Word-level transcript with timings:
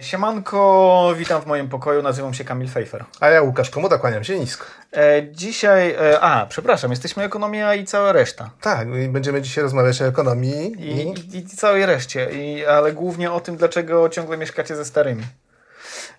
Siemanko, 0.00 1.14
witam 1.16 1.42
w 1.42 1.46
moim 1.46 1.68
pokoju, 1.68 2.02
nazywam 2.02 2.34
się 2.34 2.44
Kamil 2.44 2.68
Fejfer. 2.68 3.04
A 3.20 3.28
ja 3.28 3.42
Łukasz 3.42 3.70
Komoda, 3.70 3.98
kłaniam 3.98 4.24
się 4.24 4.38
nisko. 4.38 4.66
E, 4.92 5.22
dzisiaj, 5.32 5.90
e, 5.90 6.20
a 6.20 6.46
przepraszam, 6.46 6.90
jesteśmy 6.90 7.22
ekonomia 7.22 7.74
i 7.74 7.84
cała 7.84 8.12
reszta. 8.12 8.50
Tak, 8.60 8.88
i 9.04 9.08
będziemy 9.08 9.42
dzisiaj 9.42 9.64
rozmawiać 9.64 10.02
o 10.02 10.06
ekonomii 10.06 10.72
I, 10.78 11.14
i... 11.34 11.36
i 11.36 11.46
całej 11.46 11.86
reszcie, 11.86 12.30
I, 12.32 12.66
ale 12.66 12.92
głównie 12.92 13.32
o 13.32 13.40
tym, 13.40 13.56
dlaczego 13.56 14.08
ciągle 14.08 14.36
mieszkacie 14.36 14.76
ze 14.76 14.84
starymi. 14.84 15.22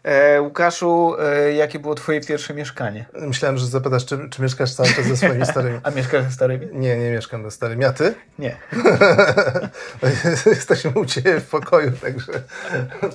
E, 0.03 0.41
Łukaszu, 0.41 1.15
e, 1.19 1.53
jakie 1.53 1.79
było 1.79 1.95
twoje 1.95 2.21
pierwsze 2.21 2.53
mieszkanie? 2.53 3.05
Myślałem, 3.13 3.57
że 3.57 3.65
zapytasz, 3.65 4.05
czy, 4.05 4.29
czy 4.29 4.41
mieszkasz 4.41 4.73
cały 4.73 4.89
czas 4.89 5.05
ze 5.05 5.17
swoimi 5.17 5.45
starymi. 5.55 5.79
A 5.83 5.91
mieszkasz 5.91 6.23
ze 6.23 6.31
starymi? 6.31 6.67
Nie, 6.73 6.97
nie 6.97 7.11
mieszkam 7.11 7.43
ze 7.43 7.51
starymi. 7.51 7.85
A 7.85 7.93
ty? 7.93 8.13
Nie. 8.39 8.57
Jesteśmy 10.45 10.91
u 10.95 11.05
Ciebie 11.05 11.39
w 11.39 11.49
pokoju, 11.49 11.91
także 11.91 12.31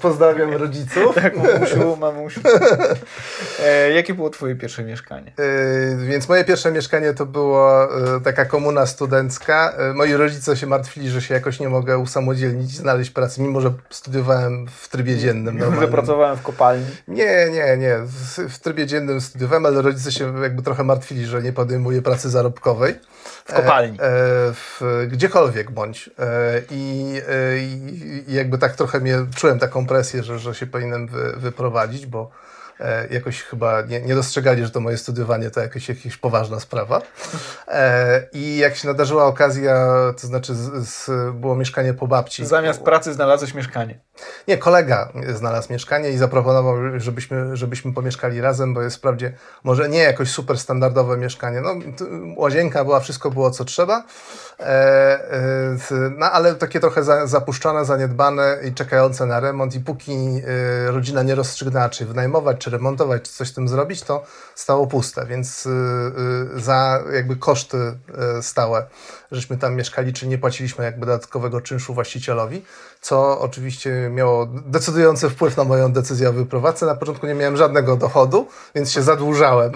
pozdrawiam 0.02 0.52
rodziców. 0.52 1.14
Tak, 1.14 1.37
mamusiu, 1.37 1.96
mamusiu. 1.96 2.41
E, 3.64 3.91
jakie 3.91 4.14
było 4.14 4.30
twoje 4.30 4.55
pierwsze 4.55 4.83
mieszkanie? 4.83 5.33
E, 5.39 5.97
więc 5.97 6.28
moje 6.28 6.45
pierwsze 6.45 6.73
mieszkanie 6.73 7.14
to 7.14 7.27
była 7.27 7.89
e, 8.16 8.20
taka 8.20 8.45
komuna 8.45 8.87
studencka. 8.87 9.73
E, 9.78 9.95
moi 9.95 10.12
rodzice 10.12 10.56
się 10.56 10.66
martwili, 10.66 11.11
że 11.11 11.23
się 11.23 11.34
jakoś 11.34 11.61
nie 11.61 11.69
mogę 11.69 11.98
usamodzielnić, 11.98 12.70
znaleźć 12.70 13.11
pracy, 13.11 13.42
mimo 13.42 13.61
że 13.61 13.73
studiowałem 13.91 14.66
w 14.69 14.89
trybie 14.89 15.16
dziennym. 15.16 15.80
Że 15.80 15.89
pracowałem 15.89 16.37
w 16.37 16.42
kopalni. 16.42 16.59
Nie, 17.09 17.50
nie, 17.50 17.77
nie. 17.77 17.96
W, 17.98 18.55
w 18.55 18.59
trybie 18.59 18.87
dziennym 18.87 19.20
studiowałem, 19.20 19.66
ale 19.66 19.82
rodzice 19.82 20.12
się 20.12 20.42
jakby 20.42 20.62
trochę 20.62 20.84
martwili, 20.84 21.27
że 21.27 21.42
nie 21.42 21.52
podejmuję 21.52 22.02
pracy 22.02 22.30
zarobkowej. 22.30 22.95
W 23.45 23.52
kopalni. 23.52 23.98
E, 24.00 24.05
e, 24.05 24.09
w, 24.52 24.80
gdziekolwiek 25.09 25.70
bądź. 25.70 26.10
E, 26.19 26.62
i, 26.70 27.14
e, 27.28 27.59
i, 27.59 28.34
jakby 28.34 28.59
tak 28.59 28.77
trochę 28.77 29.00
mnie, 29.00 29.19
czułem 29.36 29.59
taką 29.59 29.86
presję, 29.86 30.23
że, 30.23 30.38
że 30.38 30.55
się 30.55 30.66
powinienem 30.66 31.06
wy, 31.06 31.33
wyprowadzić, 31.36 32.06
bo 32.06 32.30
jakoś 33.11 33.43
chyba 33.43 33.83
nie, 33.83 34.01
nie, 34.01 34.14
dostrzegali, 34.14 34.64
że 34.64 34.70
to 34.70 34.81
moje 34.81 34.97
studiowanie 34.97 35.50
to 35.50 35.61
jakaś, 35.61 35.89
jakaś 35.89 36.17
poważna 36.17 36.61
sprawa. 36.61 37.03
E, 37.69 38.22
I 38.33 38.56
jak 38.56 38.77
się 38.77 38.89
nadarzyła 38.89 39.25
okazja, 39.25 39.87
to 40.20 40.27
znaczy 40.27 40.55
z, 40.55 40.89
z, 40.89 41.11
było 41.34 41.56
mieszkanie 41.56 41.95
po 41.95 42.06
babci. 42.06 42.47
Zamiast 42.47 42.83
pracy 42.83 43.12
znalazłeś 43.12 43.55
mieszkanie. 43.55 44.00
Nie, 44.48 44.59
kolega 44.59 45.12
znalazł 45.34 45.72
mieszkanie 45.72 46.11
i 46.11 46.19
zaproponował, 46.19 46.77
żebyśmy, 47.00 47.56
żebyśmy 47.56 47.95
pomieszkali 47.95 48.41
razem, 48.41 48.75
bo 48.75 48.83
jest 48.83 48.97
wprawdzie 48.97 49.33
może 49.65 49.89
nie 49.89 49.98
jakoś 49.98 50.31
super 50.31 50.59
standardowe 50.59 51.17
mieszkanie. 51.17 51.61
No, 51.61 51.75
łazienka 52.37 52.84
była, 52.84 53.00
wszystko 53.00 53.31
było 53.31 53.50
co 53.50 53.65
trzeba, 53.65 53.98
e, 53.98 54.05
no 56.19 56.27
ale 56.27 56.55
takie 56.55 56.80
trochę 56.80 57.05
za, 57.05 57.27
zapuszczone, 57.27 57.84
zaniedbane 57.84 58.58
i 58.69 58.75
czekające 58.75 59.27
na 59.27 59.41
remont. 59.41 59.75
I 59.75 59.80
póki 59.80 60.42
rodzina 60.86 61.22
nie 61.22 61.34
rozstrzygnęła, 61.34 61.89
czy 61.89 62.06
wynajmować, 62.06 62.58
czy 62.58 62.70
remontować, 62.70 63.22
czy 63.22 63.33
coś 63.33 63.48
z 63.48 63.55
tym 63.55 63.69
zrobić, 63.69 64.03
to 64.03 64.25
stało 64.55 64.86
puste, 64.86 65.27
więc 65.27 65.69
za 66.56 67.03
jakby 67.12 67.36
koszty 67.36 67.98
stałe, 68.41 68.86
żeśmy 69.33 69.56
tam 69.56 69.75
mieszkali, 69.75 70.12
czy 70.12 70.27
nie 70.27 70.39
płaciliśmy 70.39 70.84
jakby 70.84 71.06
dodatkowego 71.06 71.61
czynszu 71.61 71.95
właścicielowi, 71.95 72.64
co 73.00 73.41
oczywiście 73.41 73.91
miało 74.11 74.47
decydujący 74.47 75.31
wpływ 75.31 75.56
na 75.56 75.64
moją 75.64 75.92
decyzję 75.92 76.28
o 76.28 76.33
wyprowadzce. 76.33 76.87
Na 76.87 76.95
początku 76.95 77.27
nie 77.27 77.34
miałem 77.34 77.56
żadnego 77.56 77.97
dochodu, 77.97 78.47
więc 78.75 78.92
się 78.92 79.03
zadłużałem, 79.03 79.72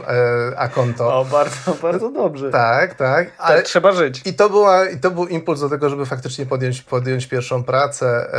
e, 0.52 0.58
a 0.58 0.68
konto... 0.68 1.20
O, 1.20 1.24
bardzo, 1.24 1.74
bardzo 1.82 2.10
dobrze. 2.10 2.50
Tak, 2.50 2.94
tak. 2.94 3.30
Ale 3.38 3.56
tak, 3.56 3.66
trzeba 3.66 3.92
żyć. 3.92 4.22
I 4.24 4.34
to, 4.34 4.50
była, 4.50 4.88
I 4.88 4.98
to 4.98 5.10
był 5.10 5.26
impuls 5.26 5.60
do 5.60 5.68
tego, 5.68 5.90
żeby 5.90 6.06
faktycznie 6.06 6.46
podjąć, 6.46 6.82
podjąć 6.82 7.26
pierwszą 7.26 7.64
pracę. 7.64 8.34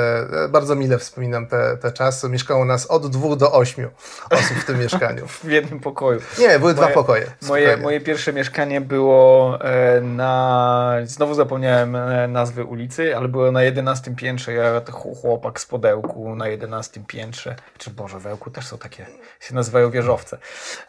E, 0.46 0.50
bardzo 0.50 0.76
mile 0.76 0.98
wspominam 0.98 1.48
te, 1.48 1.78
te 1.78 1.92
czasy. 1.92 2.30
Mieszkało 2.30 2.66
nas 2.66 2.86
od 2.86 3.08
dwóch 3.08 3.38
do 3.38 3.52
ośmiu 3.52 3.90
osób 4.30 4.58
w 4.58 4.66
tym 4.66 4.80
mieszkaniu. 4.84 5.28
w 5.28 5.46
jednym 5.46 5.80
pokoju. 5.80 6.20
Nie, 6.40 6.48
były 6.48 6.60
moje, 6.60 6.74
dwa 6.74 6.88
pokoje. 6.88 7.26
Moje, 7.42 7.78
moje 7.78 8.02
pierwsze 8.02 8.34
mieszkanie 8.34 8.82
było 8.82 9.58
e, 9.62 10.02
na... 10.02 11.05
Znowu 11.08 11.34
zapomniałem 11.34 11.98
nazwy 12.28 12.64
ulicy, 12.64 13.18
ale 13.18 13.28
było 13.28 13.52
na 13.52 13.64
11 13.64 14.16
piętrze. 14.16 14.54
Ja 14.54 14.82
chłopak 15.22 15.60
z 15.60 15.66
podełku 15.66 16.36
na 16.36 16.48
11 16.48 17.02
piętrze, 17.08 17.56
czy 17.78 17.90
Boże, 17.90 18.20
wełku 18.20 18.52
też 18.52 18.68
są 18.68 18.78
takie, 18.78 19.06
się 19.40 19.56
nazywają 19.56 19.92
wieżowce. 19.92 20.38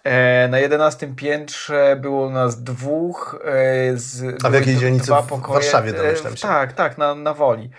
E, 0.04 0.48
na 0.48 0.58
11 0.58 1.08
piętrze 1.16 1.96
było 2.00 2.30
nas 2.30 2.62
dwóch. 2.62 3.40
E, 3.44 3.96
z, 3.96 4.44
A 4.44 4.50
w 4.50 4.54
jakiej 4.54 4.76
dzielnicy? 4.76 5.12
W 5.12 5.48
Warszawie 5.48 5.92
domyślam 5.92 6.36
się. 6.36 6.42
tak, 6.42 6.72
tak, 6.72 6.98
na, 6.98 7.14
na 7.14 7.34
Woli. 7.34 7.70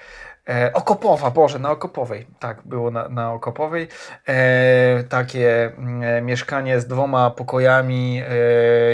E, 0.49 0.73
Okopowa, 0.73 1.31
Boże, 1.31 1.59
na 1.59 1.71
Okopowej. 1.71 2.27
Tak, 2.39 2.61
było 2.65 2.91
na, 2.91 3.09
na 3.09 3.33
Okopowej. 3.33 3.87
E, 4.27 5.03
takie 5.03 5.71
e, 6.01 6.21
mieszkanie 6.21 6.79
z 6.79 6.87
dwoma 6.87 7.29
pokojami. 7.29 8.23
E, 8.29 8.35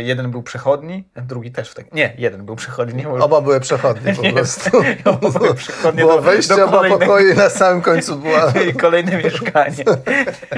jeden 0.02 0.32
był 0.32 0.44
przechodni, 0.44 1.04
drugi 1.16 1.52
też. 1.52 1.70
W 1.70 1.76
tak, 1.76 1.94
nie, 1.94 2.14
jeden 2.18 2.46
był 2.46 2.56
przechodni. 2.56 3.06
Oba 3.06 3.42
były 3.42 3.60
przechodnie 3.60 4.14
po 4.14 4.24
prostu. 4.34 4.78
oba 5.06 5.30
były 5.30 5.54
przechodnie 5.54 6.02
było 6.02 6.16
do, 6.16 6.22
wejście, 6.22 6.56
do 6.56 6.66
oba 6.66 6.90
pokoje 6.90 7.36
na 7.36 7.50
samym 7.50 7.82
końcu 7.82 8.16
była... 8.16 8.54
kolejne 8.82 9.18
mieszkanie. 9.18 9.84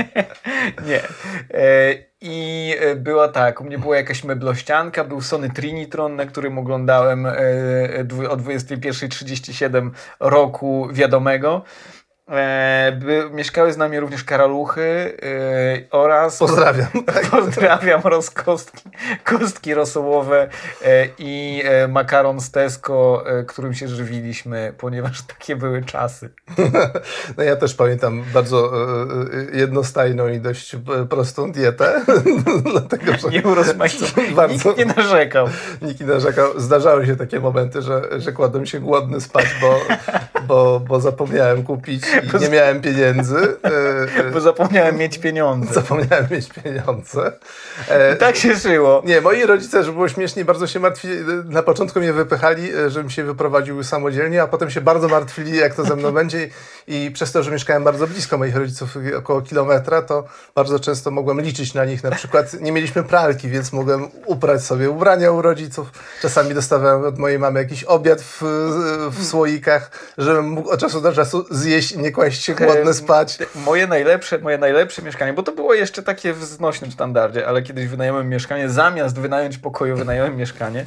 nie. 0.88 1.02
E, 2.22 2.26
i 2.26 2.74
e, 2.80 2.96
była 2.96 3.28
tak, 3.28 3.62
u 3.62 3.64
mnie 3.64 3.78
była 3.78 3.98
jakaś 3.98 4.24
meblościanka, 4.24 5.04
był 5.04 5.22
Sony 5.22 5.50
Trinitron, 5.50 6.16
na 6.16 6.26
którym 6.26 6.58
oglądałem 6.58 7.26
e, 7.26 7.32
o 8.30 8.38
21.37 8.38 9.92
roku 10.20 10.88
wiadomego. 10.92 11.64
E, 12.32 12.98
by, 13.02 13.30
mieszkały 13.34 13.74
z 13.74 13.78
nami 13.78 14.00
również 14.00 14.24
karaluchy 14.24 15.18
e, 15.24 15.98
oraz... 15.98 16.38
Pozdrawiam. 16.38 16.88
Tak, 17.06 17.26
pozdrawiam 17.42 18.02
oraz 18.04 18.30
kostki, 18.30 18.90
kostki 19.24 19.74
rosołowe 19.74 20.50
e, 20.86 21.08
i 21.18 21.64
makaron 21.90 22.42
z 22.42 22.52
Tesco, 22.52 23.24
e, 23.28 23.44
którym 23.44 23.74
się 23.74 23.88
żywiliśmy, 23.88 24.74
ponieważ 24.78 25.22
takie 25.22 25.56
były 25.56 25.84
czasy. 25.84 26.30
No 27.38 27.44
ja 27.44 27.56
też 27.56 27.74
pamiętam 27.74 28.24
bardzo 28.34 28.72
jednostajną 29.54 30.28
i 30.28 30.40
dość 30.40 30.76
prostą 31.10 31.52
dietę. 31.52 32.02
dlatego, 32.72 33.14
że 33.18 33.30
nie 33.30 33.44
urozmaicą. 33.44 34.06
Bardzo, 34.36 34.70
nikt 34.70 34.78
nie 34.78 34.86
narzekał. 34.86 35.48
Nikt 35.82 36.00
nie 36.00 36.06
narzekał. 36.06 36.60
Zdarzały 36.60 37.06
się 37.06 37.16
takie 37.16 37.40
momenty, 37.40 37.82
że, 37.82 38.02
że 38.18 38.32
kładłem 38.32 38.66
się 38.66 38.80
głodny 38.80 39.22
spać, 39.22 39.46
bo, 39.62 39.80
bo, 40.48 40.80
bo 40.80 41.00
zapomniałem 41.00 41.64
kupić 41.64 42.04
nie 42.40 42.50
miałem 42.50 42.82
pieniędzy. 42.82 43.36
E, 43.66 44.28
e, 44.28 44.32
Bo 44.32 44.42
zapomniałem 44.42 44.98
mieć 44.98 45.18
pieniądze. 45.18 45.74
Zapomniałem 45.74 46.28
mieć 46.32 46.50
pieniądze. 46.50 47.32
E, 47.90 48.16
I 48.16 48.18
tak 48.18 48.36
się 48.36 48.56
żyło. 48.56 49.02
Nie, 49.06 49.22
moi 49.22 49.46
rodzice, 49.46 49.84
żeby 49.84 49.94
było 49.94 50.10
śmiesznie, 50.10 50.46
bardzo 50.46 50.68
się 50.68 50.80
martwili. 50.80 51.14
Na 51.46 51.64
początku 51.64 52.00
mnie 52.00 52.14
wypychali, 52.14 52.70
żebym 52.88 53.10
się 53.10 53.24
wyprowadził 53.24 53.84
samodzielnie, 53.84 54.42
a 54.42 54.48
potem 54.48 54.70
się 54.72 54.82
bardzo 54.82 55.08
martwili, 55.08 55.58
jak 55.58 55.76
to 55.76 55.86
ze 55.86 55.96
mną 55.96 56.12
będzie. 56.20 56.50
I 56.88 57.12
przez 57.14 57.32
to, 57.32 57.44
że 57.44 57.52
mieszkałem 57.52 57.84
bardzo 57.84 58.08
blisko 58.08 58.38
moich 58.38 58.56
rodziców, 58.56 58.98
około 59.18 59.42
kilometra, 59.42 60.02
to 60.02 60.24
bardzo 60.56 60.80
często 60.80 61.12
mogłem 61.12 61.42
liczyć 61.42 61.74
na 61.74 61.86
nich. 61.86 62.04
Na 62.04 62.12
przykład 62.12 62.54
nie 62.62 62.72
mieliśmy 62.72 63.04
pralki, 63.04 63.50
więc 63.50 63.74
mogłem 63.74 64.08
uprać 64.26 64.64
sobie 64.64 64.90
ubrania 64.90 65.32
u 65.32 65.42
rodziców. 65.42 65.92
Czasami 66.22 66.54
dostawałem 66.54 67.04
od 67.04 67.18
mojej 67.18 67.40
mamy 67.40 67.60
jakiś 67.60 67.84
obiad 67.84 68.22
w, 68.22 68.42
w 69.12 69.26
słoikach, 69.26 69.92
żebym 70.18 70.50
mógł 70.50 70.70
od 70.70 70.80
czasu 70.80 71.02
do 71.02 71.14
czasu 71.14 71.46
zjeść 71.52 71.96
nie 72.06 72.12
kłaść 72.12 72.44
się 72.44 72.56
głodny 72.56 72.94
spać. 72.94 73.38
Moje 73.56 73.88
najlepsze, 73.88 74.38
moje 74.40 74.58
najlepsze 74.58 75.02
mieszkanie, 75.02 75.34
bo 75.34 75.44
to 75.44 75.52
było 75.52 75.74
jeszcze 75.74 76.04
takie 76.04 76.34
w 76.34 76.44
znośnym 76.44 76.92
standardzie, 76.92 77.48
ale 77.48 77.62
kiedyś 77.62 77.88
wynająłem 77.88 78.30
mieszkanie, 78.30 78.70
zamiast 78.70 79.20
wynająć 79.20 79.58
pokoju, 79.58 79.96
wynająłem 79.96 80.38
mieszkanie. 80.38 80.86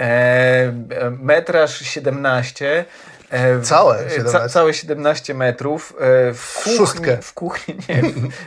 E, 0.00 0.72
metraż 1.10 1.78
17, 1.78 2.66
E, 2.68 3.13
całe 3.62 3.98
17, 4.10 4.24
ca, 4.24 4.48
całe 4.48 4.74
17 4.74 5.34
metrów. 5.34 5.94
E, 6.00 6.34
w 6.34 6.54
kuchni, 6.56 6.76
Szóstkę. 6.76 7.18
W 7.22 7.34
kuchni, 7.34 7.74
nie, 7.88 8.02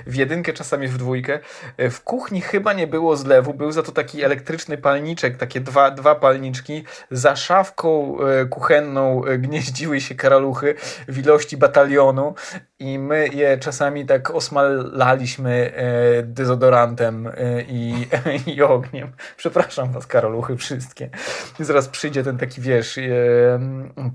w 0.07 0.16
jedynkę, 0.16 0.54
czasami 0.54 0.88
w 0.88 0.98
dwójkę. 0.98 1.40
E, 1.78 1.90
w 1.90 2.04
kuchni 2.04 2.42
chyba 2.42 2.74
nie 2.74 2.88
było 2.88 3.18
zlewu, 3.18 3.54
był 3.54 3.72
za 3.72 3.84
to 3.84 3.92
taki 3.92 4.24
elektryczny 4.24 4.78
palniczek, 4.78 5.38
takie 5.38 5.60
dwa, 5.60 5.92
dwa 5.92 6.16
palniczki. 6.16 6.84
Za 7.12 7.36
szafką 7.36 8.18
kuchenną 8.50 9.22
gnieździły 9.38 10.01
się 10.01 10.16
karaluchy 10.16 10.75
w 11.07 11.18
ilości 11.18 11.57
batalionu 11.57 12.36
i 12.79 13.00
my 13.00 13.27
je 13.27 13.57
czasami 13.57 14.06
tak 14.06 14.31
osmalaliśmy 14.31 15.74
dezodorantem 16.24 17.31
i, 17.68 18.07
i 18.56 18.62
ogniem. 18.62 19.12
Przepraszam 19.38 19.91
was, 19.91 20.07
karaluchy, 20.07 20.57
wszystkie. 20.57 21.09
Zaraz 21.59 21.88
przyjdzie 21.88 22.24
ten 22.24 22.38
taki, 22.38 22.62
wiesz, 22.62 23.00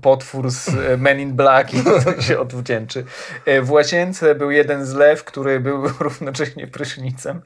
potwór 0.01 0.49
z 0.51 0.69
e, 0.69 0.97
Men 0.97 1.19
in 1.19 1.33
Black 1.33 1.73
i 1.73 1.83
się 2.27 2.39
odwdzięczy. 2.39 3.05
E, 3.45 3.61
w 3.61 3.71
łazience 3.71 4.35
był 4.35 4.51
jeden 4.51 4.85
zlew, 4.85 5.23
który 5.23 5.59
był 5.59 5.87
równocześnie 5.99 6.67
prysznicem. 6.67 7.41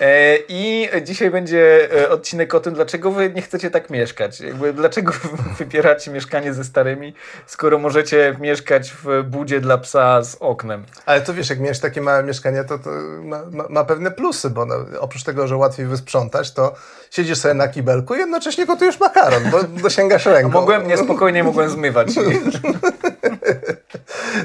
E, 0.00 0.36
I 0.48 0.88
dzisiaj 1.04 1.30
będzie 1.30 1.88
odcinek 2.10 2.54
o 2.54 2.60
tym, 2.60 2.74
dlaczego 2.74 3.10
wy 3.10 3.30
nie 3.30 3.42
chcecie 3.42 3.70
tak 3.70 3.90
mieszkać. 3.90 4.40
Jakby 4.40 4.72
dlaczego 4.72 5.12
wybieracie 5.58 6.10
mieszkanie 6.10 6.54
ze 6.54 6.64
starymi, 6.64 7.14
skoro 7.46 7.78
możecie 7.78 8.36
mieszkać 8.40 8.92
w 9.04 9.22
budzie 9.22 9.60
dla 9.60 9.78
psa 9.78 10.22
z 10.22 10.36
oknem 10.40 10.57
oknem. 10.58 10.84
Ale 11.06 11.20
to 11.20 11.34
wiesz, 11.34 11.50
jak 11.50 11.60
miałeś 11.60 11.78
takie 11.78 12.00
małe 12.00 12.22
mieszkanie, 12.22 12.64
to, 12.64 12.78
to 12.78 12.90
ma, 13.22 13.40
ma, 13.50 13.64
ma, 13.68 13.84
pewne 13.84 14.10
plusy, 14.10 14.50
bo 14.50 14.66
no, 14.66 14.74
oprócz 15.00 15.22
tego, 15.22 15.48
że 15.48 15.56
łatwiej 15.56 15.86
wysprzątać, 15.86 16.52
to 16.52 16.74
siedzisz 17.10 17.38
sobie 17.38 17.54
na 17.54 17.68
kibelku 17.68 18.14
i 18.14 18.18
jednocześnie 18.18 18.66
gotujesz 18.66 19.00
makaron, 19.00 19.50
bo 19.50 19.62
dosięgasz 19.82 20.26
ręką. 20.26 20.50
Mogłem, 20.50 20.88
niespokojnie 20.88 21.44
mogłem 21.44 21.70
zmywać. 21.70 22.08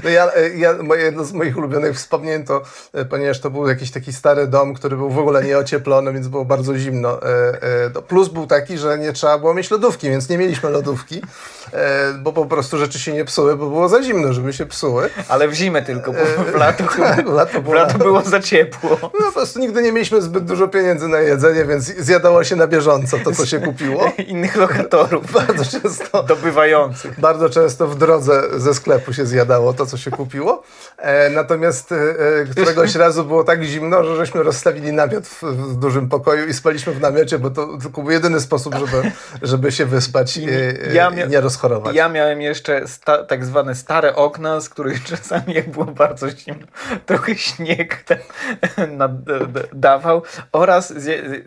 No 0.03 0.09
ja, 0.09 0.31
ja, 0.55 0.75
jedno 0.97 1.23
z 1.23 1.33
moich 1.33 1.57
ulubionych 1.57 1.95
wspomnień 1.95 2.43
to, 2.43 2.61
e, 2.93 3.05
ponieważ 3.05 3.39
to 3.39 3.49
był 3.49 3.67
jakiś 3.67 3.91
taki 3.91 4.13
stary 4.13 4.47
dom, 4.47 4.73
który 4.73 4.97
był 4.97 5.09
w 5.09 5.19
ogóle 5.19 5.43
nieocieplony, 5.43 6.13
więc 6.13 6.27
było 6.27 6.45
bardzo 6.45 6.77
zimno. 6.77 7.21
E, 7.21 7.25
e, 7.95 8.01
plus 8.07 8.29
był 8.29 8.47
taki, 8.47 8.77
że 8.77 8.97
nie 8.97 9.13
trzeba 9.13 9.37
było 9.37 9.53
mieć 9.53 9.71
lodówki, 9.71 10.09
więc 10.09 10.29
nie 10.29 10.37
mieliśmy 10.37 10.69
lodówki, 10.69 11.21
bo 12.19 12.33
po 12.33 12.45
prostu 12.45 12.77
rzeczy 12.77 12.99
się 12.99 13.13
nie 13.13 13.25
psuły, 13.25 13.55
bo 13.55 13.69
było 13.69 13.89
za 13.89 14.03
zimno, 14.03 14.33
żeby 14.33 14.53
się 14.53 14.65
psuły. 14.65 15.09
Ale 15.27 15.47
w 15.47 15.53
zimę 15.53 15.81
tylko, 15.81 16.13
bo 16.13 16.19
w 16.51 16.55
lato, 16.55 16.83
tak, 16.97 17.29
w 17.29 17.33
lato, 17.33 17.61
było, 17.61 17.75
w 17.75 17.77
lato 17.77 17.97
było 17.97 18.21
za 18.21 18.39
ciepło. 18.39 18.97
No 19.01 19.25
po 19.25 19.31
prostu 19.31 19.59
nigdy 19.59 19.81
nie 19.81 19.91
mieliśmy 19.91 20.21
zbyt 20.21 20.45
dużo 20.45 20.67
pieniędzy 20.67 21.07
na 21.07 21.19
jedzenie, 21.19 21.65
więc 21.65 21.83
zjadało 21.83 22.43
się 22.43 22.55
na 22.55 22.67
bieżąco 22.67 23.17
to, 23.23 23.31
co 23.31 23.45
się 23.45 23.59
kupiło. 23.59 24.11
Innych 24.27 24.55
lokatorów. 24.55 25.31
Bardzo 25.47 25.79
często. 25.79 26.23
Dobywających. 26.23 27.19
Bardzo 27.19 27.49
często 27.49 27.87
w 27.87 27.97
drodze 27.97 28.43
ze 28.57 28.73
sklepu 28.73 29.13
się 29.13 29.25
zjadało 29.25 29.73
to, 29.73 29.85
co 29.85 29.97
się 29.97 30.11
kupiło. 30.11 30.63
E, 30.97 31.29
natomiast 31.29 31.91
e, 31.91 31.95
e, 32.41 32.45
któregoś 32.45 32.95
razu 32.95 33.25
było 33.25 33.43
tak 33.43 33.63
zimno, 33.63 34.03
że 34.03 34.15
żeśmy 34.15 34.43
rozstawili 34.43 34.93
namiot 34.93 35.27
w, 35.27 35.43
w, 35.43 35.75
dużym 35.75 36.09
pokoju 36.09 36.47
i 36.47 36.53
spaliśmy 36.53 36.93
w 36.93 37.01
namiocie, 37.01 37.39
bo 37.39 37.49
to 37.49 37.77
tylko 37.81 38.01
był 38.01 38.11
jedyny 38.11 38.39
sposób, 38.39 38.75
żeby, 38.75 39.11
żeby 39.41 39.71
się 39.71 39.85
wyspać 39.85 40.37
i 40.37 40.47
ja 40.93 41.09
nie 41.09 41.41
rozchorować. 41.67 41.95
Ja 41.95 42.09
miałem 42.09 42.41
jeszcze 42.41 42.87
sta, 42.87 43.23
tak 43.23 43.45
zwane 43.45 43.75
stare 43.75 44.15
okna, 44.15 44.61
z 44.61 44.69
których 44.69 45.03
czasami 45.15 45.53
jak 45.53 45.69
było 45.69 45.85
bardzo 45.85 46.29
zimno, 46.29 46.67
trochę 47.05 47.35
śnieg 47.35 48.05
dawał 49.73 50.21
oraz 50.51 50.93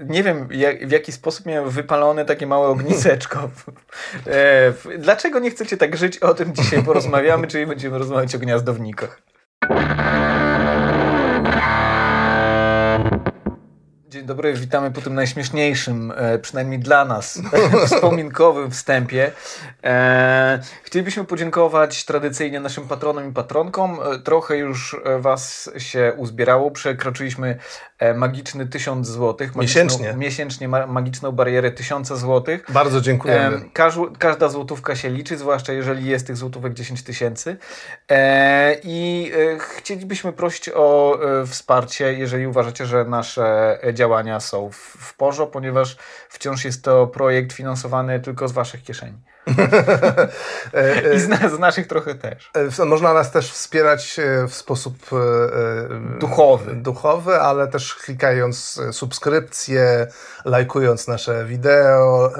nie 0.08 0.22
wiem 0.22 0.48
jak, 0.50 0.88
w 0.88 0.90
jaki 0.90 1.12
sposób 1.12 1.46
miałem 1.46 1.70
wypalone 1.70 2.24
takie 2.24 2.46
małe 2.46 2.68
ogniseczko. 2.68 3.50
Dlaczego 4.98 5.38
nie 5.38 5.50
chcecie 5.50 5.76
tak 5.76 5.96
żyć? 5.96 6.18
O 6.18 6.34
tym 6.34 6.54
dzisiaj 6.54 6.82
porozmawiamy, 6.82 7.46
czyli 7.46 7.66
będziemy 7.66 7.98
rozmawiać 7.98 8.34
o 8.34 8.38
gniazdownikach. 8.38 9.22
Dzień 14.26 14.36
dobry, 14.36 14.54
witamy 14.54 14.90
po 14.90 15.00
tym 15.00 15.14
najśmieszniejszym, 15.14 16.12
e, 16.16 16.38
przynajmniej 16.38 16.78
dla 16.78 17.04
nas, 17.04 17.42
wspominkowym 17.86 18.70
wstępie. 18.70 19.32
E, 19.84 20.60
chcielibyśmy 20.82 21.24
podziękować 21.24 22.04
tradycyjnie 22.04 22.60
naszym 22.60 22.88
patronom 22.88 23.30
i 23.30 23.32
patronkom. 23.32 23.98
E, 24.02 24.18
trochę 24.18 24.56
już 24.56 24.96
Was 25.18 25.70
się 25.78 26.12
uzbierało. 26.16 26.70
Przekroczyliśmy 26.70 27.58
magiczny 28.14 28.66
tysiąc 28.66 29.08
złotych. 29.08 29.56
Miesięcznie. 29.56 30.14
Miesięcznie 30.16 30.68
magiczną 30.68 31.32
barierę 31.32 31.70
tysiąca 31.70 32.16
złotych. 32.16 32.64
Bardzo 32.68 33.00
dziękujemy. 33.00 33.60
każda 34.18 34.48
złotówka 34.48 34.96
się 34.96 35.10
liczy, 35.10 35.36
zwłaszcza 35.36 35.72
jeżeli 35.72 36.06
jest 36.06 36.26
tych 36.26 36.36
złotówek 36.36 36.74
10 36.74 37.02
tysięcy. 37.02 37.56
I 38.82 39.32
chcielibyśmy 39.58 40.32
prosić 40.32 40.70
o 40.74 41.18
wsparcie, 41.46 42.12
jeżeli 42.12 42.46
uważacie, 42.46 42.86
że 42.86 43.04
nasze 43.04 43.78
działania 43.92 44.40
są 44.40 44.70
w, 44.72 45.14
porze, 45.16 45.46
ponieważ 45.46 45.96
wciąż 46.28 46.64
jest 46.64 46.84
to 46.84 47.06
projekt 47.06 47.52
finansowany 47.52 48.20
tylko 48.20 48.48
z 48.48 48.52
waszych 48.52 48.82
kieszeni. 48.82 49.18
I 51.16 51.20
z, 51.20 51.52
z, 51.52 51.58
naszych 51.58 51.86
trochę 51.86 52.14
też. 52.14 52.50
E, 52.78 52.84
można 52.84 53.14
nas 53.14 53.30
też 53.30 53.52
wspierać 53.52 54.18
e, 54.18 54.48
w 54.48 54.54
sposób 54.54 54.96
e, 55.12 56.18
duchowy. 56.18 56.74
duchowy, 56.74 57.40
ale 57.40 57.66
też 57.68 57.94
klikając 57.94 58.80
subskrypcje, 58.92 60.06
lajkując 60.44 61.08
nasze 61.08 61.44
wideo, 61.44 62.32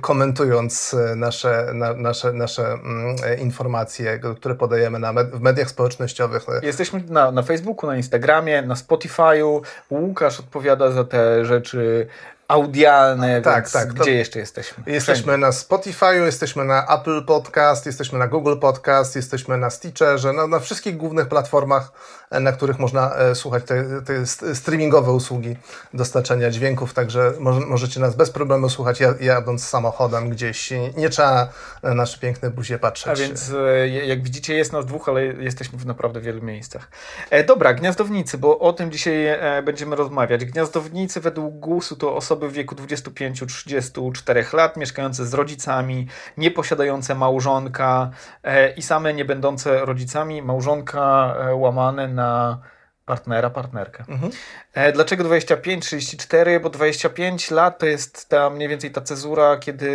komentując 0.00 0.96
nasze, 1.16 1.70
na, 1.74 1.94
nasze, 1.94 2.32
nasze 2.32 2.72
mm, 2.72 3.16
informacje, 3.38 4.20
które 4.36 4.54
podajemy 4.54 4.98
na 4.98 5.12
med 5.12 5.30
w 5.30 5.40
mediach 5.40 5.70
społecznościowych. 5.70 6.46
Jesteśmy 6.62 7.02
na, 7.08 7.32
na 7.32 7.42
Facebooku, 7.42 7.90
na 7.90 7.96
Instagramie, 7.96 8.62
na 8.62 8.74
Spotify'u. 8.74 9.60
Łukasz 9.90 10.40
odpowiada 10.40 10.90
za 10.90 11.04
te 11.04 11.44
rzeczy 11.44 12.06
audialne, 12.50 13.42
tak, 13.42 13.70
tak. 13.70 13.92
Gdzie 13.92 14.12
jeszcze 14.12 14.38
jesteśmy? 14.38 14.84
Jesteśmy 14.86 15.22
Wszędzie. 15.22 15.38
na 15.38 15.50
Spotify'u, 15.50 16.24
jesteśmy 16.24 16.64
na 16.64 16.86
Apple 16.86 17.24
Podcast, 17.24 17.86
jesteśmy 17.86 18.18
na 18.18 18.26
Google 18.26 18.56
Podcast, 18.58 19.16
jesteśmy 19.16 19.58
na 19.58 19.70
Stitcherze, 19.70 20.32
no, 20.32 20.46
na 20.46 20.58
wszystkich 20.58 20.96
głównych 20.96 21.28
platformach, 21.28 21.92
e, 22.30 22.40
na 22.40 22.52
których 22.52 22.78
można 22.78 23.14
e, 23.14 23.34
słuchać 23.34 23.64
te, 23.64 23.84
te 24.02 24.26
streamingowe 24.54 25.12
usługi 25.12 25.56
dostarczania 25.94 26.50
dźwięków, 26.50 26.94
także 26.94 27.32
może, 27.38 27.60
możecie 27.60 28.00
nas 28.00 28.16
bez 28.16 28.30
problemu 28.30 28.68
słuchać 28.68 29.02
jadąc 29.20 29.64
samochodem 29.64 30.30
gdzieś. 30.30 30.72
Nie 30.96 31.10
trzeba 31.10 31.48
na 31.82 31.94
nasze 31.94 32.18
piękne 32.18 32.50
buzie 32.50 32.78
patrzeć. 32.78 33.12
A 33.12 33.14
więc 33.14 33.52
e, 33.52 33.88
jak 33.88 34.22
widzicie 34.22 34.54
jest 34.54 34.72
nas 34.72 34.86
dwóch, 34.86 35.08
ale 35.08 35.24
jesteśmy 35.24 35.78
w 35.78 35.86
naprawdę 35.86 36.20
wielu 36.20 36.42
miejscach. 36.42 36.88
E, 37.30 37.44
dobra, 37.44 37.74
gniazdownicy, 37.74 38.38
bo 38.38 38.58
o 38.58 38.72
tym 38.72 38.92
dzisiaj 38.92 39.26
e, 39.26 39.62
będziemy 39.62 39.96
rozmawiać. 39.96 40.44
Gniazdownicy 40.44 41.20
według 41.20 41.54
GUS-u 41.54 41.96
to 41.96 42.16
osoby 42.16 42.39
osoby 42.40 42.52
w 42.52 42.52
wieku 42.52 42.74
25-34 42.74 44.54
lat, 44.54 44.76
mieszkające 44.76 45.26
z 45.26 45.34
rodzicami, 45.34 46.06
nieposiadające 46.36 47.14
małżonka 47.14 48.10
e, 48.42 48.72
i 48.72 48.82
same 48.82 49.14
nie 49.14 49.24
będące 49.24 49.84
rodzicami, 49.84 50.42
małżonka 50.42 51.34
e, 51.38 51.54
łamane 51.54 52.08
na 52.08 52.58
partnera, 53.06 53.50
partnerkę. 53.50 54.04
Mhm. 54.08 54.32
E, 54.74 54.92
dlaczego 54.92 55.24
25-34? 55.24 56.60
Bo 56.60 56.70
25 56.70 57.50
lat 57.50 57.78
to 57.78 57.86
jest 57.86 58.28
ta 58.28 58.50
mniej 58.50 58.68
więcej 58.68 58.90
ta 58.90 59.00
cezura, 59.00 59.56
kiedy 59.56 59.90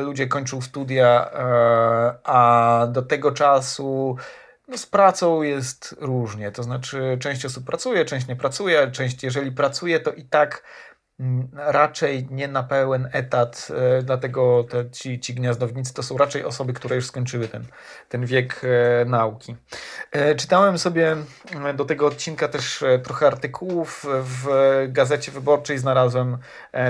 ludzie 0.00 0.26
kończą 0.26 0.60
studia, 0.60 1.30
a 2.24 2.86
do 2.92 3.02
tego 3.02 3.32
czasu 3.32 4.16
no 4.68 4.78
z 4.78 4.86
pracą 4.86 5.42
jest 5.42 5.94
różnie. 6.00 6.52
To 6.52 6.62
znaczy, 6.62 7.18
część 7.20 7.44
osób 7.44 7.64
pracuje, 7.64 8.04
część 8.04 8.26
nie 8.26 8.36
pracuje, 8.36 8.90
część, 8.90 9.22
jeżeli 9.22 9.52
pracuje, 9.52 10.00
to 10.00 10.12
i 10.12 10.24
tak 10.24 10.62
raczej 11.56 12.26
nie 12.30 12.48
na 12.48 12.62
pełen 12.62 13.08
etat, 13.12 13.68
e, 13.98 14.02
dlatego 14.02 14.64
te, 14.70 14.90
ci, 14.90 15.20
ci 15.20 15.34
gniazdownicy 15.34 15.94
to 15.94 16.02
są 16.02 16.16
raczej 16.16 16.44
osoby, 16.44 16.72
które 16.72 16.96
już 16.96 17.06
skończyły 17.06 17.48
ten, 17.48 17.64
ten 18.08 18.26
wiek 18.26 18.60
e, 18.64 19.04
nauki. 19.04 19.56
E, 20.12 20.34
czytałem 20.34 20.78
sobie 20.78 21.16
do 21.74 21.84
tego 21.84 22.06
odcinka 22.06 22.48
też 22.48 22.84
trochę 23.04 23.26
artykułów. 23.26 24.06
W 24.08 24.48
Gazecie 24.88 25.32
Wyborczej 25.32 25.78
znalazłem 25.78 26.38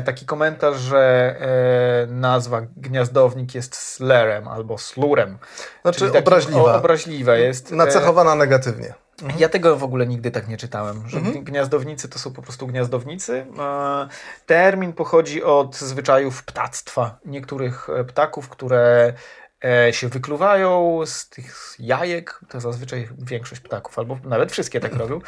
taki 0.04 0.26
komentarz, 0.26 0.76
że 0.76 1.36
nazwa 2.08 2.60
gniazdownik 2.76 3.54
jest 3.54 3.76
slerem 3.76 4.48
albo 4.48 4.78
slurem. 4.78 5.38
Znaczy 5.82 6.18
obraźliwa. 6.18 6.76
Obraźliwa 6.76 7.36
jest. 7.36 7.70
Nacechowana 7.70 8.34
negatywnie. 8.34 9.03
Mhm. 9.22 9.40
Ja 9.40 9.48
tego 9.48 9.76
w 9.76 9.84
ogóle 9.84 10.06
nigdy 10.06 10.30
tak 10.30 10.48
nie 10.48 10.56
czytałem, 10.56 11.08
że 11.08 11.18
mhm. 11.18 11.44
gniazdownicy 11.44 12.08
to 12.08 12.18
są 12.18 12.32
po 12.32 12.42
prostu 12.42 12.66
gniazdownicy. 12.66 13.46
E, 13.58 14.08
termin 14.46 14.92
pochodzi 14.92 15.42
od 15.42 15.76
zwyczajów 15.76 16.44
ptactwa 16.44 17.18
niektórych 17.24 17.88
e, 17.90 18.04
ptaków, 18.04 18.48
które 18.48 19.12
e, 19.64 19.92
się 19.92 20.08
wykluwają 20.08 21.00
z 21.06 21.28
tych 21.28 21.76
jajek, 21.78 22.40
to 22.48 22.60
zazwyczaj 22.60 23.08
większość 23.18 23.60
ptaków, 23.60 23.98
albo 23.98 24.18
nawet 24.24 24.52
wszystkie 24.52 24.80
tak 24.80 24.94
robią, 24.94 25.20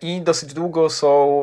i 0.00 0.22
dosyć 0.22 0.54
długo 0.54 0.90
są 0.90 1.42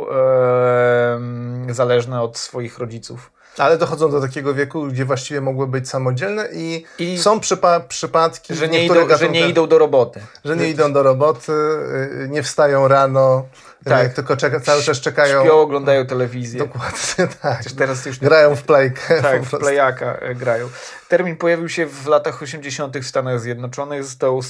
zależne 1.70 2.22
od 2.22 2.38
swoich 2.38 2.80
rodziców. 2.80 3.32
Ale 3.58 3.78
dochodzą 3.78 4.12
do 4.12 4.22
takiego 4.22 4.54
wieku, 4.54 4.88
gdzie 4.88 5.06
właściwie 5.06 5.42
mogły 5.42 5.68
być 5.68 5.90
samodzielne 5.90 6.48
i, 6.54 6.86
I 7.00 7.18
są 7.18 7.40
przypa 7.40 7.80
przypadki, 7.80 8.56
że 8.56 8.68
nie, 8.68 8.86
idą, 8.86 9.18
że 9.18 9.30
nie 9.30 9.50
idą 9.50 9.68
do 9.68 9.78
roboty. 9.78 10.22
Że 10.46 10.56
nie 10.56 10.70
idą 10.70 10.94
do 10.94 11.04
roboty, 11.04 11.52
y, 11.52 12.28
nie 12.30 12.44
wstają 12.44 12.88
rano, 12.88 13.46
tak. 13.90 14.14
tylko 14.14 14.38
czeka, 14.38 14.60
cały 14.60 14.84
czas 14.84 15.00
czekają. 15.00 15.44
Śpią, 15.44 15.54
oglądają 15.54 16.06
telewizję. 16.06 16.60
Dokładnie, 16.60 17.28
tak. 17.42 17.64
teraz 17.78 18.06
już 18.06 18.20
grają 18.20 18.56
w 18.56 18.64
playkę. 18.64 19.02
Tak, 19.22 19.44
w 19.44 19.60
playaka 19.60 20.16
e, 20.16 20.36
grają. 20.36 20.70
Termin 21.08 21.38
pojawił 21.38 21.70
się 21.70 21.86
w 21.86 22.08
latach 22.08 22.42
80. 22.42 22.98
w 22.98 23.08
Stanach 23.08 23.40
Zjednoczonych. 23.40 24.04
Został 24.04 24.42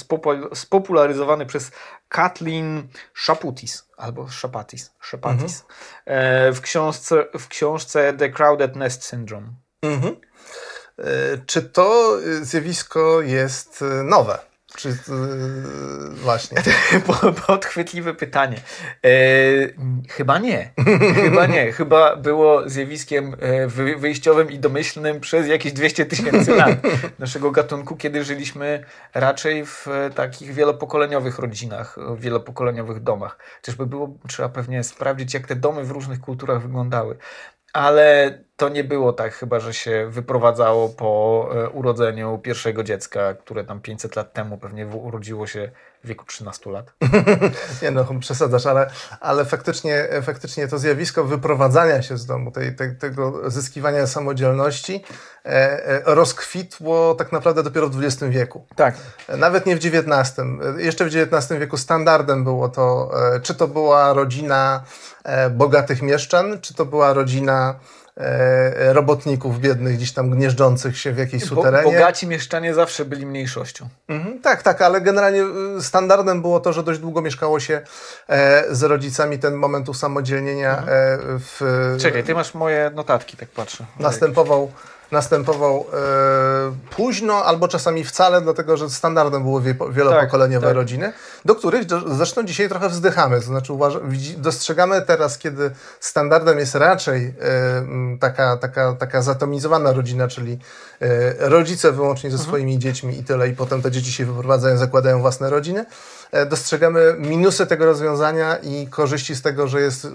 spopularyzowany 0.54 1.46
przez 1.46 1.70
Kathleen 2.08 2.88
Shaputis 3.14 3.84
albo 3.96 4.28
Shapatis, 4.30 4.90
Shapatis 5.02 5.64
mhm. 6.06 6.54
w, 6.54 6.60
książce, 6.60 7.24
w 7.38 7.48
książce 7.48 8.12
The 8.12 8.30
Crowded 8.30 8.76
Nest 8.76 9.04
Syndrome. 9.04 9.48
Mhm. 9.82 10.16
E, 10.98 11.04
czy 11.46 11.62
to 11.62 12.18
zjawisko 12.42 13.20
jest 13.20 13.84
nowe? 14.04 14.51
Czy, 14.76 14.88
yy, 14.88 14.94
właśnie. 16.14 16.62
Podchwytliwe 17.46 18.14
pytanie. 18.14 18.56
E, 19.04 19.10
chyba 20.08 20.38
nie. 20.38 20.70
Chyba 21.14 21.46
nie. 21.46 21.72
Chyba 21.72 22.16
było 22.16 22.68
zjawiskiem 22.68 23.36
e, 23.40 23.96
wyjściowym 23.96 24.50
i 24.50 24.58
domyślnym 24.58 25.20
przez 25.20 25.48
jakieś 25.48 25.72
200 25.72 26.06
tysięcy 26.06 26.54
lat 26.56 26.70
naszego 27.18 27.50
gatunku, 27.50 27.96
kiedy 27.96 28.24
żyliśmy 28.24 28.84
raczej 29.14 29.66
w 29.66 29.86
takich 30.14 30.54
wielopokoleniowych 30.54 31.38
rodzinach, 31.38 31.96
wielopokoleniowych 32.16 33.02
domach. 33.02 33.38
Chociażby 33.56 33.86
było, 33.86 34.18
trzeba 34.28 34.48
pewnie 34.48 34.84
sprawdzić, 34.84 35.34
jak 35.34 35.46
te 35.46 35.56
domy 35.56 35.84
w 35.84 35.90
różnych 35.90 36.20
kulturach 36.20 36.62
wyglądały. 36.62 37.16
Ale 37.72 38.38
to 38.62 38.68
nie 38.68 38.84
było 38.84 39.12
tak 39.12 39.34
chyba, 39.34 39.60
że 39.60 39.74
się 39.74 40.06
wyprowadzało 40.10 40.88
po 40.88 41.48
e, 41.54 41.68
urodzeniu 41.68 42.38
pierwszego 42.38 42.84
dziecka, 42.84 43.34
które 43.34 43.64
tam 43.64 43.80
500 43.80 44.16
lat 44.16 44.32
temu 44.32 44.58
pewnie 44.58 44.86
urodziło 44.86 45.46
się 45.46 45.70
w 46.04 46.08
wieku 46.08 46.24
13 46.24 46.70
lat. 46.70 46.92
nie 47.82 47.90
no, 47.90 48.06
przesadzasz, 48.20 48.66
ale, 48.66 48.90
ale 49.20 49.44
faktycznie, 49.44 50.08
faktycznie 50.22 50.68
to 50.68 50.78
zjawisko 50.78 51.24
wyprowadzania 51.24 52.02
się 52.02 52.16
z 52.16 52.26
domu, 52.26 52.50
tej, 52.50 52.76
tej, 52.76 52.96
tego 52.96 53.50
zyskiwania 53.50 54.06
samodzielności 54.06 55.04
e, 55.44 55.48
e, 55.48 56.02
rozkwitło 56.14 57.14
tak 57.14 57.32
naprawdę 57.32 57.62
dopiero 57.62 57.88
w 57.88 58.04
XX 58.04 58.24
wieku. 58.32 58.66
Tak. 58.76 58.94
Nawet 59.38 59.66
nie 59.66 59.76
w 59.76 59.78
XIX. 59.78 60.34
Jeszcze 60.76 61.04
w 61.04 61.08
XIX 61.08 61.60
wieku 61.60 61.76
standardem 61.76 62.44
było 62.44 62.68
to, 62.68 63.10
e, 63.34 63.40
czy 63.40 63.54
to 63.54 63.68
była 63.68 64.12
rodzina 64.12 64.82
e, 65.24 65.50
bogatych 65.50 66.02
mieszczan, 66.02 66.60
czy 66.60 66.74
to 66.74 66.84
była 66.84 67.12
rodzina 67.12 67.74
E, 68.16 68.92
robotników 68.92 69.60
biednych, 69.60 69.96
gdzieś 69.96 70.12
tam 70.12 70.30
gnieżdżących 70.30 70.98
się 70.98 71.12
w 71.12 71.18
jakiejś 71.18 71.44
suterenie. 71.44 71.84
Bogaci 71.84 72.26
mieszczanie 72.26 72.74
zawsze 72.74 73.04
byli 73.04 73.26
mniejszością. 73.26 73.88
Mhm, 74.08 74.40
tak, 74.40 74.62
tak, 74.62 74.82
ale 74.82 75.00
generalnie 75.00 75.42
y, 75.78 75.82
standardem 75.82 76.42
było 76.42 76.60
to, 76.60 76.72
że 76.72 76.82
dość 76.82 77.00
długo 77.00 77.22
mieszkało 77.22 77.60
się 77.60 77.80
e, 78.28 78.74
z 78.74 78.82
rodzicami 78.82 79.38
ten 79.38 79.54
moment 79.54 79.88
usamodzielnienia 79.88 80.78
mhm. 80.78 80.88
e, 80.88 81.18
w... 81.38 81.96
Czekaj, 82.00 82.24
ty 82.24 82.34
masz 82.34 82.54
moje 82.54 82.90
notatki, 82.94 83.36
tak 83.36 83.48
patrzę. 83.48 83.84
Następował 83.98 84.72
następował 85.12 85.86
e, 85.92 86.94
późno 86.96 87.44
albo 87.44 87.68
czasami 87.68 88.04
wcale, 88.04 88.40
dlatego 88.40 88.76
że 88.76 88.90
standardem 88.90 89.42
były 89.42 89.62
wielopokoleniowe 89.90 90.66
tak, 90.66 90.70
tak. 90.70 90.76
rodziny, 90.76 91.12
do 91.44 91.54
których 91.54 91.84
zresztą 92.06 92.44
dzisiaj 92.44 92.68
trochę 92.68 92.88
wzdychamy. 92.88 93.40
To 93.40 93.46
znaczy 93.46 93.72
dostrzegamy 94.36 95.02
teraz, 95.02 95.38
kiedy 95.38 95.70
standardem 96.00 96.58
jest 96.58 96.74
raczej 96.74 97.26
e, 97.26 98.18
taka, 98.20 98.56
taka, 98.56 98.92
taka 98.92 99.22
zatomizowana 99.22 99.92
rodzina, 99.92 100.28
czyli 100.28 100.58
e, 101.00 101.48
rodzice 101.48 101.92
wyłącznie 101.92 102.30
ze 102.30 102.36
mhm. 102.36 102.48
swoimi 102.48 102.74
mhm. 102.74 102.80
dziećmi 102.80 103.18
i 103.18 103.24
tyle, 103.24 103.48
i 103.48 103.56
potem 103.56 103.82
te 103.82 103.90
dzieci 103.90 104.12
się 104.12 104.24
wyprowadzają, 104.24 104.76
zakładają 104.76 105.20
własne 105.20 105.50
rodziny. 105.50 105.84
E, 106.32 106.46
dostrzegamy 106.46 107.14
minusy 107.18 107.66
tego 107.66 107.84
rozwiązania 107.86 108.56
i 108.56 108.86
korzyści 108.86 109.34
z 109.34 109.42
tego, 109.42 109.66
że, 109.66 109.80
jest, 109.80 110.06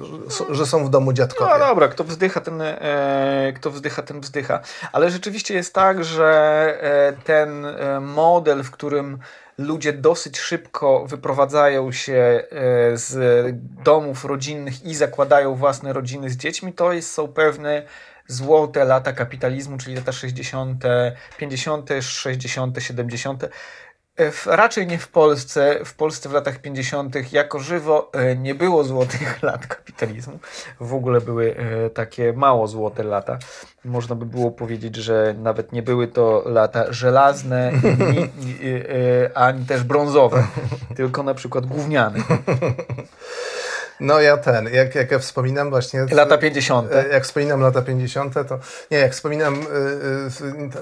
że 0.50 0.65
są 0.65 0.86
w 0.86 0.89
domu 0.89 1.13
dziadkowie. 1.13 1.51
No 1.59 1.59
dobra, 1.59 1.88
kto 1.88 2.03
wzdycha, 2.03 2.41
ten, 2.41 2.62
e, 2.62 3.53
kto 3.55 3.71
wzdycha, 3.71 4.01
ten 4.01 4.21
wzdycha. 4.21 4.59
Ale 4.91 5.09
rzeczywiście 5.09 5.53
jest 5.53 5.74
tak, 5.74 6.03
że 6.03 6.29
e, 6.81 7.13
ten 7.24 7.65
e, 7.65 8.00
model, 8.00 8.63
w 8.63 8.71
którym 8.71 9.19
ludzie 9.57 9.93
dosyć 9.93 10.39
szybko 10.39 11.05
wyprowadzają 11.05 11.91
się 11.91 12.13
e, 12.13 12.43
z 12.97 13.15
domów 13.83 14.25
rodzinnych 14.25 14.86
i 14.86 14.95
zakładają 14.95 15.55
własne 15.55 15.93
rodziny 15.93 16.29
z 16.29 16.38
dziećmi, 16.38 16.74
to 16.74 16.93
jest, 16.93 17.12
są 17.12 17.27
pewne 17.27 17.83
złote 18.27 18.86
lata 18.86 19.13
kapitalizmu, 19.13 19.77
czyli 19.77 19.95
lata 19.95 20.12
60., 20.12 20.83
50., 21.38 21.89
60., 22.01 22.77
70., 22.79 23.50
Raczej 24.45 24.88
nie 24.88 24.97
w 24.97 25.07
Polsce. 25.07 25.79
W 25.86 25.93
Polsce 25.93 26.29
w 26.29 26.31
latach 26.31 26.59
50. 26.59 27.33
jako 27.33 27.59
żywo 27.59 28.12
e, 28.13 28.36
nie 28.36 28.55
było 28.55 28.83
złotych 28.83 29.41
lat 29.43 29.67
kapitalizmu. 29.67 30.39
W 30.79 30.93
ogóle 30.93 31.21
były 31.21 31.55
e, 31.55 31.89
takie 31.89 32.33
mało 32.33 32.67
złote 32.67 33.03
lata. 33.03 33.39
Można 33.86 34.15
by 34.15 34.25
było 34.25 34.51
powiedzieć, 34.51 34.95
że 34.95 35.36
nawet 35.38 35.71
nie 35.71 35.81
były 35.81 36.07
to 36.07 36.43
lata 36.45 36.93
żelazne, 36.93 37.71
e, 37.71 39.38
ani 39.38 39.65
też 39.65 39.83
brązowe, 39.83 40.47
tylko 40.95 41.24
na 41.24 41.33
przykład 41.33 41.65
gówniane. 41.65 42.19
No 44.00 44.22
ja 44.22 44.38
ten, 44.38 44.74
jak, 44.74 44.96
jak 44.96 45.12
ja 45.12 45.20
wspominam 45.20 45.70
właśnie... 45.70 46.06
Lata 46.12 46.38
50. 46.38 46.94
E, 46.94 47.08
jak 47.08 47.24
wspominam 47.24 47.62
lata 47.62 47.82
50, 47.82 48.34
to 48.34 48.60
nie, 48.92 48.98
jak 48.98 49.12
wspominam 49.12 49.56
y, 49.56 49.66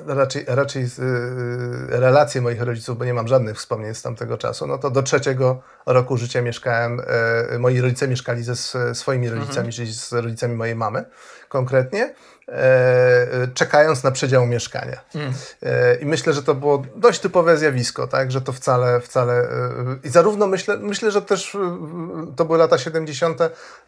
y, 0.09 0.15
raczej, 0.15 0.45
raczej 0.47 0.83
y, 0.83 0.87
relacje 1.87 2.41
moich 2.41 2.61
rodziców, 2.61 2.97
bo 2.97 3.05
nie 3.05 3.13
mam 3.13 3.27
żadnych 3.27 3.57
wspomnień 3.57 3.95
z 3.95 4.01
tamtego 4.01 4.37
czasu, 4.37 4.67
no 4.67 4.77
to 4.77 4.91
do 4.91 5.03
trzeciego 5.03 5.61
roku 5.85 6.17
życia 6.17 6.41
mieszkałem, 6.41 7.01
moi 7.59 7.81
rodzice 7.81 8.07
mieszkali 8.07 8.43
ze 8.43 8.55
swoimi 8.95 9.29
rodzicami, 9.29 9.57
mhm. 9.57 9.71
czyli 9.71 9.93
z 9.93 10.13
rodzicami 10.13 10.55
mojej 10.55 10.75
mamy 10.75 11.05
konkretnie. 11.49 12.13
E, 12.51 13.47
czekając 13.53 14.03
na 14.03 14.11
przedział 14.11 14.45
mieszkania. 14.45 15.01
Mm. 15.15 15.33
E, 15.63 15.95
I 15.95 16.05
myślę, 16.05 16.33
że 16.33 16.43
to 16.43 16.55
było 16.55 16.83
dość 16.95 17.19
typowe 17.19 17.57
zjawisko, 17.57 18.07
tak, 18.07 18.31
że 18.31 18.41
to 18.41 18.51
wcale, 18.51 19.01
wcale 19.01 19.33
e, 19.33 19.47
i 20.03 20.09
zarówno 20.09 20.47
myślę, 20.47 20.77
myślę, 20.77 21.11
że 21.11 21.21
też 21.21 21.57
to 22.35 22.45
były 22.45 22.57
lata 22.57 22.77
70. 22.77 23.39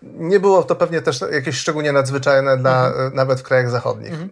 Nie 0.02 0.40
było 0.40 0.64
to 0.64 0.76
pewnie 0.76 1.02
też 1.02 1.22
jakieś 1.32 1.58
szczególnie 1.58 1.92
nadzwyczajne 1.92 2.58
dla, 2.58 2.88
mm. 2.88 3.16
nawet 3.16 3.40
w 3.40 3.44
krajach 3.44 3.70
zachodnich. 3.70 4.14
Mm. 4.14 4.30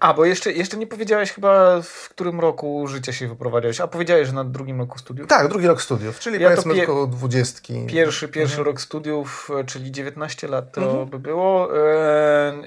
A, 0.00 0.14
bo 0.14 0.24
jeszcze, 0.24 0.52
jeszcze 0.52 0.76
nie 0.76 0.86
powiedziałeś 0.86 1.32
chyba 1.32 1.82
w 1.82 2.08
którym 2.08 2.40
roku 2.40 2.86
życia 2.86 3.12
się 3.12 3.28
wyprowadziłeś, 3.28 3.80
a 3.80 3.86
powiedziałeś, 3.86 4.28
że 4.28 4.34
na 4.34 4.44
drugim 4.44 4.80
roku 4.80 4.98
studiów? 4.98 5.28
Tak, 5.28 5.48
drugi 5.48 5.66
rok 5.66 5.82
studiów, 5.82 6.18
czyli 6.18 6.40
ja 6.40 6.50
powiedzmy 6.50 6.74
pie... 6.74 6.82
około 6.82 7.06
dwudziestki. 7.06 7.86
Pierwszy, 7.86 8.28
pierwszy 8.28 8.58
mhm. 8.58 8.66
rok 8.66 8.80
studiów, 8.80 9.50
czyli 9.66 9.92
19 9.92 10.48
lat 10.48 10.72
to 10.72 10.80
mhm. 10.80 11.08
by 11.08 11.18
było 11.18 11.68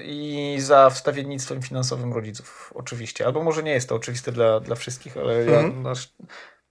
i 0.02 0.56
za 0.60 0.90
wstawiennictwem 0.98 1.62
finansowym 1.62 2.12
rodziców, 2.12 2.72
oczywiście. 2.74 3.26
Albo 3.26 3.42
może 3.42 3.62
nie 3.62 3.72
jest 3.72 3.88
to 3.88 3.94
oczywiste 3.94 4.32
dla, 4.32 4.60
dla 4.60 4.76
wszystkich, 4.76 5.16
ale 5.16 5.34
mhm. 5.34 5.84
ja 5.84 5.92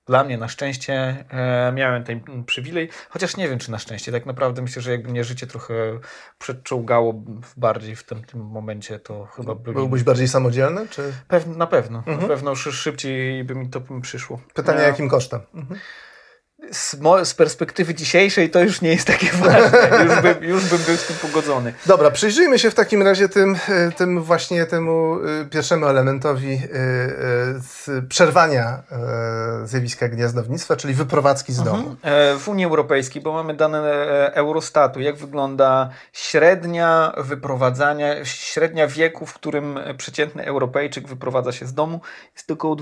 dla 0.07 0.23
mnie 0.23 0.37
na 0.37 0.47
szczęście 0.47 1.25
e, 1.29 1.71
miałem 1.71 2.03
ten 2.03 2.45
przywilej, 2.45 2.89
chociaż 3.09 3.37
nie 3.37 3.49
wiem, 3.49 3.59
czy 3.59 3.71
na 3.71 3.79
szczęście. 3.79 4.11
Tak 4.11 4.25
naprawdę 4.25 4.61
myślę, 4.61 4.81
że 4.81 4.91
jakby 4.91 5.09
mnie 5.09 5.23
życie 5.23 5.47
trochę 5.47 5.99
przedczołgało 6.39 7.23
bardziej 7.57 7.95
w 7.95 8.03
tym, 8.03 8.23
tym 8.23 8.39
momencie, 8.39 8.99
to 8.99 9.25
chyba 9.25 9.55
by 9.55 9.73
Byłbyś 9.73 10.03
bardziej 10.03 10.27
samodzielny? 10.27 10.87
Czy? 10.89 11.13
na 11.45 11.67
pewno. 11.67 11.97
Mhm. 11.97 12.21
Na 12.21 12.27
pewno 12.27 12.55
szybciej 12.55 13.43
by 13.43 13.55
mi 13.55 13.69
to 13.69 13.81
przyszło. 14.01 14.39
Pytanie, 14.53 14.81
ja... 14.81 14.87
jakim 14.87 15.09
kosztem? 15.09 15.41
Mhm 15.53 15.79
z, 16.71 16.97
z, 17.23 17.33
perspektywy 17.33 17.93
dzisiejszej 17.93 18.49
to 18.49 18.59
już 18.59 18.81
nie 18.81 18.89
jest 18.89 19.07
takie 19.07 19.27
ważne. 19.43 20.05
Już 20.05 20.21
bym, 20.21 20.43
już 20.43 20.65
bym 20.65 20.77
był 20.77 20.97
z 20.97 21.07
tym 21.07 21.15
pogodzony. 21.15 21.73
Dobra, 21.85 22.11
przyjrzyjmy 22.11 22.59
się 22.59 22.71
w 22.71 22.75
takim 22.75 23.01
razie 23.01 23.29
tym, 23.29 23.57
e, 23.69 23.91
tym 23.91 24.23
właśnie 24.23 24.65
temu 24.65 25.17
e, 25.41 25.45
pierwszemu 25.45 25.85
elementowi 25.85 26.53
e, 26.53 28.01
przerwania 28.09 28.83
zjawiska 29.63 30.07
gniazdownictwa, 30.09 30.75
czyli 30.75 30.93
wyprowadzki 30.93 31.53
z 31.53 31.63
domu. 31.63 31.95
Mhm. 32.03 32.39
W 32.39 32.47
Unii 32.47 32.65
Europejskiej, 32.65 33.21
bo 33.21 33.33
mamy 33.33 33.53
dane 33.53 33.81
Eurostatu, 34.33 35.01
jak 35.01 35.17
wygląda 35.17 35.89
średnia 36.13 37.13
wyprowadzania, 37.17 38.25
średnia 38.25 38.87
wieku, 38.87 39.25
w 39.25 39.33
którym 39.33 39.79
przeciętny 39.97 40.45
Europejczyk 40.45 41.07
wyprowadza 41.07 41.51
się 41.51 41.65
z 41.65 41.73
domu, 41.73 42.01
jest 42.35 42.51
około 42.51 42.75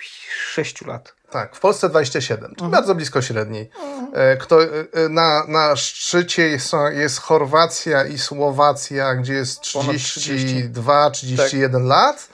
26 0.00 0.86
lat. 0.86 1.14
Tak, 1.30 1.56
w 1.56 1.60
Polsce 1.60 1.88
27, 1.88 2.50
mhm. 2.50 2.70
bardzo 2.70 2.94
blisko 2.94 3.22
średniej. 3.22 3.70
Mhm. 3.82 4.38
Kto, 4.38 4.62
e, 4.62 4.66
e, 4.92 5.08
na, 5.08 5.44
na 5.48 5.76
szczycie 5.76 6.48
jest, 6.48 6.72
jest 6.92 7.18
Chorwacja 7.18 8.04
i 8.04 8.18
Słowacja, 8.18 9.14
gdzie 9.14 9.32
jest 9.32 9.60
32-31 9.60 11.72
tak. 11.72 11.82
lat, 11.82 12.28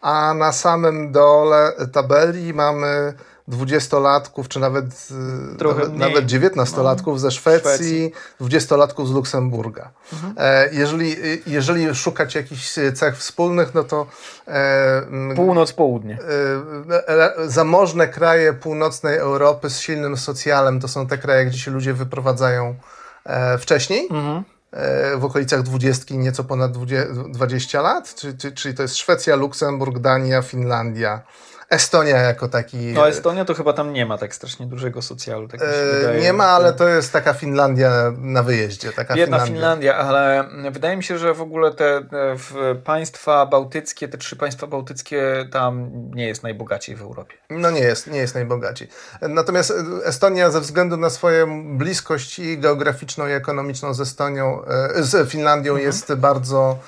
a 0.00 0.34
na 0.34 0.52
samym 0.52 1.12
dole 1.12 1.72
tabeli 1.92 2.54
mamy 2.54 3.14
dwudziestolatków, 3.50 4.48
czy 4.48 4.60
nawet, 4.60 4.84
e, 5.54 5.56
Trochę 5.56 5.80
nawet, 5.80 5.96
nawet 5.96 6.26
dziewiętnastolatków 6.26 7.14
no. 7.14 7.18
ze 7.18 7.30
Szwecji, 7.30 8.12
dwudziestolatków 8.40 9.08
z 9.08 9.12
Luksemburga. 9.12 9.90
Mhm. 10.12 10.34
E, 10.36 10.68
jeżeli, 10.72 11.16
jeżeli 11.46 11.94
szukać 11.94 12.34
jakichś 12.34 12.74
cech 12.94 13.16
wspólnych, 13.16 13.74
no 13.74 13.84
to 13.84 14.06
e, 14.48 15.34
północ-południe. 15.36 16.18
E, 17.08 17.48
zamożne 17.48 18.08
kraje 18.08 18.52
północnej 18.52 19.18
Europy 19.18 19.70
z 19.70 19.80
silnym 19.80 20.16
socjalem 20.16 20.80
to 20.80 20.88
są 20.88 21.06
te 21.06 21.18
kraje, 21.18 21.46
gdzie 21.46 21.58
się 21.58 21.70
ludzie 21.70 21.94
wyprowadzają 21.94 22.74
e, 23.24 23.58
wcześniej. 23.58 24.08
Mhm 24.10 24.44
w 25.16 25.24
okolicach 25.24 25.62
dwudziestki, 25.62 26.18
nieco 26.18 26.44
ponad 26.44 26.72
20 27.28 27.82
lat, 27.82 28.14
czyli, 28.14 28.54
czyli 28.54 28.74
to 28.74 28.82
jest 28.82 28.96
Szwecja, 28.96 29.36
Luksemburg, 29.36 29.98
Dania, 29.98 30.42
Finlandia, 30.42 31.22
Estonia 31.70 32.16
jako 32.16 32.48
taki. 32.48 32.76
No 32.76 33.08
Estonia 33.08 33.44
to 33.44 33.54
chyba 33.54 33.72
tam 33.72 33.92
nie 33.92 34.06
ma 34.06 34.18
tak 34.18 34.34
strasznie 34.34 34.66
dużego 34.66 35.02
socjalu. 35.02 35.48
Tak 35.48 35.60
e, 35.62 36.20
nie 36.20 36.32
ma, 36.32 36.44
ale 36.44 36.72
to 36.72 36.88
jest 36.88 37.12
taka 37.12 37.34
Finlandia 37.34 38.12
na 38.18 38.42
wyjeździe. 38.42 38.92
Taka 38.92 39.14
Biedna 39.14 39.38
Finlandia. 39.38 39.92
Finlandia, 39.92 39.96
ale 39.96 40.48
wydaje 40.70 40.96
mi 40.96 41.04
się, 41.04 41.18
że 41.18 41.34
w 41.34 41.40
ogóle 41.40 41.74
te 41.74 42.02
państwa 42.84 43.46
bałtyckie, 43.46 44.08
te 44.08 44.18
trzy 44.18 44.36
państwa 44.36 44.66
bałtyckie 44.66 45.48
tam 45.52 45.90
nie 46.14 46.26
jest 46.26 46.42
najbogaciej 46.42 46.96
w 46.96 47.02
Europie. 47.02 47.36
No 47.50 47.70
nie 47.70 47.80
jest, 47.80 48.06
nie 48.06 48.18
jest 48.18 48.34
najbogaciej. 48.34 48.88
Natomiast 49.22 49.72
Estonia 50.04 50.50
ze 50.50 50.60
względu 50.60 50.96
na 50.96 51.10
swoją 51.10 51.78
bliskość 51.78 52.38
i 52.38 52.58
geograficzną 52.58 53.26
i 53.26 53.32
ekonomiczną 53.32 53.94
z 53.94 54.00
Estonią, 54.00 54.64
e, 54.64 55.02
z 55.02 55.30
Finlandią 55.30 55.72
mhm. 55.72 55.86
jest 55.86 56.14
bardzo 56.14 56.78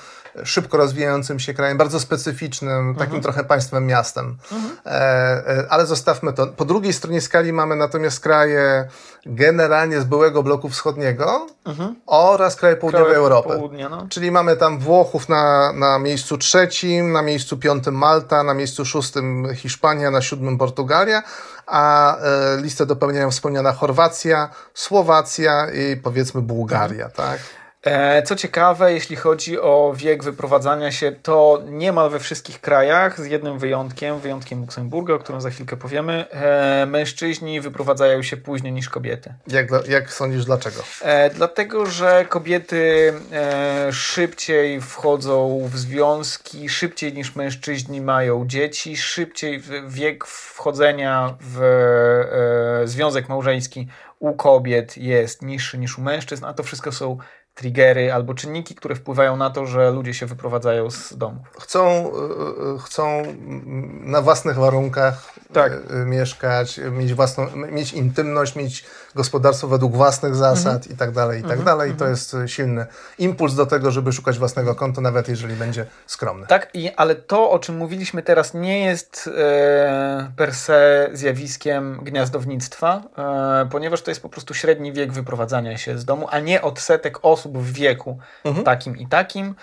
szybko 0.43 0.77
rozwijającym 0.77 1.39
się 1.39 1.53
krajem, 1.53 1.77
bardzo 1.77 1.99
specyficznym, 1.99 2.93
takim 2.95 3.15
mhm. 3.15 3.23
trochę 3.23 3.43
państwem 3.43 3.85
miastem. 3.85 4.37
Mhm. 4.51 4.77
E, 4.85 4.89
e, 4.91 5.65
ale 5.69 5.85
zostawmy 5.85 6.33
to. 6.33 6.47
Po 6.47 6.65
drugiej 6.65 6.93
stronie 6.93 7.21
skali 7.21 7.53
mamy 7.53 7.75
natomiast 7.75 8.19
kraje 8.19 8.87
generalnie 9.25 10.01
z 10.01 10.03
byłego 10.03 10.43
bloku 10.43 10.69
wschodniego 10.69 11.47
mhm. 11.65 11.95
oraz 12.05 12.55
kraje 12.55 12.75
południowej 12.75 13.07
kraje 13.07 13.19
Europy. 13.19 13.49
Południa, 13.49 13.89
no. 13.89 14.07
Czyli 14.09 14.31
mamy 14.31 14.57
tam 14.57 14.79
Włochów 14.79 15.29
na, 15.29 15.73
na 15.73 15.99
miejscu 15.99 16.37
trzecim, 16.37 17.11
na 17.11 17.21
miejscu 17.21 17.57
piątym 17.57 17.95
Malta, 17.95 18.43
na 18.43 18.53
miejscu 18.53 18.85
szóstym 18.85 19.47
Hiszpania, 19.55 20.11
na 20.11 20.21
siódmym 20.21 20.57
Portugalia, 20.57 21.23
a 21.67 22.17
e, 22.17 22.57
listę 22.61 22.85
dopełniają 22.85 23.31
wspomniana 23.31 23.71
Chorwacja, 23.71 24.49
Słowacja 24.73 25.67
i 25.71 25.97
powiedzmy 25.97 26.41
Bułgaria, 26.41 27.05
mhm. 27.05 27.11
tak? 27.11 27.39
E, 27.83 28.23
co 28.23 28.35
ciekawe, 28.35 28.93
jeśli 28.93 29.15
chodzi 29.15 29.59
o 29.59 29.93
wiek 29.95 30.23
wyprowadzania 30.23 30.91
się, 30.91 31.11
to 31.11 31.61
niemal 31.65 32.09
we 32.09 32.19
wszystkich 32.19 32.61
krajach, 32.61 33.21
z 33.21 33.25
jednym 33.25 33.59
wyjątkiem, 33.59 34.19
wyjątkiem 34.19 34.61
Luksemburga, 34.61 35.13
o 35.13 35.19
którym 35.19 35.41
za 35.41 35.49
chwilkę 35.49 35.77
powiemy, 35.77 36.25
e, 36.29 36.85
mężczyźni 36.85 37.61
wyprowadzają 37.61 38.23
się 38.23 38.37
później 38.37 38.73
niż 38.73 38.89
kobiety. 38.89 39.33
Jak, 39.47 39.67
jak 39.87 40.13
sądzisz, 40.13 40.45
dlaczego? 40.45 40.83
E, 41.01 41.29
dlatego, 41.29 41.85
że 41.85 42.25
kobiety 42.29 43.13
szybciej 43.91 44.81
wchodzą 44.81 45.69
w 45.71 45.77
związki, 45.77 46.69
szybciej 46.69 47.13
niż 47.13 47.35
mężczyźni 47.35 48.01
mają 48.01 48.47
dzieci, 48.47 48.97
szybciej 48.97 49.63
wiek 49.87 50.25
wchodzenia 50.25 51.37
w 51.41 51.61
związek 52.85 53.29
małżeński 53.29 53.87
u 54.19 54.33
kobiet 54.33 54.97
jest 54.97 55.41
niższy 55.41 55.77
niż 55.77 55.97
u 55.97 56.01
mężczyzn, 56.01 56.45
a 56.45 56.53
to 56.53 56.63
wszystko 56.63 56.91
są 56.91 57.17
triggery 57.55 58.13
albo 58.13 58.33
czynniki, 58.33 58.75
które 58.75 58.95
wpływają 58.95 59.37
na 59.37 59.49
to, 59.49 59.65
że 59.65 59.91
ludzie 59.91 60.13
się 60.13 60.25
wyprowadzają 60.25 60.91
z 60.91 61.17
domów. 61.17 61.47
Chcą, 61.59 61.81
e, 61.81 62.75
e, 62.75 62.79
chcą 62.79 63.23
na 64.01 64.21
własnych 64.21 64.57
warunkach 64.57 65.33
tak. 65.53 65.71
E, 65.73 66.05
mieszkać, 66.05 66.79
mieć 66.91 67.13
własną, 67.13 67.47
mieć 67.55 67.93
intymność, 67.93 68.55
mieć 68.55 68.85
gospodarstwo 69.15 69.67
według 69.67 69.95
własnych 69.95 70.35
zasad 70.35 70.75
mhm. 70.75 70.93
i 70.93 70.97
tak 70.97 71.11
dalej, 71.11 71.39
i 71.39 71.43
tak 71.43 71.51
mhm. 71.51 71.65
dalej. 71.65 71.91
I 71.91 71.93
to 71.93 72.05
mhm. 72.05 72.11
jest 72.11 72.35
silny 72.45 72.85
impuls 73.17 73.55
do 73.55 73.65
tego, 73.65 73.91
żeby 73.91 74.13
szukać 74.13 74.39
własnego 74.39 74.75
konta, 74.75 75.01
nawet 75.01 75.29
jeżeli 75.29 75.55
będzie 75.55 75.85
skromny. 76.07 76.47
Tak, 76.47 76.69
i, 76.73 76.91
ale 76.95 77.15
to, 77.15 77.51
o 77.51 77.59
czym 77.59 77.77
mówiliśmy 77.77 78.23
teraz, 78.23 78.53
nie 78.53 78.85
jest 78.85 79.29
e, 79.37 80.31
per 80.35 80.53
se 80.53 81.09
zjawiskiem 81.13 81.99
gniazdownictwa, 82.03 83.01
e, 83.17 83.69
ponieważ 83.71 84.01
to 84.01 84.11
jest 84.11 84.21
po 84.21 84.29
prostu 84.29 84.53
średni 84.53 84.93
wiek 84.93 85.11
wyprowadzania 85.11 85.77
się 85.77 85.97
z 85.97 86.05
domu, 86.05 86.27
a 86.31 86.39
nie 86.39 86.61
odsetek 86.61 87.19
osób 87.21 87.57
w 87.57 87.73
wieku 87.73 88.17
mhm. 88.43 88.65
takim 88.65 88.97
i 88.97 89.07
takim, 89.07 89.55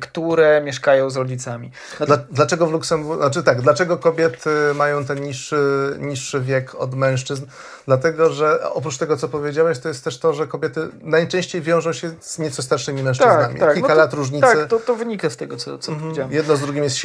które 0.00 0.62
mieszkają 0.64 1.10
z 1.10 1.16
rodzicami. 1.16 1.70
No 2.00 2.06
Dla, 2.06 2.16
dlaczego 2.30 2.66
w 2.66 2.72
Luksemburgu, 2.72 3.22
znaczy 3.22 3.42
tak, 3.42 3.62
dlaczego 3.62 3.96
kobiety 3.96 4.50
mają 4.74 5.04
ten 5.04 5.22
niższy, 5.22 5.96
niższy 5.98 6.40
wiek 6.40 6.74
od 6.74 6.94
mężczyzn? 6.94 7.46
Dlatego, 7.86 8.30
że 8.30 8.70
oprócz 8.70 8.98
tego, 8.98 9.16
co 9.16 9.28
powiedziałeś, 9.28 9.78
to 9.78 9.88
jest 9.88 10.04
też 10.04 10.18
to, 10.18 10.32
że 10.32 10.46
kobiety 10.46 10.88
najczęściej 11.02 11.62
wiążą 11.62 11.92
się 11.92 12.10
z 12.20 12.38
nieco 12.38 12.62
starszymi 12.62 13.02
mężczyznami. 13.02 13.54
Tak, 13.54 13.60
tak. 13.60 13.74
Kilka 13.74 13.88
no 13.88 13.94
to, 13.94 14.00
lat 14.00 14.14
różnicy. 14.14 14.46
Tak, 14.46 14.68
to, 14.68 14.78
to 14.78 14.94
wynika 14.94 15.30
z 15.30 15.36
tego, 15.36 15.56
co, 15.56 15.78
co 15.78 15.92
mhm. 15.92 16.08
powiedziałem. 16.08 16.32
Jedno 16.32 16.56
z 16.56 16.60
drugim 16.60 16.84
jest 16.84 16.96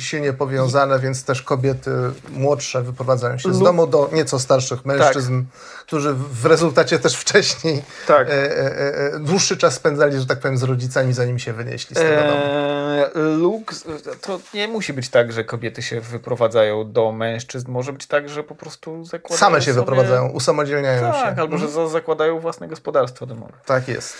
silnie 0.00 0.32
powiązane, 0.32 0.98
więc 0.98 1.24
też 1.24 1.42
kobiety 1.42 1.90
młodsze 2.30 2.82
wyprowadzają 2.82 3.38
się 3.38 3.54
z 3.54 3.58
domu 3.58 3.86
do 3.86 4.10
nieco 4.12 4.38
starszych 4.38 4.84
mężczyzn, 4.84 5.42
tak. 5.42 5.84
którzy 5.86 6.14
w 6.14 6.46
rezultacie 6.46 6.98
też 6.98 7.16
wcześniej 7.16 7.82
tak. 8.06 8.28
e, 8.28 8.32
e, 8.32 9.14
e, 9.14 9.18
dłuższy 9.20 9.56
czas 9.56 9.74
spędzali, 9.74 10.20
że 10.20 10.26
tak 10.26 10.40
powiem, 10.40 10.58
z 10.58 10.62
rodzicami, 10.62 11.12
zanim 11.12 11.38
się 11.38 11.52
wynieśli. 11.52 11.96
Eee, 12.04 13.10
Lux, 13.14 13.84
to 14.20 14.40
nie 14.54 14.68
musi 14.68 14.92
być 14.92 15.08
tak, 15.08 15.32
że 15.32 15.44
kobiety 15.44 15.82
się 15.82 16.00
wyprowadzają 16.00 16.92
do 16.92 17.12
mężczyzn. 17.12 17.70
Może 17.70 17.92
być 17.92 18.06
tak, 18.06 18.28
że 18.28 18.42
po 18.42 18.54
prostu 18.54 19.04
zakładają. 19.04 19.38
Same 19.38 19.60
się 19.60 19.72
sobie... 19.72 19.80
wyprowadzają, 19.80 20.28
usamodzielniają 20.28 21.00
tak, 21.00 21.16
się. 21.16 21.22
Tak, 21.22 21.38
albo 21.38 21.58
że 21.58 21.66
mhm. 21.66 21.88
zakładają 21.88 22.40
własne 22.40 22.68
gospodarstwo 22.68 23.26
domowe. 23.26 23.52
Tak 23.66 23.88
jest. 23.88 24.16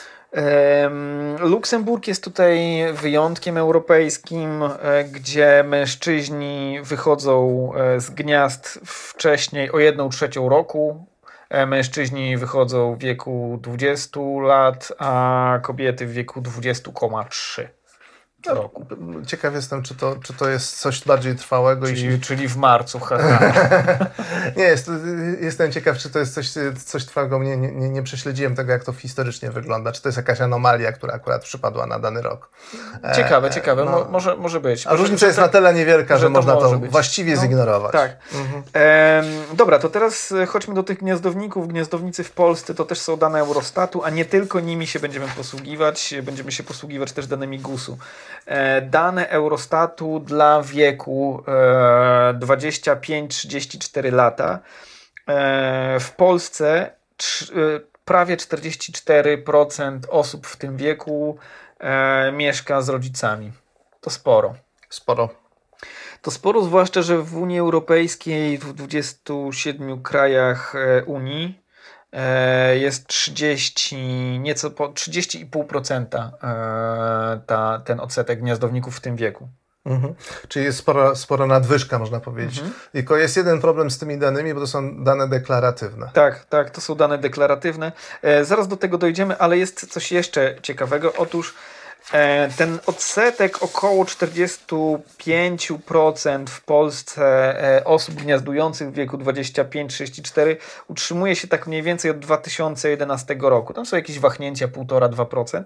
Luksemburg 1.38 2.09
jest 2.09 2.25
tutaj 2.25 2.59
wyjątkiem 2.92 3.57
europejskim, 3.59 4.62
e, 4.62 5.05
gdzie 5.05 5.64
mężczyźni 5.68 6.79
wychodzą 6.83 7.70
e, 7.75 8.01
z 8.01 8.11
gniazd 8.11 8.81
wcześniej 8.85 9.73
o 9.73 9.79
jedną 9.79 10.09
trzecią 10.09 10.49
roku. 10.49 11.07
E, 11.55 11.67
mężczyźni 11.67 12.37
wychodzą 12.37 12.95
w 12.95 12.99
wieku 12.99 13.59
20 13.62 14.21
lat, 14.43 14.93
a 14.99 15.59
kobiety 15.62 16.07
w 16.07 16.12
wieku 16.12 16.40
20,3 16.40 17.67
roku. 18.46 18.87
Ciekaw 19.26 19.54
jestem, 19.54 19.83
czy 19.83 19.94
to, 19.94 20.16
czy 20.22 20.33
to 20.33 20.48
jest 20.48 20.80
coś 20.80 21.04
bardziej 21.04 21.37
trwałego. 21.37 21.87
Czyli, 21.87 22.04
jeśli... 22.04 22.20
czyli 22.20 22.48
w 22.48 22.57
marcu. 22.57 23.00
nie, 24.57 24.64
jest, 24.64 24.90
jestem 25.40 25.72
ciekaw, 25.72 25.98
czy 25.98 26.11
to 26.11 26.18
jest 26.18 26.35
coś, 26.35 26.50
coś 26.85 27.04
trwałego. 27.04 27.42
Nie, 27.42 27.57
nie, 27.57 27.88
nie 27.88 28.02
prześledziłem 28.02 28.54
tego, 28.57 28.72
jak 28.72 28.85
to 28.85 28.92
historycznie 28.92 29.50
wygląda. 29.50 29.92
Czy 29.92 30.02
to 30.02 30.09
jest 30.09 30.16
jakaś 30.16 30.40
anomalia, 30.40 30.92
która 30.92 31.14
akurat 31.14 31.42
przypadła 31.42 31.87
na 31.87 31.98
dany 31.98 32.22
rok. 32.22 32.50
Ciekawe, 33.16 33.48
e, 33.48 33.50
ciekawe. 33.50 33.85
No. 33.85 34.07
może, 34.11 34.37
może 34.37 34.61
być. 34.61 34.87
A 34.87 34.94
różnica 34.94 35.26
jest 35.26 35.38
na 35.38 35.48
tyle 35.48 35.74
niewielka, 35.74 36.16
że, 36.16 36.20
że 36.20 36.28
można 36.28 36.57
to, 36.57 36.78
być. 36.78 36.90
właściwie 36.90 37.35
no, 37.35 37.40
zignorować. 37.40 37.92
Tak. 37.92 38.16
Mhm. 38.35 38.62
E, 38.74 39.22
dobra, 39.54 39.78
to 39.78 39.88
teraz 39.88 40.33
e, 40.33 40.46
chodźmy 40.46 40.74
do 40.74 40.83
tych 40.83 40.98
gniazdowników. 40.98 41.68
Gniazdownicy 41.68 42.24
w 42.24 42.30
Polsce 42.30 42.74
to 42.74 42.85
też 42.85 43.00
są 43.00 43.16
dane 43.16 43.40
Eurostatu, 43.40 44.04
a 44.04 44.11
nie 44.11 44.24
tylko 44.24 44.61
nimi 44.61 44.87
się 44.87 45.00
będziemy 45.00 45.26
posługiwać. 45.37 46.14
Będziemy 46.22 46.52
się 46.52 46.62
posługiwać 46.62 47.12
też 47.12 47.26
danymi 47.26 47.59
GUS-u. 47.59 47.98
E, 48.46 48.80
dane 48.80 49.28
Eurostatu 49.28 50.20
dla 50.20 50.62
wieku 50.62 51.42
25-34 51.46 54.07
e, 54.07 54.11
lata. 54.11 54.59
E, 55.26 56.00
w 56.00 56.12
Polsce 56.12 56.90
prawie 58.04 58.37
44% 58.37 59.98
osób 60.11 60.46
w 60.46 60.57
tym 60.57 60.76
wieku 60.76 61.38
mieszka 62.33 62.83
z 62.83 62.88
rodzicami. 62.88 63.52
To 64.00 64.11
sporo. 64.11 64.54
Sporo. 64.88 65.28
To 66.22 66.30
sporo, 66.30 66.62
zwłaszcza, 66.62 67.02
że 67.02 67.18
w 67.18 67.37
Unii 67.37 67.59
Europejskiej, 67.59 68.59
w 68.59 68.72
27 68.72 70.02
krajach 70.02 70.74
Unii, 71.07 71.63
jest 72.74 73.07
30, 73.07 73.96
nieco 74.40 74.70
po 74.70 74.88
30,5% 74.88 76.31
e, 76.42 77.40
ta, 77.46 77.83
ten 77.85 78.00
odsetek 78.00 78.40
gniazdowników 78.40 78.96
w 78.96 79.00
tym 79.00 79.16
wieku. 79.16 79.48
Mhm. 79.85 80.14
Czyli 80.48 80.64
jest 80.64 80.79
spora, 80.79 81.14
spora 81.14 81.46
nadwyżka, 81.46 81.98
można 81.98 82.20
powiedzieć. 82.20 82.59
Mhm. 82.59 82.74
Tylko 82.92 83.16
jest 83.16 83.37
jeden 83.37 83.61
problem 83.61 83.90
z 83.90 83.98
tymi 83.98 84.18
danymi, 84.18 84.55
bo 84.55 84.61
to 84.61 84.66
są 84.66 85.05
dane 85.05 85.29
deklaratywne. 85.29 86.11
Tak, 86.12 86.44
tak, 86.44 86.70
to 86.70 86.81
są 86.81 86.94
dane 86.94 87.18
deklaratywne. 87.18 87.92
E, 88.22 88.44
zaraz 88.44 88.68
do 88.68 88.77
tego 88.77 88.98
dojdziemy, 88.98 89.38
ale 89.38 89.59
jest 89.59 89.92
coś 89.92 90.12
jeszcze 90.12 90.57
ciekawego. 90.62 91.12
Otóż 91.16 91.55
E, 91.55 91.84
ten 92.57 92.79
odsetek 92.87 93.62
około 93.62 94.05
45% 94.05 96.47
w 96.47 96.61
Polsce 96.61 97.25
e, 97.77 97.85
osób 97.85 98.14
gniazdujących 98.14 98.90
w 98.90 98.95
wieku 98.95 99.19
25-34 99.19 100.57
utrzymuje 100.88 101.37
się 101.37 101.49
tak 101.49 101.67
mniej 101.67 101.83
więcej 101.83 102.11
od 102.11 102.19
2011 102.19 103.37
roku. 103.40 103.75
Tam 103.75 103.87
są 103.87 103.97
jakieś 103.97 104.19
wahnięcia 104.19 104.69
1,5-2%. 104.69 105.64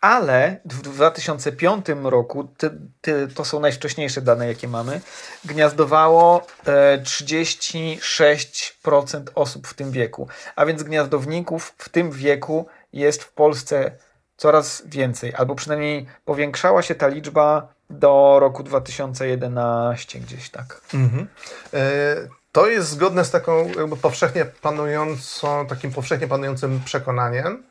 Ale 0.00 0.60
w 0.64 0.82
2005 0.82 1.86
roku, 2.02 2.44
ty, 2.44 2.70
ty, 3.00 3.28
to 3.28 3.44
są 3.44 3.60
najwcześniejsze 3.60 4.20
dane, 4.20 4.48
jakie 4.48 4.68
mamy, 4.68 5.00
gniazdowało 5.44 6.46
36% 7.02 9.16
e, 9.16 9.22
osób 9.34 9.66
w 9.66 9.74
tym 9.74 9.90
wieku. 9.90 10.28
A 10.56 10.66
więc 10.66 10.82
gniazdowników 10.82 11.74
w 11.78 11.88
tym 11.88 12.10
wieku 12.10 12.66
jest 12.92 13.22
w 13.22 13.32
Polsce 13.32 13.90
coraz 14.36 14.82
więcej, 14.86 15.34
albo 15.34 15.54
przynajmniej 15.54 16.06
powiększała 16.24 16.82
się 16.82 16.94
ta 16.94 17.08
liczba 17.08 17.68
do 17.90 18.36
roku 18.40 18.62
2011 18.62 20.20
gdzieś 20.20 20.50
tak. 20.50 20.80
Mhm. 20.94 21.28
E, 21.74 22.16
to 22.52 22.66
jest 22.66 22.88
zgodne 22.88 23.24
z 23.24 23.30
taką 23.30 23.68
jakby 23.68 23.96
powszechnie 23.96 24.44
panującą, 24.44 25.66
takim 25.66 25.92
powszechnie 25.92 26.28
panującym 26.28 26.80
przekonaniem, 26.84 27.62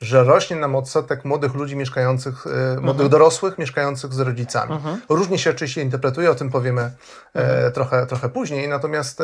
że 0.00 0.24
rośnie 0.24 0.56
nam 0.56 0.76
odsetek 0.76 1.24
młodych 1.24 1.54
ludzi 1.54 1.76
mieszkających, 1.76 2.46
e, 2.46 2.80
młodych 2.80 3.08
dorosłych 3.08 3.58
mieszkających 3.58 4.14
z 4.14 4.20
rodzicami. 4.20 4.78
Różnie 5.08 5.38
się 5.38 5.50
oczywiście 5.50 5.82
interpretuje, 5.82 6.30
o 6.30 6.34
tym 6.34 6.50
powiemy 6.50 6.90
e, 7.34 7.70
trochę, 7.70 8.06
trochę 8.06 8.28
później, 8.28 8.68
natomiast 8.68 9.22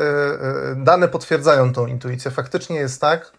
dane 0.76 1.08
potwierdzają 1.08 1.72
tą 1.72 1.86
intuicję. 1.86 2.30
Faktycznie 2.30 2.76
jest 2.76 3.00
tak, 3.00 3.32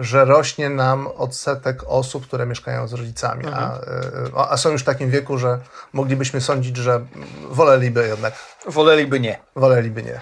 że 0.00 0.24
rośnie 0.24 0.70
nam 0.70 1.06
odsetek 1.06 1.82
osób, 1.86 2.26
które 2.26 2.46
mieszkają 2.46 2.88
z 2.88 2.92
rodzicami, 2.92 3.44
a, 3.46 3.74
e, 3.74 4.50
a 4.50 4.56
są 4.56 4.70
już 4.70 4.82
w 4.82 4.84
takim 4.84 5.10
wieku, 5.10 5.38
że 5.38 5.58
moglibyśmy 5.92 6.40
sądzić, 6.40 6.76
że 6.76 7.06
woleliby 7.50 8.06
jednak, 8.08 8.34
Woleliby 8.66 9.20
nie. 9.20 9.38
woleliby 9.56 10.02
nie. 10.02 10.20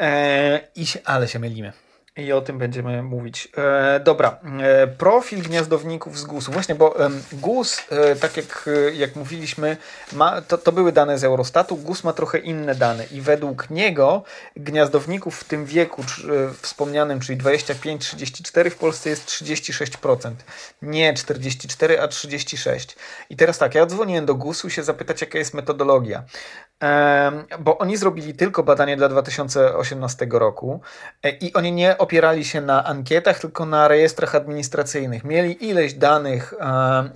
E, 0.00 0.84
się, 0.84 0.98
ale 1.04 1.28
się 1.28 1.38
mylimy. 1.38 1.72
I 2.16 2.32
o 2.32 2.40
tym 2.40 2.58
będziemy 2.58 3.02
mówić. 3.02 3.48
E, 3.56 4.00
dobra, 4.00 4.38
e, 4.60 4.86
profil 4.86 5.42
gniazdowników 5.42 6.18
z 6.18 6.24
GUS-u. 6.24 6.52
Właśnie, 6.52 6.74
bo 6.74 7.04
em, 7.06 7.22
GUS, 7.32 7.80
e, 7.90 8.16
tak 8.16 8.36
jak, 8.36 8.68
e, 8.88 8.94
jak 8.94 9.16
mówiliśmy, 9.16 9.76
ma, 10.12 10.42
to, 10.42 10.58
to 10.58 10.72
były 10.72 10.92
dane 10.92 11.18
z 11.18 11.24
Eurostatu, 11.24 11.76
GUS 11.76 12.04
ma 12.04 12.12
trochę 12.12 12.38
inne 12.38 12.74
dane 12.74 13.04
i 13.10 13.20
według 13.20 13.70
niego 13.70 14.22
gniazdowników 14.56 15.40
w 15.40 15.44
tym 15.44 15.66
wieku 15.66 16.02
cz- 16.02 16.32
e, 16.32 16.54
wspomnianym, 16.62 17.20
czyli 17.20 17.38
25-34 17.38 18.70
w 18.70 18.76
Polsce 18.76 19.10
jest 19.10 19.26
36%. 19.26 20.30
Nie 20.82 21.14
44, 21.14 22.00
a 22.00 22.08
36. 22.08 22.96
I 23.30 23.36
teraz 23.36 23.58
tak, 23.58 23.74
ja 23.74 23.86
dzwoniłem 23.86 24.26
do 24.26 24.34
GUS-u 24.34 24.70
się 24.70 24.82
zapytać, 24.82 25.20
jaka 25.20 25.38
jest 25.38 25.54
metodologia. 25.54 26.24
Bo 27.58 27.78
oni 27.78 27.96
zrobili 27.96 28.34
tylko 28.34 28.62
badanie 28.62 28.96
dla 28.96 29.08
2018 29.08 30.26
roku 30.30 30.80
e, 31.22 31.30
i 31.30 31.52
oni 31.52 31.72
nie 31.72 31.98
opierali 32.10 32.44
się 32.44 32.60
na 32.60 32.84
ankietach, 32.84 33.38
tylko 33.38 33.66
na 33.66 33.88
rejestrach 33.88 34.34
administracyjnych. 34.34 35.24
Mieli 35.24 35.64
ileś 35.68 35.94
danych 35.94 36.54
e, 36.60 36.64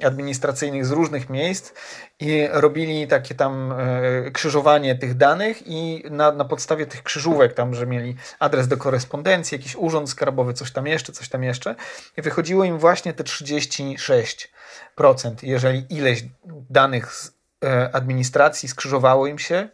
administracyjnych 0.07 0.87
z 0.87 0.91
różnych 0.91 1.31
miejsc 1.31 1.73
i 2.21 2.49
robili 2.53 3.09
takie 3.09 3.35
tam 3.35 3.73
e, 3.73 4.31
krzyżowanie 4.31 4.95
tych 4.95 5.17
danych 5.17 5.67
i 5.67 6.05
na, 6.11 6.33
na 6.33 6.45
podstawie 6.45 6.87
tych 6.87 7.03
krzyżówek 7.03 7.55
tam, 7.55 7.75
że 7.75 7.87
mieli 7.87 8.17
adres 8.39 8.69
do 8.69 8.77
korespondencji, 8.77 9.59
jakiś 9.59 9.77
urząd 9.77 10.11
skarbowy, 10.11 10.55
coś 10.55 10.73
tam 10.73 10.87
jeszcze, 10.87 11.13
coś 11.13 11.29
tam 11.29 11.43
jeszcze 11.43 11.75
i 12.17 12.23
wychodziło 12.23 12.65
im 12.65 12.79
właśnie 12.79 13.13
te 13.13 13.25
36%, 13.25 14.47
jeżeli 15.43 15.87
ileś 15.91 16.25
danych 16.71 17.13
z 17.13 17.33
e, 17.65 17.91
administracji 17.95 18.69
skrzyżowało 18.69 19.27
im 19.27 19.39
się, 19.39 19.69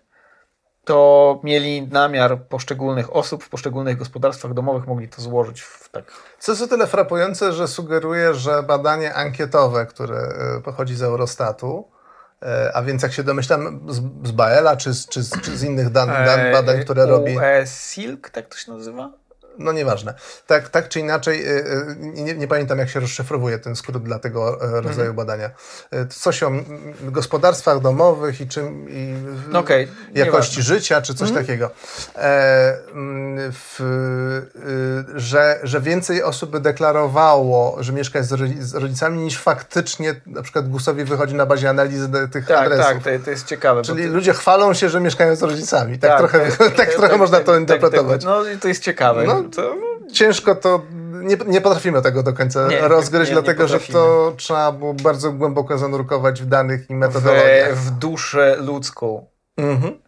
to 0.85 1.41
mieli 1.45 1.83
namiar 1.83 2.43
poszczególnych 2.43 3.17
osób 3.17 3.45
w 3.45 3.49
poszczególnych 3.49 3.97
gospodarstwach 3.97 4.55
domowych, 4.55 4.87
mogli 4.87 5.09
to 5.09 5.23
złożyć 5.23 5.61
w 5.61 5.89
tak. 5.89 6.13
Co 6.39 6.53
jest 6.53 6.63
o 6.63 6.67
tyle 6.67 6.87
frapujące, 6.87 7.53
że 7.53 7.69
sugeruje, 7.69 8.35
że 8.35 8.63
badanie 8.63 9.15
ankietowe, 9.15 9.87
które 9.87 10.17
e, 10.19 10.61
pochodzi 10.61 10.95
z 10.97 11.03
Eurostatu, 11.03 11.89
e, 12.43 12.71
a 12.75 12.83
więc 12.83 13.03
jak 13.03 13.13
się 13.13 13.23
domyślam 13.23 13.81
z, 13.89 13.97
z 14.29 14.31
Baela 14.31 14.77
czy, 14.77 14.95
z- 14.95 15.09
czy, 15.09 15.21
czy 15.43 15.57
z 15.59 15.63
innych 15.63 15.91
dan, 15.91 16.09
dan, 16.09 16.53
badań, 16.53 16.77
które 16.85 17.07
robi, 17.07 17.37
UE 17.37 17.67
Silk, 17.67 18.31
tak 18.31 18.49
to 18.49 18.57
się 18.59 18.73
nazywa? 18.73 19.11
No 19.61 19.73
nieważne. 19.73 20.15
Tak, 20.47 20.69
tak 20.69 20.89
czy 20.89 21.01
inaczej, 21.01 21.45
e, 21.47 21.51
e, 21.51 21.65
nie, 21.99 22.35
nie 22.35 22.49
pamiętam 22.49 22.79
jak 22.79 22.89
się 22.91 23.01
rozszyfrowuje 23.01 23.59
ten 23.59 23.77
skrót 23.77 24.03
dla 24.03 24.19
tego 24.19 24.63
e, 24.79 24.81
rodzaju 24.81 25.15
badania. 25.15 25.51
E, 25.91 26.07
Coś 26.07 26.43
o 26.43 26.51
gospodarstwach 27.03 27.81
domowych 27.81 28.41
i 28.41 28.49
czym 28.49 28.87
i 28.91 29.15
okej, 29.57 29.89
jakości 30.15 30.63
życia, 30.63 31.03
czy 31.03 31.15
coś 31.15 31.33
takiego. 31.33 31.71
E, 32.17 32.77
w, 33.53 33.81
y, 35.17 35.21
że, 35.21 35.59
że 35.63 35.81
więcej 35.81 36.23
osób 36.23 36.51
by 36.51 36.61
deklarowało, 36.61 37.77
że 37.81 37.93
mieszka 37.93 38.23
z 38.23 38.33
rodzi- 38.33 38.63
z 38.63 38.75
rodzicami, 38.75 39.19
niż 39.19 39.39
faktycznie 39.39 40.15
na 40.27 40.43
przykład 40.43 40.69
GUS-owi 40.69 41.05
wychodzi 41.05 41.35
na 41.35 41.47
bazie 41.47 41.71
analizy 41.71 42.09
tych 42.33 42.47
Tak, 42.47 42.67
adresów. 42.67 42.87
tak, 43.05 43.19
to, 43.19 43.25
to 43.25 43.31
jest 43.31 43.47
ciekawe. 43.47 43.83
Czyli 43.83 44.03
ty- 44.03 44.09
ludzie 44.09 44.33
chwalą 44.35 44.75
się, 44.75 44.89
że 44.89 45.01
mieszkają 45.01 45.37
z 45.37 45.43
rodzicami. 45.43 45.99
Tak, 45.99 46.19
trochę, 46.19 46.39
tak, 46.59 46.77
tak, 46.77 46.91
trochę 46.91 47.09
tak, 47.09 47.19
można 47.19 47.37
tak, 47.37 47.47
to 47.47 47.53
tak, 47.53 47.61
interpretować. 47.61 48.25
tak, 48.25 48.31
no 48.31 48.45
i 48.51 48.57
to 48.59 48.69
jest 48.69 48.83
ciekawe. 48.83 49.25
No, 49.25 49.43
to, 49.51 49.77
Ciężko 50.13 50.55
to, 50.55 50.83
nie, 51.13 51.37
nie 51.47 51.61
potrafimy 51.61 52.03
tego 52.03 52.23
do 52.23 52.33
końca 52.33 52.69
Nie, 52.69 52.89
rozgryźć, 52.89 53.31
nie, 53.31 53.35
dlatego 53.35 53.69
że 53.69 53.81
to 53.81 54.33
trzeba 54.37 54.73
było 54.73 54.95
bardzo 54.95 55.33
głęboko 55.33 55.79
zanurkować 55.79 56.43
w 56.43 56.47
danych 56.47 56.91
i 56.91 56.95
metodologiach. 56.95 57.75
w, 57.75 57.87
w 57.87 57.91
duszę 57.91 58.57
ludzką. 58.61 59.27
Mhm. 59.57 59.99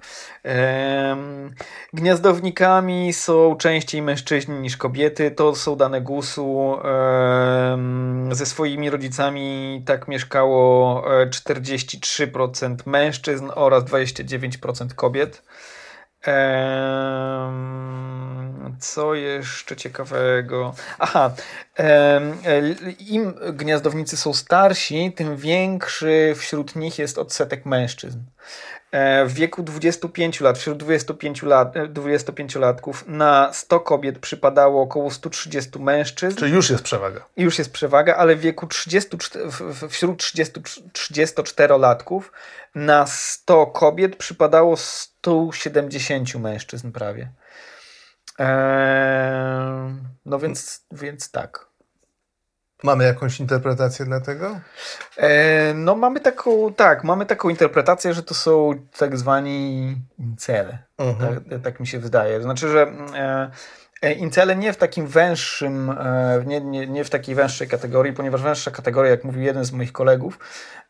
Gniazdownikami 1.92 3.12
są 3.12 3.57
częściej 3.57 4.02
mężczyźni 4.02 4.55
niż 4.55 4.76
kobiety. 4.76 5.31
To 5.31 5.55
są 5.55 5.76
dane 5.76 6.00
GUS-u. 6.00 6.78
Ze 8.31 8.46
swoimi 8.46 8.90
rodzicami 8.90 9.83
tak 9.87 10.09
mieszkało 10.09 11.02
e, 11.22 11.26
43% 11.26 12.76
mężczyzn 12.87 13.50
oraz 13.55 13.85
29% 13.85 14.94
kobiet. 14.94 15.42
Co 18.81 19.15
jeszcze 19.15 19.77
ciekawego? 19.77 20.75
Aha, 20.99 21.31
e, 21.79 22.21
im 22.99 23.35
gniazdownicy 23.53 24.17
są 24.17 24.33
starsi, 24.35 25.13
tym 25.17 25.37
większy 25.37 26.35
wśród 26.37 26.77
nich 26.77 26.99
jest 26.99 27.19
odsetek 27.19 27.67
mężczyzn. 27.67 28.19
E, 28.91 29.25
W 29.27 29.33
wieku 29.35 29.63
25 29.63 30.41
lat, 30.41 30.59
wśród 30.59 30.79
25 30.79 31.43
lat, 31.43 31.77
e, 31.77 31.87
25-latków 31.89 33.05
na 33.07 33.51
100 33.53 33.81
kobiet 33.81 34.19
przypadało 34.19 34.83
około 34.83 35.11
130 35.11 35.79
mężczyzn. 35.79 36.37
Czyli 36.37 36.53
już 36.53 36.71
jest 36.71 36.83
przewaga. 36.83 37.25
Już 37.37 37.59
jest 37.59 37.73
przewaga, 37.73 38.17
ale 38.17 38.37
w 38.37 38.41
wieku 38.41 38.67
30, 38.67 39.17
w- 39.19 39.63
w- 39.63 39.89
wśród 39.89 40.19
30, 40.19 40.61
34-latków 40.93 42.21
na 42.75 43.07
100 43.07 43.67
kobiet 43.67 44.17
przypadało 44.17 44.77
170 44.77 46.39
mężczyzn 46.39 46.93
prawie. 46.93 47.29
Eee, 48.38 49.95
no 50.27 50.38
więc, 50.38 50.87
więc 50.92 51.31
tak. 51.31 51.73
Mamy 52.83 53.05
jakąś 53.05 53.40
interpretację 53.40 54.05
dla 54.05 54.21
tego? 54.21 54.61
E, 55.16 55.75
no 55.75 55.97
mamy 55.97 56.21
taką, 56.21 56.75
tak, 56.75 57.05
mamy 57.05 57.27
taką 57.27 57.49
interpretację, 57.49 58.14
że 58.14 58.23
to 58.23 58.35
są 58.35 58.73
tak 58.99 59.18
zwani 59.18 59.97
incele. 60.18 60.79
Mhm. 60.99 61.45
Tak, 61.45 61.62
tak 61.62 61.81
mi 61.81 61.87
się 61.87 61.99
wydaje. 61.99 62.42
Znaczy, 62.42 62.68
że 62.68 62.83
e, 63.14 63.51
e, 64.03 64.12
incele 64.12 64.57
nie 64.57 64.73
w 64.73 64.77
takim 64.77 65.07
węższym, 65.07 65.91
e, 65.91 66.43
nie, 66.47 66.61
nie, 66.61 66.87
nie 66.87 67.05
w 67.05 67.11
takiej 67.11 67.35
węższej 67.35 67.69
kategorii, 67.69 68.12
ponieważ 68.12 68.43
węższa 68.43 68.71
kategoria, 68.71 69.11
jak 69.11 69.25
mówił 69.25 69.43
jeden 69.43 69.65
z 69.65 69.73
moich 69.73 69.93
kolegów, 69.93 70.38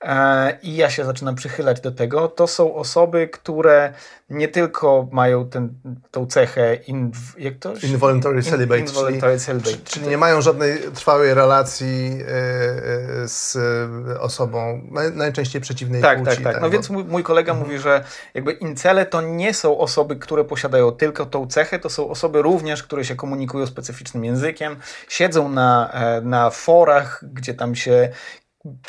e, 0.00 0.58
i 0.62 0.76
ja 0.76 0.90
się 0.90 1.04
zaczynam 1.04 1.34
przychylać 1.34 1.80
do 1.80 1.92
tego, 1.92 2.28
to 2.28 2.46
są 2.46 2.74
osoby, 2.74 3.28
które 3.28 3.92
nie 4.30 4.48
tylko 4.48 5.08
mają 5.12 5.48
ten, 5.48 5.74
tą 6.10 6.26
cechę, 6.26 6.74
in, 6.74 7.12
jak 7.38 7.54
to? 7.58 7.72
Involuntary 7.82 8.42
celibate, 8.42 8.80
In, 8.80 8.86
involuntary 8.86 9.38
celibate. 9.38 9.70
Czyli, 9.70 9.84
czyli 9.84 10.08
nie 10.08 10.18
mają 10.18 10.40
żadnej 10.40 10.78
trwałej 10.94 11.34
relacji 11.34 12.18
z 13.26 13.56
osobą 14.20 14.80
naj, 14.90 15.12
najczęściej 15.12 15.60
przeciwnej 15.60 16.02
Tak, 16.02 16.18
płci. 16.22 16.36
tak, 16.36 16.44
tak. 16.44 16.54
No 16.54 16.60
bo- 16.60 16.70
więc 16.70 16.90
mój, 16.90 17.04
mój 17.04 17.22
kolega 17.22 17.54
mówi, 17.54 17.78
że 17.78 18.04
jakby 18.34 18.52
incele 18.52 19.06
to 19.06 19.20
nie 19.20 19.54
są 19.54 19.78
osoby, 19.78 20.16
które 20.16 20.44
posiadają 20.44 20.90
tylko 20.92 21.26
tą 21.26 21.46
cechę, 21.46 21.78
to 21.78 21.90
są 21.90 22.08
osoby 22.08 22.42
również, 22.42 22.82
które 22.82 23.01
się 23.04 23.16
komunikują 23.16 23.66
specyficznym 23.66 24.24
językiem, 24.24 24.76
siedzą 25.08 25.48
na, 25.48 25.90
e, 25.92 26.20
na 26.20 26.50
forach, 26.50 27.24
gdzie 27.32 27.54
tam 27.54 27.74
się 27.74 28.08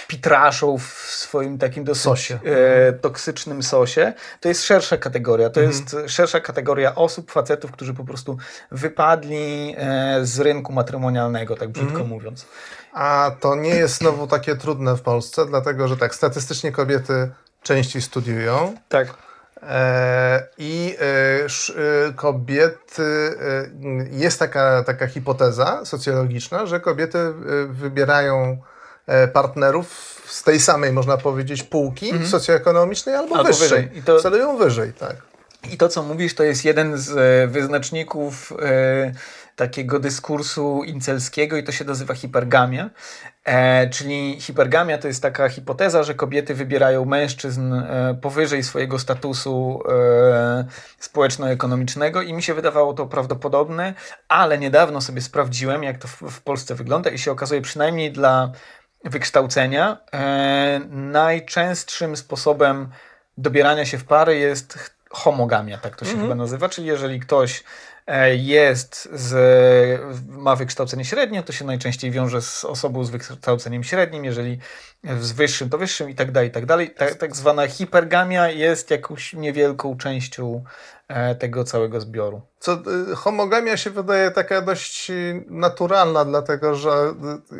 pitraszą 0.08 0.78
w 0.78 0.84
swoim 1.10 1.58
takim 1.58 1.84
dosyć 1.84 2.04
Sosie. 2.04 2.40
e, 2.46 2.94
toksycznym 2.94 3.64
sosie. 3.64 4.14
To 4.40 4.50
jest 4.50 4.64
szersza 4.64 4.98
kategoria. 4.98 5.50
To 5.50 5.62
jest 5.62 5.96
szersza 6.08 6.40
kategoria 6.40 6.96
osób, 6.96 7.32
facetów, 7.32 7.72
którzy 7.72 7.94
po 7.94 8.04
prostu 8.04 8.38
wypadli 8.72 9.76
e, 9.78 10.20
z 10.26 10.40
rynku 10.40 10.74
matrymonialnego, 10.74 11.56
tak 11.56 11.70
brzydko 11.70 12.04
mówiąc. 12.04 12.46
A 12.94 13.32
to 13.40 13.56
nie 13.56 13.76
jest 13.76 13.98
znowu 13.98 14.28
takie 14.28 14.56
trudne 14.56 14.98
w 14.98 15.02
Polsce, 15.02 15.46
dlatego 15.46 15.88
że 15.88 15.98
tak, 15.98 16.16
statystycznie 16.16 16.72
kobiety 16.72 17.32
częściej 17.64 18.02
studiują. 18.02 18.76
Tak. 18.90 19.33
E, 19.70 20.48
I 20.58 20.96
e, 21.00 21.06
e, 22.08 22.14
kobiety, 22.14 23.36
jest 24.12 24.40
taka, 24.40 24.84
taka 24.84 25.08
hipoteza 25.08 25.86
socjologiczna, 25.86 26.66
że 26.66 26.80
kobiety 26.80 27.18
wybierają 27.70 28.58
partnerów 29.34 30.22
z 30.28 30.44
tej 30.44 30.60
samej, 30.60 30.92
można 30.94 31.18
powiedzieć, 31.18 31.64
półki 31.64 32.28
socjoekonomicznej 32.28 33.16
albo, 33.16 33.36
Albo 33.36 33.48
wyższej. 33.48 33.68
wyżej. 33.70 33.90
I 33.98 34.04
to- 34.04 34.20
Celują 34.22 34.58
wyżej, 34.58 34.94
tak. 34.94 35.16
I 35.72 35.78
to, 35.78 35.90
co 35.90 36.04
mówisz, 36.04 36.36
to 36.36 36.44
jest 36.44 36.66
jeden 36.66 36.98
z 36.98 37.52
wyznaczników 37.52 38.54
e, 38.62 39.14
takiego 39.56 40.00
dyskursu 40.00 40.84
incelskiego 40.84 41.58
i 41.58 41.64
to 41.64 41.72
się 41.72 41.86
nazywa 41.86 42.14
hipergamia. 42.14 42.90
E, 43.46 43.90
czyli 43.90 44.42
hipergamia 44.42 44.98
to 44.98 45.08
jest 45.08 45.22
taka 45.22 45.50
hipoteza, 45.50 46.04
że 46.04 46.14
kobiety 46.14 46.54
wybierają 46.54 47.06
mężczyzn 47.06 47.74
e, 47.74 48.18
powyżej 48.22 48.64
swojego 48.64 49.00
statusu 49.00 49.84
e, 49.90 50.66
społeczno-ekonomicznego 51.00 52.22
i 52.22 52.34
mi 52.34 52.44
się 52.44 52.54
wydawało 52.54 52.94
to 52.94 53.06
prawdopodobne, 53.06 53.94
ale 54.28 54.58
niedawno 54.58 55.02
sobie 55.02 55.22
sprawdziłem, 55.22 55.84
jak 55.84 55.98
to 55.98 56.08
w, 56.08 56.22
w 56.22 56.42
Polsce 56.42 56.76
wygląda 56.76 57.10
i 57.10 57.18
się 57.18 57.32
okazuje 57.32 57.62
przynajmniej 57.62 58.12
dla 58.12 58.52
wykształcenia. 59.04 59.98
E, 60.14 60.82
najczęstszym 60.90 62.18
sposobem 62.18 62.90
dobierania 63.38 63.86
się 63.86 63.98
w 63.98 64.06
pary 64.06 64.38
jest 64.38 64.94
homogamia, 65.10 65.78
tak 65.78 65.96
to 65.96 66.06
się 66.06 66.12
Mhm. 66.12 66.30
chyba 66.30 66.36
nazywa, 66.36 66.70
czyli 66.70 66.88
jeżeli 66.88 67.20
ktoś 67.20 67.64
jest 68.36 69.10
z, 69.14 70.22
ma 70.28 70.56
wykształcenie 70.56 71.06
średnie, 71.06 71.44
to 71.44 71.54
się 71.54 71.66
najczęściej 71.66 72.12
wiąże 72.12 72.42
z 72.42 72.66
osobą 72.66 73.04
z 73.04 73.10
wykształceniem 73.10 73.84
średnim, 73.84 74.26
jeżeli 74.26 74.60
z 75.20 75.32
wyższym 75.32 75.70
to 75.70 75.78
wyższym 75.78 76.10
i 76.10 76.16
tak 76.16 76.32
dalej, 76.32 76.50
i 76.50 76.52
tak 76.52 76.66
dalej. 76.66 76.92
Tak, 76.92 77.16
tak 77.16 77.36
zwana 77.36 77.68
hipergamia 77.68 78.50
jest 78.50 78.92
jakąś 78.92 79.34
niewielką 79.34 79.98
częścią 79.98 80.64
e, 81.08 81.36
tego 81.36 81.64
całego 81.64 82.02
zbioru. 82.02 82.42
Co, 82.60 82.74
y, 83.12 83.16
homogamia 83.16 83.78
się 83.78 83.90
wydaje 83.90 84.32
taka 84.32 84.62
dość 84.62 85.12
naturalna, 85.48 86.26
dlatego 86.26 86.76
że 86.76 87.14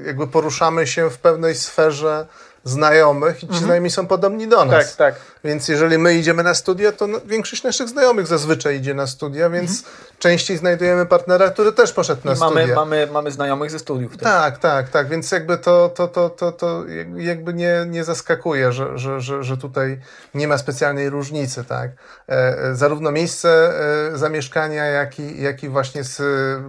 jakby 0.06 0.28
poruszamy 0.28 0.88
się 0.88 1.10
w 1.10 1.18
pewnej 1.18 1.56
sferze 1.56 2.28
znajomych 2.64 3.44
i 3.44 3.48
ci 3.48 3.58
znajomi 3.58 3.90
są 3.90 4.08
podobni 4.08 4.48
do 4.48 4.66
nas. 4.66 4.66
Mhm. 4.66 4.84
Tak, 4.84 4.96
tak. 4.96 5.33
Więc 5.44 5.68
jeżeli 5.68 5.98
my 5.98 6.16
idziemy 6.16 6.44
na 6.44 6.54
studia, 6.54 6.92
to 6.92 7.08
no, 7.08 7.20
większość 7.26 7.64
naszych 7.64 7.90
znajomych 7.90 8.28
zazwyczaj 8.28 8.78
idzie 8.78 8.94
na 8.94 9.08
studia, 9.08 9.50
więc 9.50 9.84
częściej 10.20 10.58
znajdujemy 10.58 11.06
partnera, 11.06 11.50
który 11.50 11.72
też 11.72 11.92
poszedł 11.94 12.22
na 12.26 12.32
Mhm. 12.32 12.50
Mamy, 12.50 12.62
studia. 12.62 12.76
mamy, 12.76 13.08
mamy 13.12 13.32
znajomych 13.32 13.72
ze 13.72 13.80
studiów. 13.80 14.12
też. 14.18 14.24
Tak, 14.24 14.58
tak, 14.58 14.90
tak, 14.90 15.10
więc 15.10 15.32
jakby 15.32 15.58
to, 15.58 15.90
to, 15.90 16.08
to, 16.08 16.30
to, 16.30 16.52
to 16.52 16.84
jakby 17.18 17.54
nie, 17.54 17.86
nie 17.88 18.04
zaskakuje, 18.04 18.72
że, 18.72 18.98
że, 18.98 19.22
że, 19.22 19.44
że 19.44 19.58
tutaj 19.58 20.00
nie 20.34 20.48
ma 20.48 20.58
specjalnej 20.58 21.10
różnicy, 21.10 21.64
tak. 21.64 21.92
E, 22.30 22.34
e, 22.60 22.76
zarówno 22.76 23.12
miejsce 23.12 23.50
e, 24.14 24.18
zamieszkania, 24.18 24.86
jak 24.86 25.20
i, 25.20 25.42
jak 25.42 25.64
i 25.64 25.70
właśnie 25.70 26.04
z, 26.04 26.20
e, 26.20 26.24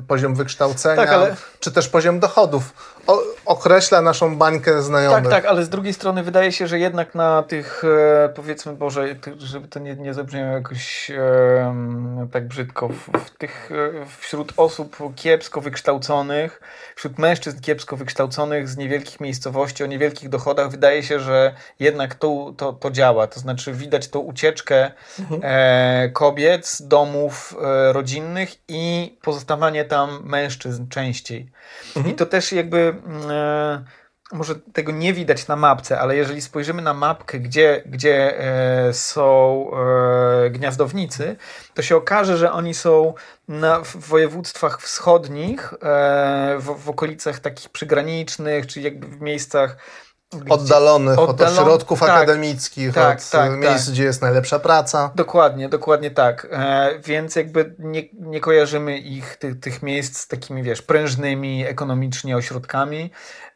poziom 0.09 0.35
wykształcenia, 0.35 0.97
Tak, 0.97 1.09
ale- 1.09 1.37
czy 1.61 1.73
też 1.73 1.89
poziom 1.89 2.21
dochodów 2.21 2.73
o, 3.07 3.23
określa 3.47 4.01
naszą 4.01 4.37
bańkę 4.37 4.83
znajomych. 4.83 5.23
Tak, 5.25 5.33
tak, 5.33 5.45
ale 5.45 5.65
z 5.65 5.69
drugiej 5.69 5.95
strony 5.95 6.23
wydaje 6.23 6.53
się, 6.53 6.67
że 6.67 6.79
jednak 6.79 7.15
na 7.15 7.43
tych, 7.43 7.83
e, 7.85 8.29
powiedzmy, 8.29 8.64
Boże, 8.73 9.15
ty- 9.15 9.35
żeby 9.39 9.69
to 9.69 9.79
nie, 9.81 9.97
nie 9.97 10.15
zabrzmiało 10.15 10.53
jakoś 10.53 11.11
e, 11.11 12.27
tak 12.33 12.49
brzydko, 12.49 12.89
w, 12.89 13.11
w 13.25 13.31
tych, 13.31 13.71
e, 13.73 14.07
wśród 14.19 14.53
osób 14.57 14.97
kiepsko 15.17 15.61
wykształconych, 15.61 16.61
wśród 16.97 17.19
mężczyzn 17.19 17.61
kiepsko 17.61 17.97
wykształconych 17.97 18.69
z 18.69 18.77
niewielkich 18.77 19.21
miejscowości, 19.21 19.85
o 19.85 19.87
niewielkich 19.87 20.29
dochodach, 20.29 20.71
wydaje 20.71 21.03
się, 21.03 21.21
że 21.21 21.55
jednak 21.81 22.15
to, 22.15 22.55
to, 22.57 22.73
to 22.73 22.91
działa. 22.91 23.27
To 23.27 23.41
znaczy 23.41 23.73
widać 23.73 24.09
tą 24.09 24.19
ucieczkę 24.19 24.91
e, 25.43 26.11
kobiet 26.13 26.67
z 26.67 26.89
domów 26.89 27.57
e, 27.63 27.93
rodzinnych 27.93 28.51
i 28.69 29.17
pozostawanie 29.23 29.85
tam 29.85 30.21
mężczyzn 30.25 30.89
częściej. 30.89 31.51
I 32.11 32.15
to 32.15 32.27
też 32.27 32.53
jakby... 32.53 32.95
może 34.33 34.55
tego 34.55 34.93
nie 34.93 35.13
widać 35.13 35.49
na 35.49 35.57
mapce, 35.57 36.01
ale 36.01 36.17
jeżeli 36.17 36.43
spojrzymy 36.43 36.83
na 36.83 36.95
mapkę, 36.95 37.39
gdzie, 37.39 37.83
gdzie 37.87 38.41
e, 38.41 38.93
są 38.93 39.71
e, 40.47 40.51
gniazdownicy, 40.51 41.37
to 41.75 41.83
się 41.83 41.97
okaże, 41.97 42.37
że 42.37 42.53
oni 42.53 42.75
są 42.75 43.15
na, 43.49 43.81
w 43.81 43.97
województwach 43.97 44.81
wschodnich, 44.83 45.75
e, 45.83 46.57
w, 46.59 46.85
w 46.85 46.89
okolicach 46.89 47.39
takich 47.39 47.69
przygranicznych, 47.71 48.67
czy 48.67 48.81
jakby 48.81 49.07
w 49.07 49.21
miejscach 49.21 49.77
gdzie- 50.33 50.53
Oddalonych 50.55 51.19
od 51.19 51.31
Oddalon- 51.31 51.53
ośrodków 51.53 52.01
tak, 52.01 52.11
akademickich, 52.11 52.95
tak, 52.95 53.19
od 53.19 53.31
tak, 53.31 53.53
e, 53.53 53.57
miejsc, 53.57 53.85
tak. 53.85 53.95
gdzie 53.95 54.05
jest 54.05 54.23
najlepsza 54.23 54.59
praca. 54.59 55.11
Dokładnie, 55.15 55.69
dokładnie 55.69 56.11
tak. 56.11 56.49
E, 56.51 56.91
więc 57.05 57.37
jakby 57.37 57.75
nie, 57.79 58.03
nie 58.13 58.41
kojarzymy 58.41 58.99
ich, 58.99 59.37
tych, 59.37 59.61
tych 59.61 59.83
miejsc 59.83 60.19
z 60.19 60.29
takimi, 60.29 60.63
wiesz, 60.63 60.83
prężnymi 60.83 61.67
ekonomicznie 61.67 62.37
ośrodkami. 62.37 63.11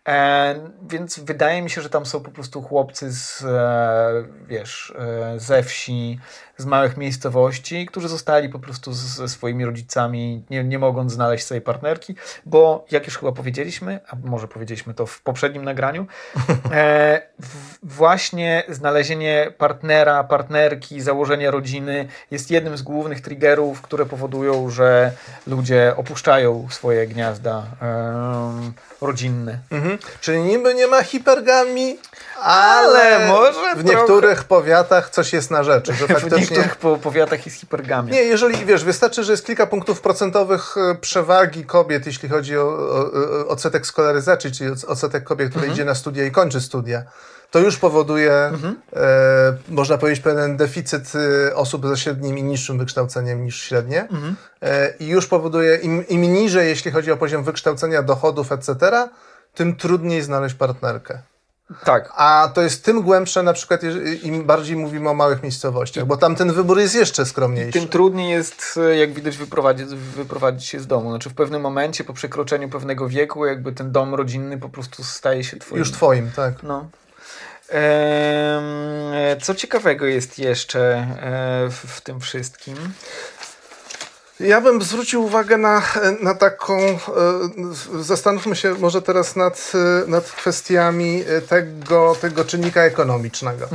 E, 0.08 0.54
więc 0.88 1.18
wydaje 1.18 1.62
mi 1.62 1.70
się, 1.70 1.80
że 1.80 1.90
tam 1.90 2.06
są 2.06 2.20
po 2.20 2.30
prostu 2.30 2.62
chłopcy 2.62 3.12
z, 3.12 3.44
e, 3.44 4.24
wiesz, 4.46 4.94
e, 4.98 5.40
ze 5.40 5.62
wsi, 5.62 6.18
z 6.58 6.66
małych 6.66 6.96
miejscowości, 6.96 7.86
którzy 7.86 8.08
zostali 8.08 8.48
po 8.48 8.58
prostu 8.58 8.92
ze 8.92 9.28
swoimi 9.28 9.64
rodzicami, 9.64 10.42
nie, 10.50 10.64
nie 10.64 10.78
mogąc 10.78 11.12
znaleźć 11.12 11.44
swojej 11.44 11.62
partnerki, 11.62 12.14
bo 12.46 12.86
jak 12.90 13.06
już 13.06 13.18
chyba 13.18 13.32
powiedzieliśmy, 13.32 14.00
a 14.08 14.16
może 14.24 14.48
powiedzieliśmy 14.48 14.94
to 14.94 15.06
w 15.06 15.20
poprzednim 15.20 15.64
nagraniu, 15.64 16.06
e, 16.72 17.22
właśnie 17.82 18.62
znalezienie 18.68 19.52
partnera, 19.58 20.24
partnerki, 20.24 21.00
założenie 21.00 21.50
rodziny 21.50 22.08
jest 22.30 22.50
jednym 22.50 22.76
z 22.76 22.82
głównych 22.82 23.20
triggerów, 23.20 23.82
które 23.82 24.06
powodują, 24.06 24.70
że 24.70 25.12
ludzie 25.46 25.94
opuszczają 25.96 26.68
swoje 26.70 27.06
gniazda 27.06 27.66
em, 27.80 28.72
rodzinne. 29.00 29.58
Mhm. 29.70 29.98
Czyli 30.20 30.42
niby 30.42 30.74
nie 30.74 30.86
ma 30.86 31.02
hipergamii, 31.02 31.98
Ale 32.42 33.28
może 33.28 33.74
w 33.76 33.84
trochę. 33.84 33.84
niektórych 33.84 34.44
powiatach 34.44 35.10
coś 35.10 35.32
jest 35.32 35.50
na 35.50 35.64
rzeczy, 35.64 35.94
że 35.94 36.06
W 36.08 36.10
faktycznie... 36.10 36.40
niektórych 36.40 36.76
po, 36.76 36.96
powiatach 36.96 37.46
jest 37.46 37.58
hipergamia. 37.58 38.12
Nie, 38.12 38.22
jeżeli, 38.22 38.66
wiesz, 38.66 38.84
wystarczy, 38.84 39.24
że 39.24 39.32
jest 39.32 39.46
kilka 39.46 39.66
punktów 39.66 40.00
procentowych 40.00 40.76
e, 40.76 40.94
przewagi 40.94 41.64
kobiet, 41.64 42.06
jeśli 42.06 42.28
chodzi 42.28 42.58
o, 42.58 42.62
o, 42.62 43.10
o 43.46 43.48
odsetek 43.48 43.86
skolaryzacji, 43.86 44.52
czyli 44.52 44.70
odsetek 44.70 45.24
kobiet, 45.24 45.50
które 45.50 45.66
idzie 45.66 45.84
na 45.84 45.94
studia 45.94 46.26
i 46.26 46.30
kończy 46.30 46.60
studia, 46.60 47.02
to 47.50 47.58
już 47.58 47.76
powoduje, 47.76 48.32
e, 48.32 49.56
można 49.68 49.98
powiedzieć, 49.98 50.22
pewien 50.22 50.56
deficyt 50.56 51.12
e, 51.48 51.54
osób 51.54 51.86
ze 51.86 51.96
średnim 51.96 52.38
i 52.38 52.42
niższym 52.42 52.78
wykształceniem 52.78 53.44
niż 53.44 53.62
średnie. 53.62 54.08
E, 54.62 54.94
I 55.00 55.06
już 55.06 55.26
powoduje, 55.26 55.76
im, 55.76 56.08
im 56.08 56.22
niżej, 56.22 56.68
jeśli 56.68 56.90
chodzi 56.90 57.12
o 57.12 57.16
poziom 57.16 57.44
wykształcenia, 57.44 58.02
dochodów, 58.02 58.52
etc., 58.52 59.08
tym 59.54 59.76
trudniej 59.76 60.22
znaleźć 60.22 60.54
partnerkę. 60.54 61.18
Tak. 61.84 62.12
A 62.16 62.50
to 62.54 62.62
jest 62.62 62.84
tym 62.84 63.02
głębsze, 63.02 63.42
na 63.42 63.52
przykład, 63.52 63.80
im 64.22 64.44
bardziej 64.44 64.76
mówimy 64.76 65.10
o 65.10 65.14
małych 65.14 65.42
miejscowościach, 65.42 66.06
bo 66.06 66.16
tam 66.16 66.36
ten 66.36 66.52
wybór 66.52 66.78
jest 66.78 66.94
jeszcze 66.94 67.26
skromniejszy. 67.26 67.72
Tym 67.72 67.88
trudniej 67.88 68.30
jest, 68.30 68.78
e, 68.82 68.96
jak 68.96 69.12
widać, 69.12 69.36
wyprowadzić, 69.36 69.86
wyprowadzić 69.94 70.64
się 70.66 70.80
z 70.80 70.86
domu. 70.86 71.10
Znaczy 71.10 71.30
w 71.30 71.34
pewnym 71.34 71.62
momencie, 71.62 72.04
po 72.04 72.12
przekroczeniu 72.12 72.68
pewnego 72.68 73.08
wieku, 73.08 73.46
jakby 73.46 73.72
ten 73.72 73.92
dom 73.92 74.14
rodzinny 74.14 74.58
po 74.58 74.68
prostu 74.68 75.04
staje 75.04 75.44
się 75.44 75.56
twoim. 75.56 75.78
Już 75.78 75.92
twoim, 75.92 76.30
tak. 76.36 76.62
No. 76.62 76.88
Em, 77.68 79.40
co 79.42 79.54
ciekawego 79.54 80.06
jest 80.06 80.38
jeszcze 80.38 80.80
e, 81.22 81.70
w, 81.70 81.74
w 81.74 82.00
tym 82.00 82.20
wszystkim? 82.20 82.76
Ja 84.40 84.60
bym 84.60 84.82
zwrócił 84.82 85.24
uwagę 85.24 85.56
na, 85.56 85.82
na 86.20 86.34
taką. 86.34 86.78
e, 86.78 86.98
Zastanówmy 88.00 88.56
się 88.56 88.74
może 88.74 89.02
teraz 89.02 89.36
nad, 89.36 89.72
e, 90.04 90.10
nad 90.10 90.24
kwestiami 90.24 91.24
tego, 91.48 92.16
tego 92.20 92.44
czynnika 92.44 92.82
ekonomicznego. 92.82 93.68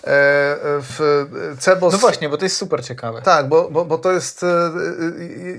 W 0.03 1.27
CEBOS. 1.59 1.93
No 1.93 1.99
właśnie, 1.99 2.29
bo 2.29 2.37
to 2.37 2.45
jest 2.45 2.57
super 2.57 2.85
ciekawe. 2.85 3.21
Tak, 3.21 3.47
bo, 3.47 3.69
bo, 3.71 3.85
bo 3.85 3.97
to 3.97 4.11
jest, 4.11 4.43
e, 4.43 4.47
e, 4.47 4.71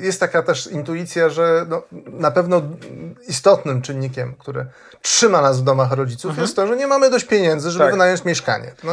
jest 0.04 0.20
taka 0.20 0.42
też 0.42 0.66
intuicja, 0.66 1.28
że 1.28 1.66
no, 1.68 1.82
na 2.06 2.30
pewno 2.30 2.62
istotnym 3.28 3.82
czynnikiem, 3.82 4.34
który 4.38 4.66
trzyma 5.02 5.40
nas 5.42 5.60
w 5.60 5.64
domach 5.64 5.92
rodziców, 5.92 6.38
jest 6.38 6.56
to, 6.56 6.66
że 6.66 6.76
nie 6.76 6.86
mamy 6.86 7.10
dość 7.10 7.24
pieniędzy, 7.24 7.70
żeby 7.70 7.84
Tak. 7.84 7.92
wynająć 7.94 8.24
mieszkanie. 8.24 8.72
No, 8.84 8.92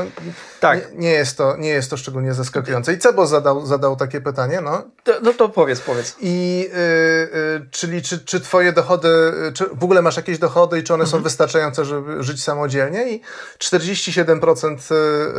Tak. 0.60 0.92
Nie, 0.92 0.98
nie, 1.00 1.10
jest 1.12 1.38
to, 1.38 1.58
nie 1.58 1.70
jest 1.70 1.90
to 1.90 1.98
szczególnie 1.98 2.34
zaskakujące. 2.34 2.94
I 2.94 2.98
CEBOS 2.98 3.30
zadał, 3.30 3.66
zadał 3.66 3.96
takie 3.96 4.22
pytanie, 4.22 4.62
no, 4.62 4.84
To, 5.04 5.14
no 5.24 5.34
to 5.34 5.50
powiedz, 5.50 5.80
powiedz. 5.82 6.16
i 6.22 6.68
y, 6.74 6.78
y, 6.78 7.66
czyli 7.72 8.02
czy, 8.02 8.20
czy 8.20 8.40
twoje 8.42 8.74
dochody, 8.74 9.10
czy 9.54 9.66
w 9.74 9.84
ogóle 9.84 10.02
masz 10.02 10.18
jakieś 10.18 10.40
dochody 10.40 10.80
i 10.80 10.84
czy 10.84 10.94
one 10.94 11.06
są 11.08 11.22
wystarczające, 11.22 11.86
żeby 11.86 12.24
żyć 12.24 12.44
samodzielnie? 12.44 13.10
I 13.12 13.22
47% 13.60 14.92
y, 14.92 14.96
y, 14.96 15.39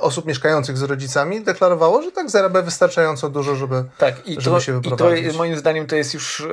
osób 0.00 0.26
mieszkających 0.26 0.78
z 0.78 0.82
rodzicami 0.82 1.44
deklarowało, 1.44 2.02
że 2.02 2.12
tak 2.12 2.30
zarabia 2.30 2.62
wystarczająco 2.62 3.30
dużo, 3.30 3.54
żeby, 3.54 3.84
Tak, 3.98 4.26
i 4.28 4.34
żeby 4.40 4.56
to, 4.56 4.60
się 4.60 4.78
i 4.78 4.82
to 4.82 4.90
wyprowadzić. 4.90 5.36
moim 5.36 5.56
zdaniem 5.56 5.86
to 5.86 5.96
jest 5.96 6.14
już 6.14 6.40
e, 6.40 6.44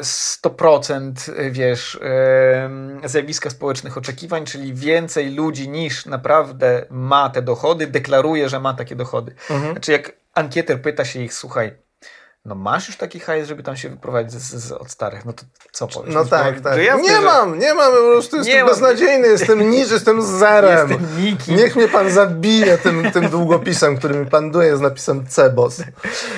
100% 0.00 1.12
e, 1.36 1.50
wiesz, 1.50 1.98
e, 2.02 2.70
zjawiska 3.04 3.50
społecznych 3.50 3.98
oczekiwań, 3.98 4.44
czyli 4.44 4.74
więcej 4.74 5.34
ludzi 5.34 5.68
niż 5.68 6.06
naprawdę 6.06 6.86
ma 6.90 7.30
te 7.30 7.42
dochody, 7.42 7.86
deklaruje, 7.86 8.48
że 8.48 8.60
ma 8.60 8.74
takie 8.74 8.96
dochody. 8.96 9.34
Mhm. 9.50 9.72
Znaczy 9.72 9.92
jak 9.92 10.12
ankieter 10.34 10.82
pyta 10.82 11.04
się 11.04 11.20
ich, 11.22 11.34
słuchaj, 11.34 11.85
no 12.46 12.54
masz 12.54 12.88
już 12.88 12.96
taki 12.96 13.20
hajs, 13.20 13.48
żeby 13.48 13.62
tam 13.62 13.76
się 13.76 13.88
wyprowadzić 13.88 14.32
z, 14.40 14.54
z, 14.54 14.72
od 14.72 14.90
starych, 14.90 15.24
no 15.24 15.32
to 15.32 15.42
co 15.72 15.86
powiesz? 15.86 16.14
No 16.14 16.24
tak, 16.24 16.60
tak. 16.60 16.74
Że 16.74 16.84
jasne, 16.84 17.02
nie 17.02 17.16
że 17.16 17.20
mam, 17.20 17.58
nie 17.58 17.74
mam, 17.74 17.92
po 17.92 17.98
prostu 18.12 18.36
jestem 18.36 18.58
mam. 18.58 18.68
beznadziejny, 18.68 19.28
jestem 19.28 19.70
niż, 19.70 19.90
jestem 19.90 20.22
zerem. 20.22 20.90
Jestem 20.90 21.24
nikim. 21.24 21.56
Niech 21.56 21.76
mnie 21.76 21.88
pan 21.88 22.10
zabije 22.10 22.78
tym, 22.78 23.10
tym 23.12 23.28
długopisem, 23.28 23.96
który 23.98 24.14
mi 24.18 24.26
pan 24.26 24.50
duje 24.50 24.76
z 24.76 24.80
napisem 24.80 25.26
CEBOS. 25.26 25.82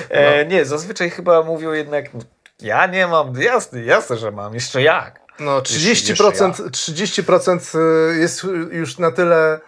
E, 0.09 0.45
nie, 0.45 0.65
zazwyczaj 0.65 1.09
chyba 1.09 1.43
mówią 1.43 1.71
jednak, 1.71 2.13
no, 2.13 2.19
ja 2.61 2.85
nie 2.87 3.07
mam, 3.07 3.41
jasne, 3.41 3.83
jasne, 3.83 4.17
że 4.17 4.31
mam, 4.31 4.53
jeszcze 4.53 4.81
jak. 4.81 5.19
No, 5.39 5.57
Jeszcze- 5.57 6.13
30%, 6.13 6.53
30% 6.69 7.77
y, 8.13 8.17
jest 8.19 8.43
już 8.71 8.97
na 8.97 9.11
tyle 9.11 9.59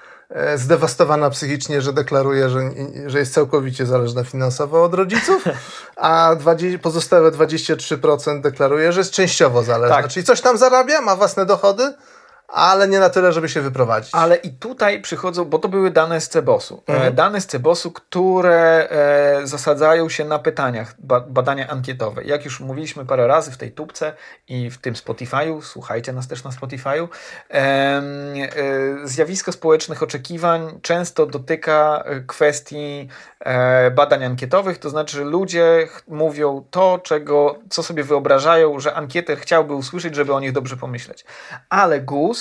zdewastowana 0.56 1.30
psychicznie, 1.30 1.82
że 1.82 1.94
deklaruje, 1.94 2.50
że, 2.50 2.60
że 3.06 3.20
jest 3.20 3.34
całkowicie 3.34 3.86
zależna 3.86 4.24
finansowo 4.24 4.84
od 4.84 4.94
rodziców, 4.94 5.44
a 5.96 6.36
20, 6.36 6.80
pozostałe 6.80 7.32
23% 7.32 8.41
deklaruje, 8.41 8.94
że 8.94 9.00
jest 9.00 9.12
częściowo 9.12 9.63
zależna. 9.63 9.96
Tak. 9.96 10.08
Czyli 10.08 10.26
coś 10.26 10.41
tam 10.41 10.58
zarabia, 10.58 11.02
ma 11.02 11.15
własne 11.15 11.46
dochody, 11.46 11.94
ale 12.52 12.88
nie 12.88 13.00
na 13.00 13.10
tyle, 13.10 13.34
żeby 13.34 13.50
się 13.50 13.62
wyprowadzić. 13.62 14.16
Ale 14.16 14.36
i 14.36 14.50
tutaj 14.50 15.02
przychodzą, 15.02 15.46
bo 15.46 15.60
to 15.60 15.68
były 15.70 15.92
dane 15.92 16.22
z 16.22 16.30
Cebosu. 16.30 16.84
E, 16.88 16.94
Mhm. 16.94 17.16
Dane 17.16 17.42
z 17.42 17.48
Cebosu, 17.48 17.92
które 17.92 18.90
e, 18.90 19.48
zasadzają 19.48 20.10
się 20.10 20.26
na 20.26 20.40
pytaniach, 20.40 20.96
ba, 21.00 21.20
badania 21.20 21.68
ankietowe. 21.68 22.24
Jak 22.24 22.46
już 22.46 22.60
mówiliśmy 22.60 23.06
parę 23.06 23.28
razy 23.28 23.52
w 23.52 23.58
tej 23.58 23.72
tubce 23.72 24.14
i 24.48 24.70
w 24.70 24.78
tym 24.78 24.94
Spotify'u, 24.94 25.62
słuchajcie 25.62 26.14
nas 26.14 26.28
też 26.28 26.44
na 26.44 26.50
Spotify'u, 26.50 27.08
em, 27.50 28.04
e, 28.36 29.08
zjawisko 29.08 29.52
społecznych 29.52 30.04
oczekiwań 30.04 30.80
często 30.82 31.26
dotyka 31.26 32.04
e, 32.06 32.20
kwestii 32.20 33.08
e, 33.40 33.92
badań 33.92 34.24
ankietowych, 34.24 34.78
to 34.78 34.90
znaczy, 34.90 35.18
że 35.18 35.24
ludzie 35.24 35.88
mówią 36.08 36.66
to, 36.72 37.00
czego, 37.04 37.60
co 37.70 37.84
sobie 37.84 38.04
wyobrażają, 38.04 38.80
że 38.80 38.94
ankieter 38.94 39.38
chciałby 39.38 39.74
usłyszeć, 39.74 40.16
żeby 40.16 40.34
o 40.34 40.40
nich 40.40 40.52
dobrze 40.52 40.78
pomyśleć. 40.78 41.26
Ale 41.70 42.02
GUS 42.02 42.40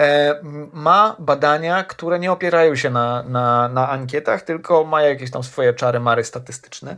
e, 0.00 0.40
ma 0.72 1.16
badania, 1.18 1.84
które 1.84 2.18
nie 2.18 2.32
opierają 2.32 2.76
się 2.76 2.90
na, 2.90 3.22
na, 3.22 3.68
na 3.68 3.88
ankietach, 3.88 4.42
tylko 4.42 4.84
mają 4.84 5.08
jakieś 5.08 5.30
tam 5.30 5.42
swoje 5.42 5.74
czary 5.74 6.00
mary 6.00 6.24
statystyczne. 6.24 6.96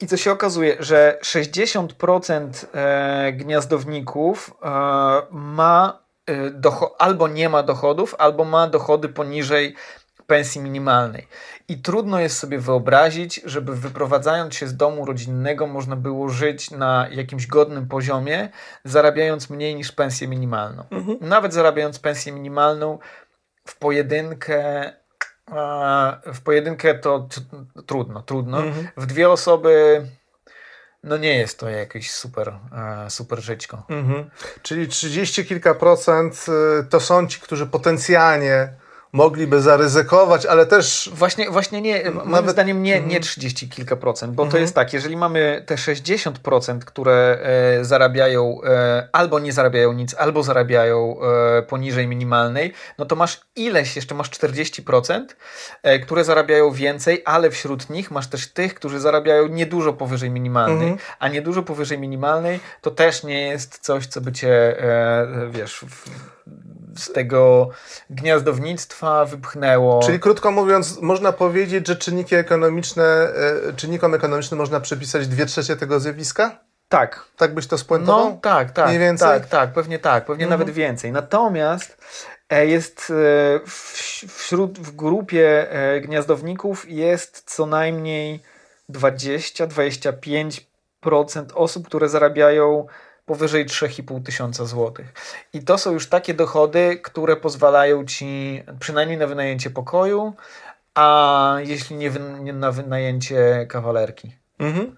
I 0.00 0.06
co 0.06 0.16
się 0.16 0.32
okazuje, 0.32 0.76
że 0.80 1.18
60% 1.22 2.66
e, 2.74 3.32
gniazdowników 3.32 4.50
e, 4.62 4.68
ma 5.30 5.98
albo 6.98 7.28
nie 7.28 7.48
ma 7.48 7.62
dochodów, 7.62 8.14
albo 8.18 8.44
ma 8.44 8.66
dochody 8.66 9.08
poniżej 9.08 9.74
pensji 10.26 10.60
minimalnej. 10.60 11.28
I 11.68 11.78
trudno 11.78 12.20
jest 12.20 12.38
sobie 12.38 12.58
wyobrazić, 12.58 13.40
żeby 13.44 13.76
wyprowadzając 13.76 14.54
się 14.54 14.66
z 14.66 14.76
domu 14.76 15.04
rodzinnego 15.04 15.66
można 15.66 15.96
było 15.96 16.28
żyć 16.28 16.70
na 16.70 17.08
jakimś 17.10 17.46
godnym 17.46 17.88
poziomie, 17.88 18.48
zarabiając 18.84 19.50
mniej 19.50 19.74
niż 19.74 19.92
pensję 19.92 20.28
minimalną. 20.28 20.84
Nawet 21.20 21.54
zarabiając 21.54 21.98
pensję 21.98 22.32
minimalną 22.32 22.98
w 23.66 23.76
pojedynkę 23.78 24.92
w 26.34 26.40
pojedynkę 26.44 26.94
to 26.94 27.28
trudno, 27.86 28.22
trudno. 28.22 28.62
Mhm. 28.62 28.88
W 28.96 29.06
dwie 29.06 29.30
osoby 29.30 30.02
no 31.04 31.16
nie 31.16 31.38
jest 31.38 31.58
to 31.58 31.68
jakieś 31.68 32.10
super, 32.10 32.58
e, 33.06 33.10
super 33.10 33.40
żyćko. 33.40 33.82
Mhm. 33.88 34.30
Czyli 34.62 34.88
30 34.88 35.46
kilka 35.46 35.74
procent 35.74 36.46
y, 36.80 36.84
to 36.84 37.00
są 37.00 37.26
ci, 37.26 37.40
którzy 37.40 37.66
potencjalnie 37.66 38.72
mogliby 39.12 39.60
zaryzykować, 39.62 40.46
ale 40.46 40.66
też 40.66 41.10
Właśnie, 41.14 41.50
właśnie 41.50 41.80
nie, 41.80 42.10
moim 42.10 42.30
Nawet- 42.30 42.50
zdaniem 42.50 42.82
nie, 42.82 42.94
Mhm. 42.94 43.10
nie 43.12 43.20
30 43.20 43.68
kilka 43.68 43.96
procent, 43.96 44.34
bo 44.34 44.42
to 44.42 44.46
Mhm. 44.46 44.62
jest 44.62 44.74
tak, 44.74 44.92
jeżeli 44.92 45.16
mamy 45.16 45.64
te 45.66 45.78
60%, 45.78 46.84
które 46.84 47.38
e, 47.80 47.84
zarabiają 47.84 48.60
e, 48.64 49.08
albo 49.12 49.38
nie 49.38 49.52
zarabiają 49.52 49.92
nic, 49.92 50.14
albo 50.14 50.42
zarabiają 50.42 51.16
e, 51.58 51.62
poniżej 51.62 52.06
minimalnej, 52.06 52.72
no 52.98 53.04
to 53.06 53.16
masz 53.16 53.40
ileś, 53.56 53.96
jeszcze 53.96 54.14
masz 54.14 54.30
40%, 54.30 55.36
e, 55.82 55.98
które 55.98 56.24
zarabiają 56.24 56.70
więcej, 56.72 57.22
ale 57.24 57.50
wśród 57.50 57.90
nich 57.90 58.10
masz 58.10 58.26
też 58.26 58.52
tych, 58.52 58.74
którzy 58.74 59.00
zarabiają 59.00 59.46
niedużo 59.48 59.92
powyżej 59.92 60.30
minimalnej, 60.30 60.88
Mhm. 60.88 60.98
a 61.18 61.28
niedużo 61.28 61.62
powyżej 61.62 61.98
minimalnej 61.98 62.60
to 62.80 62.90
też 62.90 63.24
nie 63.24 63.42
jest 63.48 63.78
coś, 63.78 64.06
co 64.06 64.20
by 64.20 64.32
cię, 64.32 64.82
e, 64.82 65.26
wiesz, 65.50 65.84
w, 65.88 66.04
z 66.96 67.12
tego 67.12 67.68
gniazdownictwa 68.10 69.24
wypchnęło. 69.24 70.02
Czyli 70.02 70.20
krótko 70.20 70.50
mówiąc, 70.50 71.00
można 71.00 71.32
powiedzieć, 71.32 71.86
że 71.86 71.96
czynniki 71.96 72.34
ekonomiczne, 72.34 73.28
y, 73.68 73.74
czynnikom 73.74 74.14
ekonomicznym 74.14 74.58
można 74.58 74.80
przypisać 74.80 75.28
dwie 75.28 75.46
trzecie 75.46 75.76
tego 75.76 76.00
zjawiska? 76.00 76.58
tak, 76.88 77.24
Tak 77.36 77.54
byś 77.54 77.66
to 77.66 77.78
spuentował? 77.78 78.30
No 78.30 78.38
tak, 78.42 78.70
tak. 78.70 78.86
Mniej 78.86 78.98
więcej? 78.98 79.28
Tak, 79.28 79.46
tak, 79.46 79.72
pewnie 79.72 79.98
tak, 79.98 80.24
pewnie 80.24 80.44
Mhm. 80.44 80.60
nawet 80.60 80.74
więcej. 80.74 81.12
Natomiast 81.12 81.96
e, 82.50 82.66
jest 82.66 83.00
e, 83.00 83.04
w, 83.66 83.92
wśród, 84.38 84.78
w 84.78 84.96
grupie 84.96 85.72
e, 85.72 86.00
gniazdowników 86.00 86.90
jest 86.90 87.42
co 87.46 87.66
najmniej 87.66 88.42
20-25% 88.90 91.44
osób, 91.54 91.86
które 91.86 92.08
zarabiają 92.08 92.86
powyżej 93.28 93.66
3,5 93.66 94.22
tysiąca 94.22 94.64
złotych. 94.64 95.06
I 95.52 95.62
to 95.62 95.78
są 95.78 95.92
już 95.92 96.06
takie 96.06 96.34
dochody, 96.34 97.00
które 97.02 97.36
pozwalają 97.36 98.04
ci 98.04 98.62
przynajmniej 98.80 99.18
na 99.18 99.26
wynajęcie 99.26 99.70
pokoju, 99.70 100.32
a 100.94 101.56
jeśli 101.64 101.96
nie, 101.96 102.10
nie 102.40 102.52
na 102.52 102.72
wynajęcie 102.72 103.66
kawalerki. 103.68 104.36
Mhm. 104.58 104.96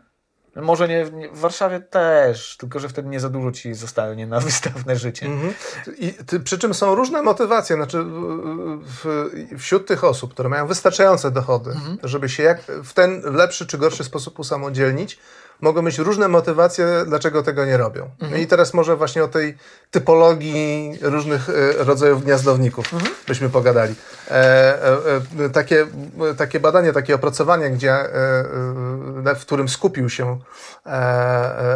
Może 0.56 0.88
nie, 0.88 1.04
nie 1.12 1.28
w 1.28 1.38
Warszawie 1.38 1.80
też, 1.80 2.56
tylko 2.56 2.78
że 2.78 2.88
wtedy 2.88 3.08
nie 3.08 3.20
za 3.20 3.28
dużo 3.28 3.52
ci 3.52 3.74
zostanie 3.74 4.26
na 4.26 4.40
wystawne 4.50 4.96
życie. 4.96 5.26
Mhm. 5.26 5.54
I 5.98 6.12
ty, 6.12 6.40
przy 6.40 6.58
czym 6.58 6.74
są 6.74 6.94
różne 6.94 7.22
motywacje, 7.22 7.76
znaczy 7.76 7.98
w, 8.04 9.30
wśród 9.58 9.86
tych 9.86 10.04
osób, 10.04 10.32
które 10.32 10.48
mają 10.48 10.66
wystarczające 10.66 11.30
dochody, 11.30 11.70
Mhm. 11.70 11.98
żeby 12.02 12.28
się 12.28 12.42
jak 12.42 12.62
w 12.84 12.92
ten 12.92 13.22
lepszy 13.24 13.66
czy 13.66 13.78
gorszy 13.78 14.04
sposób 14.04 14.38
usamodzielnić, 14.38 15.18
mogą 15.60 15.82
być 15.84 15.98
różne 15.98 16.28
motywacje, 16.28 16.86
dlaczego 17.06 17.42
tego 17.42 17.64
nie 17.64 17.76
robią. 17.76 18.10
Mhm. 18.20 18.42
I 18.42 18.46
teraz 18.46 18.74
może 18.74 18.96
właśnie 18.96 19.24
o 19.24 19.28
tej 19.28 19.56
typologii 19.90 20.98
różnych 21.02 21.48
e, 21.50 21.84
rodzajów 21.84 22.24
gniazdowników 22.24 22.94
Mhm. 22.94 23.12
byśmy 23.28 23.50
pogadali. 23.50 23.94
E, 24.30 24.32
e, 24.34 24.96
e, 25.44 25.50
takie, 25.50 25.86
takie 26.36 26.60
badanie, 26.60 26.92
takie 26.92 27.14
opracowanie, 27.14 27.70
gdzie, 27.70 27.92
e, 27.92 28.04
e, 29.30 29.34
w 29.34 29.40
którym 29.40 29.68
skupił 29.68 30.10
się 30.10 30.38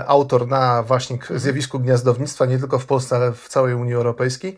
autor 0.07 0.49
na 0.49 0.83
właśnie 0.83 1.19
k- 1.19 1.39
zjawisku 1.39 1.79
gniazdownictwa, 1.81 2.47
nie 2.47 2.59
tylko 2.59 2.79
w 2.79 2.87
Polsce, 2.87 3.17
ale 3.17 3.33
w 3.33 3.49
całej 3.49 3.75
Unii 3.75 3.95
Europejskiej. 3.95 4.57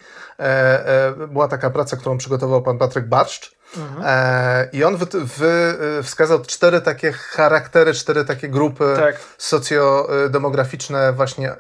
Była 1.29 1.49
taka 1.49 1.71
praca, 1.71 1.97
którą 1.97 2.19
przygotował 2.19 2.63
pan 2.63 2.79
Patryk 2.79 3.07
Barszcz. 3.07 3.57
E, 4.05 4.69
I 4.73 4.85
on 4.85 4.97
wy, 4.97 5.07
wy, 5.25 5.75
wskazał 6.03 6.41
cztery 6.43 6.81
takie 6.81 7.13
charaktery, 7.13 7.95
cztery 7.95 8.25
takie 8.25 8.49
grupy 8.49 8.85
Tak. 8.97 9.17
socjodemograficzne 9.39 11.13
właśnie 11.13 11.51
e, 11.53 11.57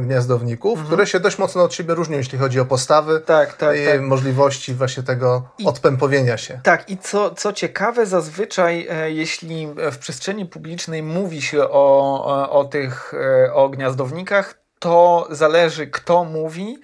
gniazdowników, 0.00 0.84
które 0.84 1.06
się 1.06 1.20
dość 1.20 1.38
mocno 1.38 1.62
od 1.62 1.74
siebie 1.74 1.94
różnią, 1.94 2.16
jeśli 2.16 2.38
chodzi 2.38 2.60
o 2.60 2.64
postawy 2.64 3.20
Tak, 3.20 3.56
tak, 3.56 3.76
i 3.76 3.86
tak. 3.86 4.00
możliwości 4.00 4.74
właśnie 4.74 5.02
tego 5.02 5.48
I- 5.58 5.66
odpępowienia 5.66 6.36
się. 6.36 6.60
Tak, 6.62 6.90
i 6.90 6.98
co, 6.98 7.30
co 7.34 7.52
ciekawe, 7.52 8.06
zazwyczaj, 8.06 8.86
e, 8.90 9.10
jeśli 9.10 9.68
w 9.92 9.98
przestrzeni 9.98 10.46
publicznej 10.46 11.02
mówi 11.02 11.42
się 11.42 11.62
o, 11.62 12.24
o, 12.24 12.50
o 12.50 12.64
tych 12.64 13.14
e, 13.46 13.52
o 13.54 13.68
gniazdownikach, 13.68 14.54
to 14.78 15.28
zależy, 15.30 15.86
kto 15.86 16.24
mówi, 16.24 16.78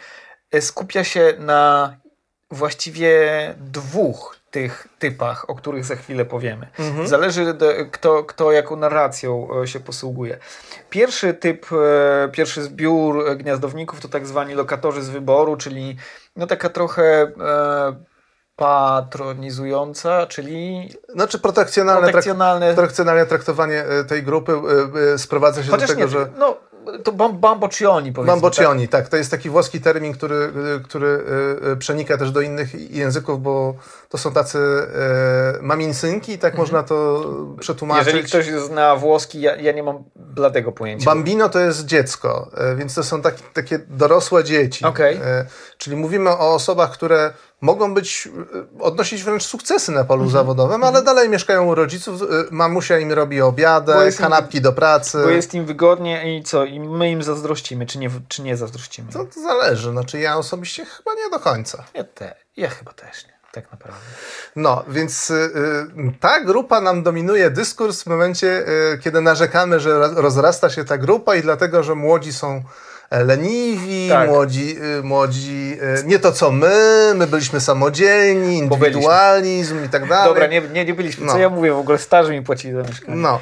e, 0.53 0.61
skupia 0.61 1.05
się 1.05 1.35
na 1.39 1.97
właściwie 2.51 3.19
dwóch 3.61 4.37
tych 4.51 4.89
typach, 4.99 5.51
o 5.51 5.55
których 5.55 5.85
za 5.85 5.97
chwilę 5.97 6.25
powiemy. 6.25 6.67
Mhm. 6.79 7.09
Zależy, 7.09 7.55
do, 7.55 7.73
kto, 7.91 8.25
kto 8.25 8.53
jaką 8.53 8.77
narracją 8.77 9.49
e, 9.63 9.67
się 9.67 9.81
posługuje. 9.81 10.39
Pierwszy 10.91 11.35
typ, 11.35 11.67
e, 11.73 12.29
pierwszy 12.29 12.63
zbiór 12.63 13.29
e, 13.29 13.37
gniazdowników 13.37 14.01
to 14.01 14.09
tak 14.09 14.27
zwani 14.27 14.55
lokatorzy 14.55 15.03
z 15.03 15.09
wyboru, 15.09 15.57
czyli 15.57 15.97
no 16.37 16.47
taka 16.47 16.69
trochę 16.69 17.33
patronizująca, 18.57 20.27
czyli 20.27 20.91
Znaczy 21.09 21.39
protekcjonalne, 21.39 22.01
trak- 22.01 22.11
protekcjonalne. 22.11 22.75
protekcjonalne 22.75 23.27
traktowanie 23.27 23.85
tej 24.09 24.23
grupy 24.23 24.53
sprowadza 25.17 25.63
się 25.63 25.71
Chociaż 25.71 25.89
do 25.89 25.95
tego, 25.95 26.07
nie, 26.07 26.13
że 26.13 26.27
no 26.39 26.57
to 27.05 27.13
bam, 27.13 27.39
bamboccioni 27.39 28.13
powiedzmy. 28.13 28.33
Bamboccioni, 28.33 28.89
tak. 28.89 29.09
To 29.09 29.17
jest 29.17 29.31
taki 29.31 29.51
włoski 29.51 29.81
termin, 29.81 30.13
który, 30.13 30.35
y, 30.35 30.85
który 30.85 31.07
y, 31.07 31.71
y, 31.71 31.77
przenika 31.77 32.19
też 32.19 32.31
do 32.31 32.41
innych 32.41 32.91
języków, 32.91 33.43
bo 33.43 33.75
to 34.09 34.19
są 34.19 34.33
tacy 34.33 34.59
e, 34.59 35.63
maminsynki, 35.63 36.39
tak 36.39 36.59
można 36.59 36.83
to 36.83 37.25
tak? 37.51 37.61
przetłumaczyć. 37.61 38.07
Jeżeli 38.07 38.25
ktoś 38.25 38.47
zna 38.47 38.97
włoski, 38.97 39.41
ja, 39.41 39.57
ja 39.57 39.73
nie 39.73 39.83
mam 39.83 40.05
bladego 40.17 40.73
pojęcia. 40.73 41.05
Bambino 41.05 41.49
to 41.49 41.61
jest 41.61 41.85
dziecko, 41.85 42.51
więc 42.77 42.95
to 42.95 43.03
są 43.03 43.23
taki, 43.23 43.43
takie 43.53 43.79
dorosłe 43.79 44.45
dzieci. 44.45 44.85
Okej. 44.85 45.17
E, 45.17 45.47
Czyli 45.79 45.97
mówimy 45.97 46.31
o 46.31 46.55
osobach, 46.55 46.93
które 46.93 47.33
mogą 47.65 47.95
być, 47.95 48.29
e, 48.79 48.83
odnosić 48.83 49.23
wręcz 49.23 49.43
sukcesy 49.43 49.93
na 49.93 50.01
Mhm. 50.01 50.07
polu 50.09 50.31
zawodowym, 50.31 50.85
ale 50.85 51.03
dalej 51.03 51.29
mieszkają 51.29 51.65
u 51.67 51.75
rodziców, 51.75 52.23
e, 52.23 52.27
mamusia 52.51 52.99
im 52.99 53.13
robi 53.13 53.41
obiadek, 53.43 54.05
jest 54.05 54.19
im- 54.21 54.23
kanapki 54.25 54.61
do 54.61 54.73
pracy. 54.73 55.19
Bo 55.25 55.31
jest 55.31 55.55
im 55.55 55.65
wygodnie 55.67 56.39
i 56.39 56.43
co? 56.43 56.65
I 56.65 56.81
my 56.81 57.11
im 57.11 57.23
zazdrościmy, 57.23 57.87
czy 57.87 57.99
nie, 57.99 58.11
czy 58.29 58.43
nie 58.43 58.57
zazdrościmy? 58.57 59.13
To, 59.13 59.25
to 59.25 59.41
zależy, 59.41 59.91
znaczy 59.91 60.19
ja 60.19 60.37
osobiście 60.37 60.85
chyba 60.85 61.15
nie 61.15 61.31
do 61.31 61.39
końca. 61.41 61.85
Ja, 61.95 62.05
te, 62.05 62.35
ja 62.57 62.69
chyba 62.71 62.93
też 62.93 63.27
nie, 63.27 63.33
tak 63.53 63.73
naprawdę. 63.73 64.01
No, 64.57 64.85
więc 64.89 65.31
y, 65.31 65.51
ta 66.21 66.41
grupa 66.41 66.81
nam 66.81 67.03
dominuje 67.03 67.51
dyskurs 67.51 68.03
w 68.03 68.07
momencie, 68.07 68.69
y, 68.93 68.99
kiedy 68.99 69.21
narzekamy, 69.21 69.81
że 69.81 69.99
roz- 69.99 70.17
rozrasta 70.17 70.71
się 70.71 70.85
ta 70.85 70.99
grupa 70.99 71.35
i 71.37 71.43
dlatego, 71.43 71.83
że 71.83 71.95
młodzi 71.95 72.33
są 72.33 72.63
leniwi, 73.11 74.09
Tak. 74.09 74.29
młodzi, 74.29 74.77
y, 74.99 75.03
młodzi 75.03 75.79
y, 76.01 76.05
nie 76.05 76.19
to 76.19 76.33
co 76.33 76.51
my, 76.51 77.13
my 77.15 77.27
byliśmy 77.27 77.61
samodzielni, 77.61 78.63
Bo 78.63 78.77
byliśmy. 78.77 78.87
indywidualizm 78.87 79.85
i 79.85 79.89
tak 79.89 80.09
dalej. 80.09 80.29
Dobra, 80.29 80.47
nie, 80.47 80.61
nie, 80.61 80.85
nie 80.85 80.95
byliśmy. 80.95 81.27
Co 81.27 81.33
No. 81.33 81.39
ja 81.39 81.49
mówię 81.49 81.73
w 81.73 81.79
ogóle? 81.79 81.99
Starzy 81.99 82.33
mi 82.33 82.43
płacili 82.43 82.75
za 82.75 82.83
mieszkanie. 82.83 83.17
No, 83.17 83.41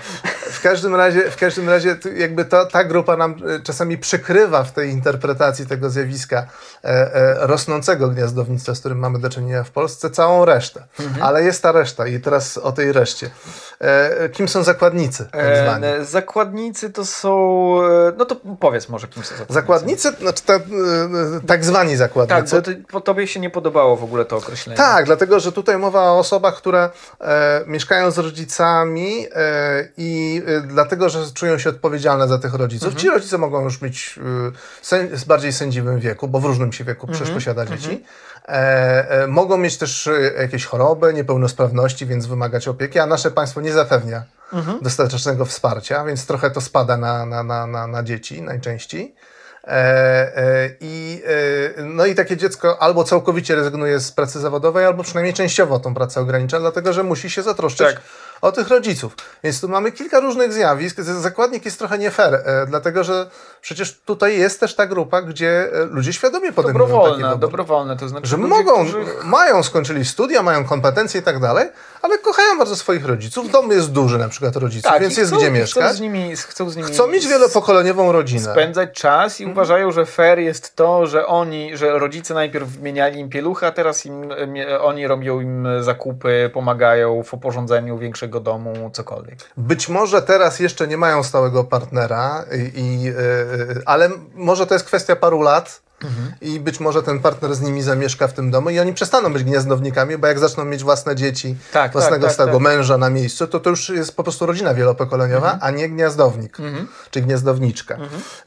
w 0.51 0.61
każdym 0.61 0.95
razie, 0.95 1.31
w 1.31 1.37
każdym 1.37 1.69
razie 1.69 1.97
jakby 2.17 2.45
to, 2.45 2.67
ta 2.67 2.85
grupa 2.85 3.17
nam 3.17 3.35
e, 3.57 3.61
czasami 3.61 3.99
przykrywa 3.99 4.65
w 4.65 4.73
tej 4.73 4.91
interpretacji 4.91 5.67
tego 5.67 5.91
zjawiska 5.91 6.47
e, 6.85 6.89
e, 7.15 7.47
rosnącego 7.47 8.09
gniazdownictwa, 8.09 8.75
z 8.75 8.81
którym 8.81 8.99
mamy 8.99 9.19
do 9.19 9.31
czynienia 9.31 9.65
w 9.65 9.71
Polsce, 9.71 10.11
całą 10.11 10.45
resztę. 10.45 10.85
Mhm. 11.01 11.23
Ale 11.23 11.43
jest 11.45 11.63
ta 11.63 11.73
reszta 11.73 12.07
i 12.07 12.21
teraz 12.21 12.59
o 12.59 12.73
tej 12.73 12.93
reszcie. 12.93 13.31
E, 13.81 14.29
kim 14.29 14.49
są 14.49 14.63
zakładnicy, 14.63 15.25
tak? 15.25 15.41
E, 15.83 16.05
zakładnicy 16.05 16.91
to 16.91 17.05
są. 17.05 17.33
e, 17.85 18.13
No 18.17 18.25
to 18.25 18.37
powiedz 18.61 18.89
może, 18.89 19.09
kim 19.09 19.23
są 19.23 19.29
zakładnicy. 19.29 19.52
Zakładnicy, 19.53 20.13
znaczy 20.21 20.43
ta, 20.47 20.55
e, 20.55 20.61
tak 21.47 21.65
zwani 21.65 21.91
Tak, 21.91 21.99
zakładnicy. 21.99 22.57
bo, 22.57 22.63
ty, 22.63 22.83
bo 22.93 23.01
tobie 23.01 23.27
się 23.27 23.41
nie 23.41 23.51
podobało 23.51 23.97
w 23.97 24.05
ogóle 24.05 24.25
to 24.25 24.37
określenie. 24.37 24.77
Tak, 24.77 25.07
dlatego 25.07 25.41
że 25.41 25.53
tutaj 25.53 25.79
mowa 25.79 26.01
o 26.11 26.19
osobach, 26.19 26.57
które 26.57 26.91
e, 27.21 27.65
mieszkają 27.67 28.11
z 28.11 28.19
rodzicami 28.19 29.27
e, 29.35 29.89
i 29.97 30.43
e, 30.47 30.61
dlatego, 30.61 31.09
że 31.09 31.19
czują 31.35 31.59
się 31.59 31.71
odpowiedzialne 31.71 32.29
za 32.29 32.39
tych 32.39 32.55
rodziców. 32.55 32.95
Ci 32.95 33.09
rodzice 33.09 33.39
mogą 33.39 33.65
już 33.65 33.83
mieć 33.83 34.19
sę, 34.83 35.09
z 35.13 35.25
bardziej 35.25 35.53
sędziwym 35.53 36.01
wieku, 36.01 36.29
bo 36.29 36.41
w 36.41 36.45
różnym 36.45 36.73
się 36.73 36.85
wieku 36.85 37.07
przecież 37.07 37.31
posiada 37.31 37.67
dzieci. 37.67 38.05
E, 38.49 39.11
e, 39.11 39.27
mogą 39.27 39.59
mieć 39.59 39.79
też 39.79 40.07
e, 40.07 40.33
jakieś 40.43 40.65
choroby, 40.65 41.15
niepełnosprawności, 41.15 42.07
więc 42.07 42.27
wymagać 42.27 42.69
opieki, 42.69 42.99
a 42.99 43.07
nasze 43.07 43.31
państwo 43.31 43.61
nie 43.61 43.73
zapewnia 43.73 44.23
dostatecznego 44.83 45.45
wsparcia, 45.45 46.05
więc 46.05 46.27
trochę 46.27 46.51
to 46.51 46.61
spada 46.61 46.97
na, 46.97 47.27
na, 47.27 47.43
na, 47.43 47.67
na, 47.67 47.87
na 47.87 48.03
dzieci 48.03 48.43
najczęściej. 48.43 49.15
E, 49.67 50.37
e, 50.37 50.71
I, 50.81 51.23
e, 51.79 51.83
no 51.83 52.07
i 52.07 52.15
takie 52.15 52.37
dziecko 52.37 52.83
albo 52.83 53.05
całkowicie 53.05 53.55
rezygnuje 53.55 54.01
z 54.01 54.13
pracy 54.13 54.41
zawodowej, 54.41 54.85
albo 54.85 55.03
przynajmniej 55.03 55.35
częściowo 55.35 55.79
tą 55.79 55.95
pracę 55.95 56.21
ogranicza, 56.21 56.61
dlatego 56.61 56.93
że 56.93 57.03
musi 57.03 57.31
się 57.31 57.43
zatroszczyć 57.43 57.87
Tak. 57.87 58.01
o 58.41 58.53
tych 58.53 58.69
rodziców. 58.69 59.17
Więc 59.45 59.61
tu 59.61 59.69
mamy 59.69 59.93
kilka 59.93 60.21
różnych 60.21 60.53
zjawisk. 60.53 61.01
Zakładnik 61.01 61.65
jest 61.65 61.79
trochę 61.79 61.99
nie 61.99 62.11
fair, 62.11 62.45
dlatego 62.67 63.05
że 63.05 63.31
przecież 63.63 64.01
tutaj 64.07 64.39
jest 64.39 64.61
też 64.61 64.75
ta 64.75 64.87
grupa, 64.87 65.23
gdzie 65.23 65.69
e, 65.73 65.85
ludzie 65.85 66.13
świadomie 66.13 66.53
podejmują 66.53 66.85
takie 66.87 66.93
Dobrowolne, 66.93 67.17
wybory. 67.25 67.39
dobrowolne, 67.41 67.97
to 67.97 68.09
znaczy. 68.09 68.27
Że 68.27 68.37
ludzie, 68.37 68.49
mogą, 68.49 68.73
którzy- 68.85 69.05
mają, 69.25 69.63
skończyli 69.63 70.05
studia, 70.05 70.43
mają 70.43 70.65
kompetencje 70.65 71.21
i 71.21 71.25
tak 71.25 71.39
dalej, 71.41 71.69
ale 72.03 72.19
kochają 72.19 72.59
bardzo 72.59 72.77
swoich 72.77 73.07
rodziców. 73.07 73.51
Dom 73.51 73.71
jest 73.71 73.93
duży 73.93 74.19
na 74.19 74.29
przykład 74.29 74.57
rodziców, 74.57 74.93
Tak, 74.93 75.03
więc 75.03 75.17
i 75.17 75.21
jest 75.21 75.31
chcą, 75.33 75.39
gdzie 75.39 75.47
Chcą 75.51 75.55
mieszkać. 75.61 75.97
z 75.97 76.01
nimi, 76.01 76.37
chcą 76.37 76.71
z 76.71 76.77
nimi 76.77 76.89
Chcą 76.89 77.07
mieć 77.07 77.27
wielopokoleniową 77.29 78.13
rodzinę. 78.13 78.53
spędzać 78.53 78.93
czas 78.93 79.33
Mhm. 79.33 79.49
i 79.49 79.53
uważają, 79.53 79.93
że 79.93 80.07
fair 80.07 80.39
jest 80.39 80.77
to, 80.77 81.07
że 81.07 81.27
oni, 81.27 81.77
że 81.77 81.99
rodzice 81.99 82.35
najpierw 82.35 82.69
wymieniali 82.69 83.21
im 83.21 83.29
pieluchy, 83.29 83.67
a 83.67 83.73
teraz 83.73 84.07
im, 84.07 84.29
oni 84.81 85.07
robią 85.07 85.41
im 85.41 85.69
zakupy, 85.81 86.51
pomagają 86.55 87.23
w 87.23 87.35
oporządzeniu 87.35 87.99
większego 87.99 88.41
domu, 88.41 88.91
cokolwiek. 88.93 89.39
Być 89.57 89.89
może 89.89 90.23
teraz 90.23 90.61
jeszcze 90.61 90.89
nie 90.89 90.97
mają 90.97 91.23
stałego 91.23 91.65
partnera, 91.65 92.45
i, 92.53 92.81
i, 92.81 93.09
y, 93.09 93.52
ale 93.87 94.11
może 94.35 94.67
to 94.67 94.75
jest 94.75 94.87
kwestia 94.87 95.17
paru 95.17 95.41
lat. 95.43 95.83
Mhm. 96.05 96.33
I 96.41 96.61
być 96.61 96.81
może 96.81 97.03
ten 97.03 97.21
partner 97.21 97.55
z 97.55 97.61
nimi 97.61 97.83
zamieszka 97.83 98.29
w 98.29 98.33
tym 98.33 98.51
domu 98.51 98.71
i 98.71 98.79
oni 98.81 98.95
przestaną 98.95 99.33
być 99.33 99.45
gniazdownikami, 99.45 100.19
bo 100.19 100.27
jak 100.27 100.39
zaczną 100.39 100.65
mieć 100.65 100.83
własne 100.85 101.17
dzieci, 101.17 101.57
Tak, 101.73 101.93
własnego 101.93 102.17
tak, 102.17 102.23
tak, 102.25 102.33
stałego 102.35 102.57
tak. 102.59 102.63
męża 102.65 102.99
na 102.99 103.11
miejscu, 103.11 103.47
to 103.47 103.61
to 103.61 103.71
już 103.71 103.89
jest 103.89 104.17
po 104.17 104.23
prostu 104.23 104.47
rodzina 104.47 104.75
wielopokoleniowa, 104.75 105.53
Mhm. 105.53 105.75
a 105.75 105.79
nie 105.79 105.89
gniazdownik 105.89 106.57
czy 107.11 107.21
gniazdowniczka. 107.21 107.97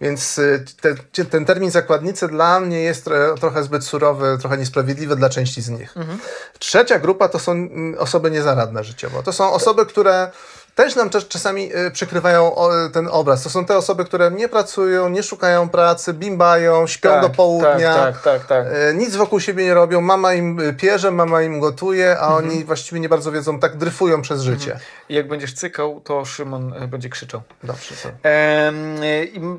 Więc 0.01 0.37
y, 0.37 0.65
te, 0.81 1.25
ten 1.25 1.45
termin 1.45 1.71
zakładnicy 1.71 2.27
dla 2.27 2.59
mnie 2.59 2.81
jest 2.81 3.07
tro- 3.07 3.37
trochę 3.39 3.63
zbyt 3.63 3.83
surowy, 3.83 4.37
trochę 4.39 4.57
niesprawiedliwy 4.57 5.15
dla 5.15 5.29
części 5.29 5.61
z 5.61 5.69
nich. 5.69 5.97
Mhm. 5.97 6.19
Trzecia 6.59 6.99
grupa 6.99 7.29
to 7.29 7.39
są 7.39 7.51
mm, 7.51 7.95
osoby 7.99 8.31
niezaradne 8.31 8.83
życiowo. 8.83 9.23
To 9.23 9.33
są 9.33 9.51
osoby, 9.51 9.85
które 9.85 10.31
też 10.75 10.95
nam 10.95 11.09
czas- 11.09 11.27
czasami 11.27 11.75
y, 11.75 11.91
przykrywają 11.91 12.55
ten 12.93 13.07
obraz. 13.11 13.43
To 13.43 13.49
są 13.49 13.65
te 13.65 13.77
osoby, 13.77 14.05
które 14.05 14.31
nie 14.31 14.49
pracują, 14.49 15.09
nie 15.09 15.23
szukają 15.23 15.69
pracy, 15.69 16.13
bimbają, 16.13 16.87
śpią 16.87 17.09
Tak, 17.09 17.21
do 17.21 17.29
południa. 17.29 17.95
Tak, 17.95 18.21
tak, 18.21 18.21
tak. 18.21 18.45
tak. 18.47 18.65
E, 18.73 18.93
Nic 18.93 19.15
wokół 19.15 19.39
siebie 19.39 19.63
nie 19.63 19.73
robią, 19.73 20.01
mama 20.01 20.33
im 20.33 20.59
y, 20.59 20.73
pierze, 20.73 21.11
mama 21.11 21.41
im 21.41 21.59
gotuje, 21.59 22.19
a 22.19 22.25
Mhm. 22.27 22.45
oni 22.49 22.63
właściwie 22.65 22.99
nie 23.01 23.09
bardzo 23.09 23.31
wiedzą, 23.31 23.59
tak 23.59 23.77
dryfują 23.77 24.21
przez 24.21 24.41
życie. 24.41 24.79
I 25.09 25.15
jak 25.15 25.27
będziesz 25.27 25.53
cykał, 25.53 26.01
to 26.01 26.25
Szymon 26.25 26.73
e, 26.73 26.87
będzie 26.87 27.09
krzyczał. 27.09 27.41
Dobrze, 27.63 27.95
to. 28.03 28.09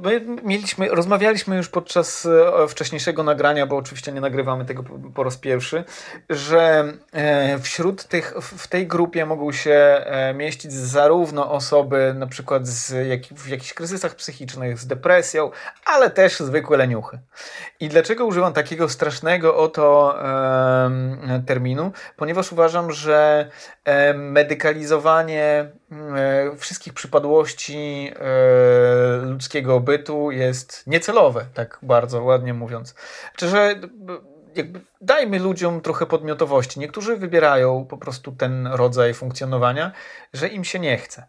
My 0.03 0.21
mieliśmy, 0.43 0.89
rozmawialiśmy 0.89 1.57
już 1.57 1.69
podczas 1.69 2.27
e, 2.27 2.69
wcześniejszego 2.69 3.23
nagrania, 3.23 3.67
bo 3.67 3.77
oczywiście 3.77 4.12
nie 4.12 4.21
nagrywamy 4.21 4.64
tego 4.64 4.85
po- 5.14 5.25
raz 5.25 5.37
pierwszy, 5.37 5.85
że 6.31 6.93
e, 7.12 7.59
wśród 7.59 8.05
tych, 8.05 8.35
w 8.41 8.67
tej 8.69 8.87
grupie 8.87 9.27
mogą 9.27 9.53
się 9.53 9.73
e, 10.05 10.35
mieścić 10.35 10.73
zarówno 11.07 11.51
osoby 11.51 12.15
na 12.17 12.27
przykład 12.27 12.67
z 12.67 13.07
jak, 13.09 13.23
w 13.23 13.49
jakichś 13.49 13.75
kryzysach 13.75 14.15
psychicznych, 14.15 14.79
z 14.79 14.87
depresją, 14.87 15.51
ale 15.85 16.11
też 16.11 16.41
zwykłe 16.41 16.77
leniuchy. 16.77 17.19
I 17.81 17.89
dlaczego 17.89 18.27
używam 18.27 18.53
takiego 18.53 18.89
strasznego 18.89 19.57
oto 19.57 20.17
em, 20.85 21.43
terminu? 21.47 21.93
Ponieważ 22.17 22.53
uważam, 22.53 22.93
że 22.93 23.51
em, 23.85 24.33
medykalizowanie 24.33 25.71
e, 25.93 26.57
wszystkich 26.57 26.95
przypadłości 26.95 28.13
e, 28.17 29.27
ludzkiego 29.27 29.81
bytu 29.81 30.31
jest 30.31 30.87
niecelowe, 30.87 31.47
tak 31.55 31.79
bardzo 31.83 32.23
ładnie 32.23 32.55
mówiąc. 32.55 32.95
Czy 33.37 33.49
że 33.49 33.75
b- 33.95 34.36
jakby 34.57 34.81
dajmy 35.01 35.39
ludziom 35.39 35.81
trochę 35.81 36.07
podmiotowości. 36.07 36.81
Niektórzy 36.81 37.17
wybierają 37.17 37.87
po 37.91 37.99
prostu 37.99 38.33
ten 38.33 38.67
rodzaj 38.67 39.15
funkcjonowania, 39.15 39.93
że 40.33 40.49
im 40.49 40.65
się 40.65 40.79
nie 40.79 40.99
chce. 40.99 41.27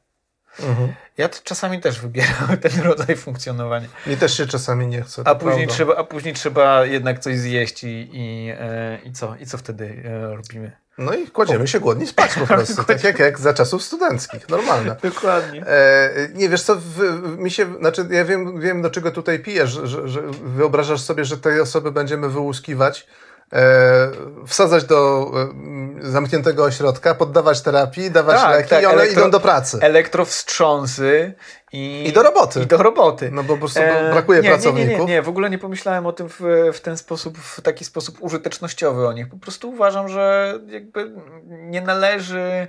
Mhm. 0.59 0.93
Ja 1.17 1.29
czasami 1.29 1.81
też 1.81 1.99
wybieram 1.99 2.57
ten 2.61 2.81
rodzaj 2.81 3.15
funkcjonowania. 3.15 3.87
Mi 4.07 4.17
też 4.17 4.37
się 4.37 4.47
czasami 4.47 4.87
nie 4.87 5.01
chce. 5.01 5.21
A 5.25 5.35
później, 5.35 5.55
prawda. 5.55 5.73
trzeba, 5.73 5.95
a 5.95 6.03
później 6.03 6.33
trzeba 6.33 6.85
jednak 6.85 7.19
coś 7.19 7.37
zjeść 7.37 7.83
i, 7.83 8.09
i, 8.13 8.49
e, 8.59 8.99
i 9.05 9.11
co? 9.11 9.35
I 9.35 9.45
co 9.45 9.57
wtedy 9.57 10.03
e, 10.05 10.35
robimy? 10.35 10.71
No 10.97 11.13
i 11.13 11.27
kładziemy 11.27 11.67
się 11.67 11.79
głodni 11.79 12.07
spać 12.07 12.31
po 12.33 12.47
prostu, 12.55 12.83
tak 12.83 13.03
jak, 13.03 13.19
jak 13.19 13.39
za 13.39 13.53
czasów 13.53 13.83
studenckich, 13.83 14.49
normalne. 14.49 14.95
Dokładnie. 15.03 15.67
E, 15.67 16.09
nie 16.33 16.49
wiesz 16.49 16.63
co, 16.63 16.75
w, 16.75 16.99
mi 17.37 17.51
się, 17.51 17.65
znaczy 17.79 18.05
ja 18.09 18.25
wiem, 18.25 18.59
wiem 18.59 18.81
do 18.81 18.89
czego 18.89 19.11
tutaj 19.11 19.39
pijesz, 19.39 19.69
że, 19.69 19.87
że, 19.87 20.07
że 20.07 20.21
wyobrażasz 20.43 21.01
sobie, 21.01 21.25
że 21.25 21.37
tej 21.37 21.61
osoby 21.61 21.91
będziemy 21.91 22.29
wyłuskiwać, 22.29 23.07
e, 23.53 24.09
wsadzać 24.47 24.83
do 24.83 25.31
e, 26.03 26.11
zamkniętego 26.11 26.63
ośrodka, 26.63 27.15
poddawać 27.15 27.61
terapii, 27.61 28.11
dawać 28.11 28.41
Tak, 28.41 28.55
leki 28.55 28.69
tak, 28.69 28.83
i 28.83 28.85
one 28.85 29.03
elektro- 29.03 29.11
idą 29.11 29.31
do 29.31 29.39
pracy. 29.39 29.77
Elektrowstrząsy 29.81 31.33
i, 31.71 32.03
I 32.07 32.13
do 32.13 32.23
roboty. 32.23 32.61
I 32.63 32.65
do 32.65 32.77
roboty. 32.77 33.29
No 33.31 33.43
bo 33.43 33.53
po 33.53 33.59
prostu 33.59 33.79
E, 33.81 34.11
brakuje 34.11 34.39
nie, 34.41 34.43
Nie, 34.43 34.49
pracowników. 34.55 34.91
nie, 34.91 34.97
nie, 34.99 35.05
nie, 35.05 35.21
w 35.21 35.29
ogóle 35.29 35.49
nie 35.49 35.57
pomyślałem 35.57 36.05
o 36.05 36.11
tym 36.13 36.29
w, 36.29 36.39
w 36.73 36.79
ten 36.81 36.97
sposób, 36.97 37.37
w 37.37 37.61
taki 37.61 37.85
sposób 37.85 38.17
użytecznościowy 38.19 39.07
o 39.07 39.13
nich. 39.13 39.29
Po 39.29 39.37
prostu 39.37 39.69
uważam, 39.69 40.09
że 40.09 40.53
jakby 40.67 41.11
nie 41.47 41.81
należy. 41.81 42.67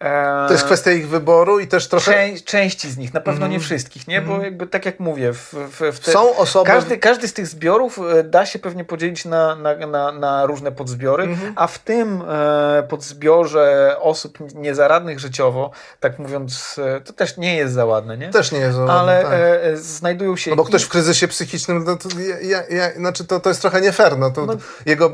E, 0.00 0.44
To 0.46 0.52
jest 0.52 0.64
kwestia 0.64 0.92
ich 0.92 1.08
wyboru 1.08 1.60
i 1.60 1.66
też 1.66 1.88
trochę 1.88 2.12
Czę, 2.34 2.40
części 2.44 2.90
z 2.90 2.96
nich, 2.98 3.14
na 3.14 3.20
pewno 3.20 3.40
nie 3.46 3.54
Mhm. 3.54 3.60
wszystkich, 3.62 4.08
nie? 4.08 4.20
Bo 4.20 4.26
Mhm. 4.32 4.44
jakby 4.44 4.66
tak 4.66 4.86
jak 4.86 5.00
mówię, 5.00 5.32
w, 5.32 5.54
w, 5.54 5.96
w 5.96 6.00
te, 6.00 6.12
są 6.12 6.36
osoby... 6.36 6.66
każdy, 6.70 6.98
każdy 6.98 7.28
z 7.28 7.32
tych 7.32 7.46
zbiorów 7.46 7.98
e, 7.98 8.24
da 8.24 8.46
się 8.46 8.58
pewnie 8.58 8.84
podzielić 8.84 9.24
na, 9.24 9.56
na, 9.56 9.86
na, 9.86 10.12
na 10.12 10.46
różne 10.46 10.72
podzbiory, 10.72 11.22
Mhm. 11.24 11.52
a 11.56 11.66
w 11.66 11.78
tym 11.78 12.22
e, 12.28 12.82
podzbiorze 12.88 13.96
osób 14.00 14.38
niezaradnych 14.54 15.20
życiowo, 15.20 15.70
tak 16.00 16.18
mówiąc, 16.18 16.80
e, 16.96 17.00
to 17.00 17.12
też 17.12 17.36
nie 17.36 17.56
jest 17.56 17.74
za 17.74 17.84
ładne, 17.84 18.18
nie? 18.18 18.28
Też 18.28 18.47
nie 18.52 18.58
jest 18.58 18.78
Ale 18.78 19.22
tak. 19.22 19.32
e, 19.32 19.64
e, 19.64 19.76
znajdują 19.76 20.36
się. 20.36 20.50
No 20.50 20.56
bo 20.56 20.64
ktoś 20.64 20.82
w 20.82 20.88
kryzysie 20.88 21.28
psychicznym, 21.28 21.84
no 21.84 21.96
to, 21.96 22.08
ja, 22.42 22.62
ja, 22.70 22.92
znaczy 22.96 23.24
to, 23.24 23.40
to 23.40 23.48
jest 23.48 23.60
trochę 23.60 23.80
nie 23.80 23.92
fair. 23.92 24.18
No 24.18 24.30
to, 24.30 24.46
No. 24.46 24.54
Jego 24.86 25.10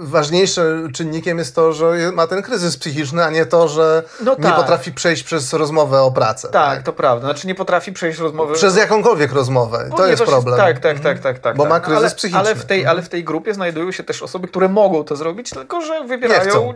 ważniejszym 0.00 0.92
czynnikiem 0.92 1.38
jest 1.38 1.54
to, 1.54 1.72
że 1.72 2.12
ma 2.12 2.26
ten 2.26 2.42
kryzys 2.42 2.76
psychiczny, 2.76 3.24
a 3.24 3.30
nie 3.30 3.46
to, 3.46 3.68
że 3.68 4.02
No 4.24 4.34
nie 4.38 4.42
tak. 4.42 4.56
potrafi 4.56 4.92
przejść 4.92 5.22
przez 5.22 5.52
rozmowę 5.52 6.02
o 6.02 6.12
pracę. 6.12 6.48
Tak, 6.48 6.82
to 6.82 6.92
prawda. 6.92 7.26
Znaczy 7.26 7.46
nie 7.46 7.54
potrafi 7.54 7.92
przejść 7.92 8.18
rozmowy. 8.18 8.54
Przez 8.54 8.76
jakąkolwiek 8.76 9.32
rozmowę. 9.32 9.78
To 9.90 9.96
Ponieważ 9.96 10.10
jest 10.20 10.32
problem. 10.32 10.56
Tak, 10.56 10.78
tak, 10.78 11.00
tak, 11.00 11.18
tak, 11.18 11.38
tak. 11.38 11.56
Bo 11.56 11.62
tak. 11.62 11.70
ma 11.70 11.80
kryzys 11.80 12.02
ale, 12.04 12.14
psychiczny. 12.14 12.38
Ale 12.40 12.54
w, 12.54 12.64
tej, 12.64 12.86
ale 12.86 13.02
w 13.02 13.08
tej 13.08 13.24
grupie 13.24 13.54
znajdują 13.54 13.92
się 13.92 14.04
też 14.04 14.22
osoby, 14.22 14.48
które 14.48 14.68
mogą 14.68 15.04
to 15.04 15.16
zrobić, 15.16 15.50
tylko 15.50 15.80
że 15.80 16.04
wybierają 16.04 16.74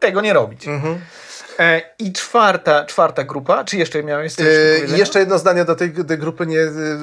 tego 0.00 0.20
nie 0.20 0.32
robić. 0.32 0.68
Mhm. 0.68 1.00
E, 1.58 1.82
I 1.98 2.12
czwarta, 2.12 2.84
czwarta 2.84 3.24
grupa, 3.24 3.64
czy 3.64 3.76
jeszcze 3.76 4.02
miałeś 4.02 4.34
coś 4.34 4.44
do 4.44 4.50
powiedzenia? 4.76 4.98
jeszcze 4.98 5.18
jedno 5.20 5.38
zdanie 5.38 5.64
do 5.64 5.74
tej, 5.74 5.92
tej 5.92 6.18
grupy 6.18 6.46
nie, 6.46 6.58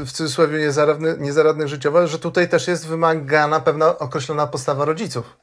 w 0.05 0.11
cudzysłowie 0.11 0.59
niezaradny, 0.59 1.15
niezaradnych 1.19 1.67
życiowo, 1.67 2.07
że 2.07 2.19
tutaj 2.19 2.49
też 2.49 2.67
jest 2.67 2.87
wymagana 2.87 3.59
pewna 3.59 3.97
określona 3.97 4.47
postawa 4.47 4.85
rodziców. 4.85 5.37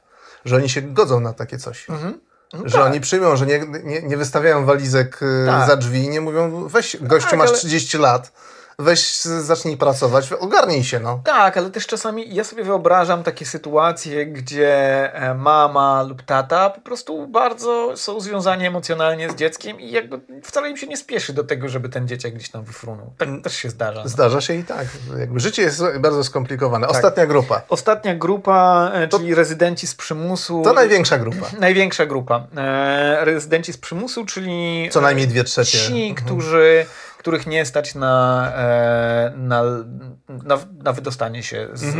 Że 0.45 0.55
oni 0.55 0.69
się 0.69 0.81
godzą 0.81 1.19
na 1.19 1.33
takie 1.33 1.57
coś. 1.57 1.89
Mhm. 1.89 2.19
No 2.53 2.59
Że 2.65 2.77
tak. 2.77 2.85
oni 2.85 3.01
przyjmą, 3.01 3.35
że 3.35 3.45
nie, 3.45 3.59
nie, 3.83 4.01
nie 4.01 4.17
wystawiają 4.17 4.65
walizek 4.65 5.19
y, 5.23 5.45
Tak. 5.45 5.67
za 5.69 5.75
drzwi 5.75 6.03
i 6.03 6.09
nie 6.09 6.21
mówią, 6.21 6.67
weź 6.67 6.97
gościu, 7.01 7.29
Tak, 7.29 7.39
masz 7.39 7.49
ale- 7.49 7.57
30 7.57 7.97
lat, 7.97 8.31
weź, 8.79 9.21
zacznij 9.21 9.77
pracować, 9.77 10.33
ogarnij 10.33 10.83
się, 10.83 10.99
no. 10.99 11.21
Tak, 11.23 11.57
ale 11.57 11.69
też 11.69 11.87
czasami 11.87 12.35
ja 12.35 12.43
sobie 12.43 12.63
wyobrażam 12.63 13.23
takie 13.23 13.45
sytuacje, 13.45 14.25
gdzie 14.25 14.69
e, 15.13 15.33
mama 15.33 16.03
lub 16.03 16.21
tata 16.21 16.69
po 16.69 16.81
prostu 16.81 17.27
bardzo 17.27 17.97
są 17.97 18.19
związani 18.19 18.65
emocjonalnie 18.65 19.29
z 19.29 19.35
dzieckiem 19.35 19.79
i 19.79 19.91
jakby 19.91 20.19
wcale 20.43 20.69
im 20.69 20.77
się 20.77 20.87
nie 20.87 20.97
spieszy 20.97 21.33
do 21.33 21.43
tego, 21.43 21.69
żeby 21.69 21.89
ten 21.89 22.07
dzieciak 22.07 22.33
gdzieś 22.33 22.49
tam 22.49 22.63
wyfrunął. 22.63 23.13
Tak 23.17 23.29
też 23.43 23.55
się 23.55 23.69
zdarza. 23.69 24.03
No. 24.03 24.09
Zdarza 24.09 24.41
się 24.41 24.53
i 24.53 24.63
tak. 24.63 24.87
Jakby 25.19 25.39
życie 25.39 25.61
jest 25.61 25.83
bardzo 25.99 26.23
skomplikowane. 26.23 26.87
Ostatnia 26.87 27.25
grupa. 27.25 27.61
Ostatnia 27.69 28.15
grupa, 28.15 28.91
e, 28.93 29.07
czyli 29.07 29.35
rezydenci 29.35 29.87
z 29.87 29.95
przymusu. 29.95 30.61
To 30.63 30.73
największa 30.73 31.17
grupa. 31.17 31.45
Największa 31.59 32.05
grupa. 32.05 32.47
E, 32.57 33.25
rezydenci 33.25 33.73
z 33.73 33.77
przymusu, 33.77 34.25
czyli 34.25 34.89
Co 34.91 35.01
najmniej 35.01 35.27
dwie 35.27 35.43
trzecie. 35.43 35.77
ci, 35.77 36.15
którzy, 36.15 36.85
których 37.19 37.47
nie 37.47 37.65
stać 37.65 37.95
na, 37.95 38.45
e, 38.55 39.33
na, 39.35 39.63
na, 40.27 40.57
na 40.83 40.93
wydostanie 40.93 41.43
się 41.43 41.67
z, 41.73 41.95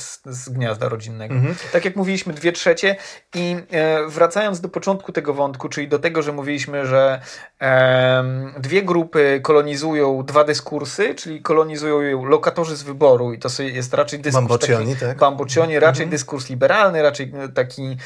z, 0.00 0.20
z 0.24 0.48
gniazda 0.48 0.88
rodzinnego. 0.88 1.34
Tak 1.72 1.84
jak 1.84 1.96
mówiliśmy, 1.96 2.32
dwie 2.32 2.52
trzecie 2.52 2.96
i 3.34 3.56
e, 3.70 4.06
wracając 4.08 4.60
do 4.60 4.68
początku 4.68 5.12
tego 5.12 5.34
wątku, 5.34 5.68
czyli 5.68 5.88
do 5.88 5.98
tego, 5.98 6.22
że 6.22 6.32
mówiliśmy, 6.32 6.86
że 6.86 7.20
em, 7.58 8.54
dwie 8.58 8.82
grupy 8.82 9.40
kolonizują 9.42 10.22
dwa 10.24 10.44
dyskursy, 10.44 11.14
czyli 11.14 11.42
kolonizują 11.42 12.24
lokatorzy 12.24 12.76
z 12.76 12.82
wyboru 12.82 13.32
i 13.32 13.38
to 13.38 13.48
jest 13.62 13.94
raczej 13.94 14.20
dyskurs 14.20 14.42
Bamboccioni, 14.42 14.94
taki, 14.94 15.06
tak? 15.06 15.18
Bamboccioni, 15.18 15.78
raczej 15.78 16.06
dyskurs 16.06 16.50
liberalny, 16.50 17.02
raczej 17.02 17.32
e, 17.34 17.48
taki 17.48 17.96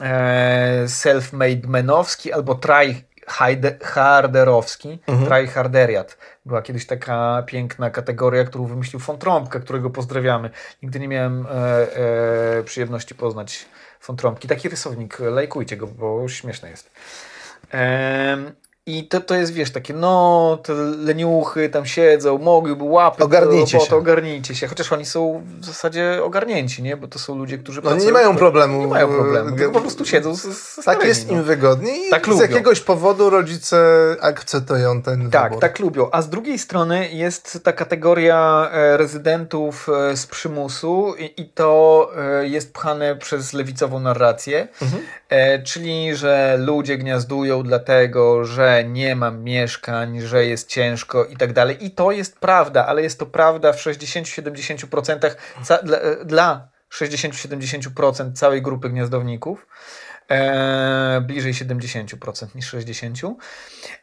e, 0.00 0.84
self-made 0.86 1.66
menowski 1.66 2.32
albo 2.32 2.54
tryharderowski, 3.28 4.98
tryharderiat. 5.24 6.18
Była 6.46 6.62
kiedyś 6.62 6.86
taka 6.86 7.42
piękna 7.46 7.90
kategoria, 7.90 8.44
którą 8.44 8.64
wymyślił 8.64 9.00
von 9.00 9.18
Trąbka, 9.18 9.60
którego 9.60 9.90
pozdrawiamy. 9.90 10.50
Nigdy 10.82 11.00
nie 11.00 11.08
miałem 11.08 11.46
e, 11.46 11.50
e, 12.58 12.62
przyjemności 12.64 13.14
poznać 13.14 13.66
von 14.06 14.16
Trąbki. 14.16 14.48
Taki 14.48 14.68
rysownik, 14.68 15.18
lajkujcie 15.20 15.76
go, 15.76 15.86
bo 15.86 16.28
śmieszny 16.28 16.70
jest. 16.70 16.90
Em, 17.70 18.52
I 18.90 19.04
to, 19.08 19.20
to 19.20 19.34
jest, 19.34 19.52
wiesz, 19.52 19.70
takie, 19.70 19.94
no, 19.94 20.58
te 20.62 20.72
leniuchy 20.98 21.68
tam 21.68 21.86
siedzą, 21.86 22.38
mogłyby 22.38 22.84
łapy, 22.84 23.24
Ogarnijcie 23.24 23.80
się. 23.80 23.96
ogarnijcie 23.96 24.54
się. 24.54 24.66
Chociaż 24.66 24.92
oni 24.92 25.04
są 25.06 25.42
w 25.60 25.64
zasadzie 25.64 26.20
ogarnięci, 26.24 26.82
nie? 26.82 26.96
Bo 26.96 27.08
to 27.08 27.18
są 27.18 27.38
ludzie, 27.38 27.58
którzy 27.58 27.80
No, 27.84 27.90
nie 27.90 27.96
pracują- 27.96 28.12
mają 28.12 28.36
problemu. 28.36 28.80
Nie 28.80 28.86
mają 28.86 29.08
problemu, 29.08 29.56
tylko 29.56 29.72
po 29.72 29.80
prostu 29.80 30.04
siedzą 30.04 30.34
z, 30.34 30.40
z 30.42 30.74
Tak 30.74 30.82
starymi, 30.82 31.06
jest 31.08 31.26
no. 31.30 31.32
im 31.36 31.42
wygodniej 31.42 32.06
i 32.06 32.10
Tak 32.10 32.24
z 32.24 32.28
lubią. 32.28 32.42
jakiegoś 32.42 32.80
powodu 32.80 33.30
rodzice 33.30 33.78
akceptują 34.20 35.02
ten 35.02 35.30
Tak, 35.30 35.44
wybór. 35.44 35.60
tak 35.60 35.78
lubią. 35.78 36.08
A 36.12 36.22
z 36.22 36.28
drugiej 36.28 36.58
strony 36.58 37.08
jest 37.08 37.58
ta 37.64 37.72
kategoria 37.72 38.70
e, 38.72 38.96
rezydentów 38.96 39.88
e, 39.88 40.16
z 40.16 40.26
przymusu 40.26 41.14
i, 41.18 41.40
i 41.42 41.48
to 41.48 42.10
e, 42.40 42.48
jest 42.48 42.72
pchane 42.72 43.16
przez 43.16 43.52
lewicową 43.52 44.00
narrację, 44.00 44.68
e, 45.28 45.62
czyli 45.62 46.16
że 46.16 46.56
ludzie 46.60 46.98
gniazdują 46.98 47.62
dlatego, 47.62 48.44
że 48.44 48.77
nie 48.82 49.16
ma 49.16 49.30
mieszkań, 49.30 50.20
że 50.20 50.44
jest 50.46 50.68
ciężko 50.68 51.24
i 51.24 51.36
tak 51.36 51.52
dalej. 51.52 51.84
I 51.86 51.90
to 51.90 52.10
jest 52.10 52.38
prawda, 52.38 52.86
ale 52.86 53.02
jest 53.02 53.18
to 53.18 53.26
prawda 53.26 53.72
w 53.72 53.76
60-70% 53.80 55.36
ca- 55.64 55.82
dla, 55.82 55.98
e, 55.98 56.24
dla 56.24 56.68
60-70% 56.90 58.32
całej 58.32 58.62
grupy 58.62 58.88
gniazdowników. 58.90 59.66
E, 60.30 61.20
bliżej 61.26 61.54
70% 61.54 62.54
niż 62.54 62.66
60%. 62.74 63.36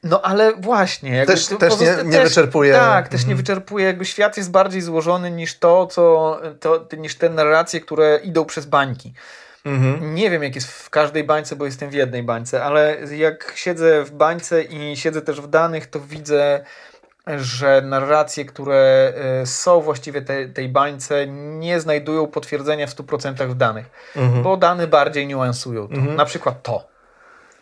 No 0.03 0.21
ale 0.21 0.53
właśnie. 0.55 1.15
jakby 1.15 1.34
Też- 1.34 1.47
też 1.59 1.80
nie- 1.80 2.03
nie 2.05 2.21
wyczerpuje. 2.23 2.73
Tak, 2.73 3.07
też 3.07 3.21
nie 3.21 3.26
Mhm. 3.26 3.38
wyczerpuje. 3.38 3.86
Jakby 3.86 4.05
świat 4.05 4.38
jest 4.38 4.51
bardziej 4.51 4.82
złożony 4.82 5.32
niż 5.32 5.59
to, 5.59 5.88
co, 5.88 6.39
to, 6.59 6.88
niż 6.97 7.15
te 7.15 7.30
narracje, 7.30 7.82
które 7.82 8.19
idą 8.23 8.45
przez 8.45 8.65
bańki. 8.65 9.13
Mhm. 9.66 10.16
Nie 10.16 10.30
wiem, 10.30 10.43
jak 10.43 10.55
jest 10.55 10.68
w 10.68 10.89
każdej 10.89 11.24
bańce, 11.24 11.55
bo 11.55 11.66
jestem 11.66 11.89
w 11.89 11.93
jednej 11.93 12.24
bańce, 12.24 12.63
ale 12.63 12.97
jak 13.16 13.53
siedzę 13.55 14.03
w 14.03 14.11
bańce 14.11 14.63
i 14.63 14.97
siedzę 14.97 15.22
też 15.22 15.41
w 15.41 15.47
danych, 15.47 15.88
to 15.88 15.99
widzę, 15.99 16.66
że 17.38 17.82
narracje, 17.86 18.45
które 18.45 19.13
e, 19.41 19.45
są 19.45 19.82
właściwie 19.82 20.22
te, 20.22 20.47
tej 20.47 20.70
bańce, 20.70 21.28
nie 21.28 21.80
znajdują 21.80 22.28
potwierdzenia 22.28 22.88
w 22.88 22.95
100% 22.95 23.47
w 23.47 23.55
danych, 23.55 23.89
Mhm. 24.16 24.43
bo 24.43 24.57
dane 24.57 24.88
bardziej 24.88 25.28
niuansują 25.28 25.88
to. 25.88 25.95
Na 25.95 26.26
przykład 26.26 26.63
to. 26.63 26.88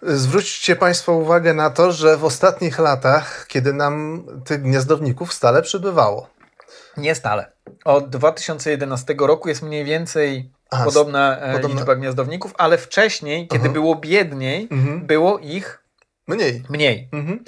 Zwróćcie 0.01 0.75
Państwo 0.75 1.13
uwagę 1.13 1.53
na 1.53 1.69
to, 1.69 1.91
że 1.91 2.17
w 2.17 2.25
ostatnich 2.25 2.79
latach, 2.79 3.45
kiedy 3.47 3.73
nam 3.73 4.23
tych 4.45 4.61
gniazdowników 4.61 5.33
stale 5.33 5.61
przybywało, 5.61 6.29
Nie 6.97 7.15
stale. 7.15 7.51
Od 7.85 8.09
2011 8.09 9.15
roku 9.19 9.49
jest 9.49 9.61
mniej 9.61 9.85
więcej 9.85 10.51
A, 10.73 10.83
podobna, 10.85 11.37
e, 11.39 11.53
podobna- 11.53 11.79
liczba 11.79 11.95
gniazdowników, 11.95 12.53
ale 12.57 12.77
wcześniej, 12.77 13.47
kiedy 13.47 13.69
było 13.69 13.95
biedniej, 13.95 14.67
Mhm. 14.71 15.05
było 15.07 15.39
ich 15.39 15.82
mniej. 16.27 16.63
mniej. 16.69 17.09
Mhm. 17.11 17.43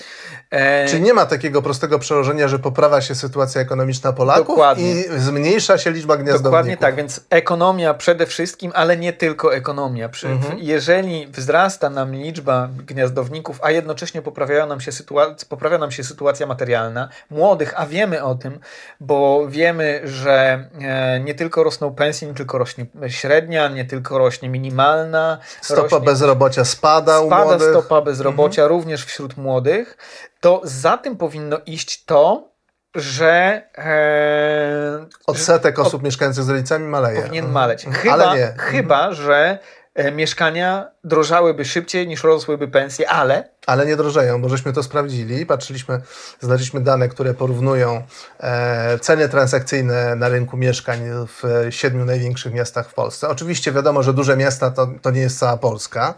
E, 0.51 0.87
Czyli 0.87 1.01
nie 1.01 1.13
ma 1.13 1.25
takiego 1.25 1.61
prostego 1.61 1.99
przełożenia, 1.99 2.47
że 2.47 2.59
poprawia 2.59 3.01
się 3.01 3.15
sytuacja 3.15 3.61
ekonomiczna 3.61 4.13
Polaków 4.13 4.47
Dokładnie. 4.47 4.91
i 4.91 5.03
zmniejsza 5.17 5.77
się 5.77 5.91
liczba 5.91 6.17
gniazdowników. 6.17 6.43
Dokładnie 6.43 6.77
tak, 6.77 6.95
więc 6.95 7.21
ekonomia 7.29 7.93
przede 7.93 8.25
wszystkim, 8.25 8.71
ale 8.75 8.97
nie 8.97 9.13
tylko 9.13 9.55
ekonomia. 9.55 10.09
Mhm. 10.23 10.59
Jeżeli 10.59 11.27
wzrasta 11.27 11.89
nam 11.89 12.15
liczba 12.15 12.69
gniazdowników, 12.87 13.59
a 13.63 13.71
jednocześnie 13.71 14.21
poprawiają 14.21 14.67
nam 14.67 14.81
się 14.81 14.91
sytuacja, 14.91 15.47
poprawia 15.49 15.77
nam 15.77 15.91
się 15.91 16.03
sytuacja 16.03 16.47
materialna 16.47 17.09
młodych, 17.29 17.73
a 17.77 17.85
wiemy 17.85 18.23
o 18.23 18.35
tym, 18.35 18.59
bo 18.99 19.47
wiemy, 19.47 20.01
że 20.03 20.67
e, 20.81 21.19
nie 21.19 21.35
tylko 21.35 21.63
rosną 21.63 21.95
pensje, 21.95 22.27
nie 22.27 22.33
tylko 22.33 22.57
rośnie 22.57 22.85
średnia, 23.07 23.67
nie 23.67 23.85
tylko 23.85 24.17
rośnie 24.17 24.49
minimalna, 24.49 25.37
Stopa 25.61 25.81
rośnie, 25.81 25.99
bezrobocia 25.99 26.65
spada, 26.65 27.19
u 27.19 27.27
spada 27.27 27.59
stopa 27.59 28.01
bezrobocia 28.01 28.64
również 28.67 29.05
wśród 29.05 29.37
młodych, 29.37 29.97
to 30.39 30.61
za 30.63 30.97
tym 30.97 31.17
powinno 31.17 31.57
iść 31.65 32.05
to, 32.05 32.49
że 32.95 33.61
e, 33.77 35.05
Odsetek 35.27 35.79
osób 35.79 36.03
mieszkających 36.03 36.43
z 36.43 36.49
rodzicami 36.49 36.85
maleje. 36.87 37.21
powinien 37.21 37.45
Mhm. 37.45 37.53
maleć. 37.53 37.85
Mhm. 37.85 38.03
Chyba, 38.03 38.35
chyba 38.57 39.13
że 39.13 39.59
e, 39.95 40.11
mieszkania 40.11 40.87
drożałyby 41.03 41.65
szybciej 41.65 42.07
niż 42.07 42.23
rosłyby 42.23 42.67
pensje, 42.67 43.09
ale 43.09 43.49
Ale 43.67 43.85
nie 43.85 43.95
drożeją, 43.95 44.41
bo 44.41 44.49
żeśmy 44.49 44.73
to 44.73 44.83
sprawdzili. 44.83 45.45
Patrzyliśmy, 45.45 46.01
znaleźliśmy 46.39 46.81
dane, 46.81 47.09
które 47.09 47.33
porównują 47.33 48.03
e, 48.39 48.99
ceny 48.99 49.29
transakcyjne 49.29 50.15
na 50.15 50.29
rynku 50.29 50.57
mieszkań 50.57 50.99
w 51.27 51.67
siedmiu 51.69 52.05
największych 52.05 52.53
miastach 52.53 52.89
w 52.89 52.93
Polsce. 52.93 53.29
Oczywiście 53.29 53.71
wiadomo, 53.71 54.03
że 54.03 54.13
duże 54.13 54.37
miasta 54.37 54.71
to, 54.71 54.87
to 55.01 55.11
nie 55.11 55.21
jest 55.21 55.39
cała 55.39 55.57
Polska, 55.57 56.13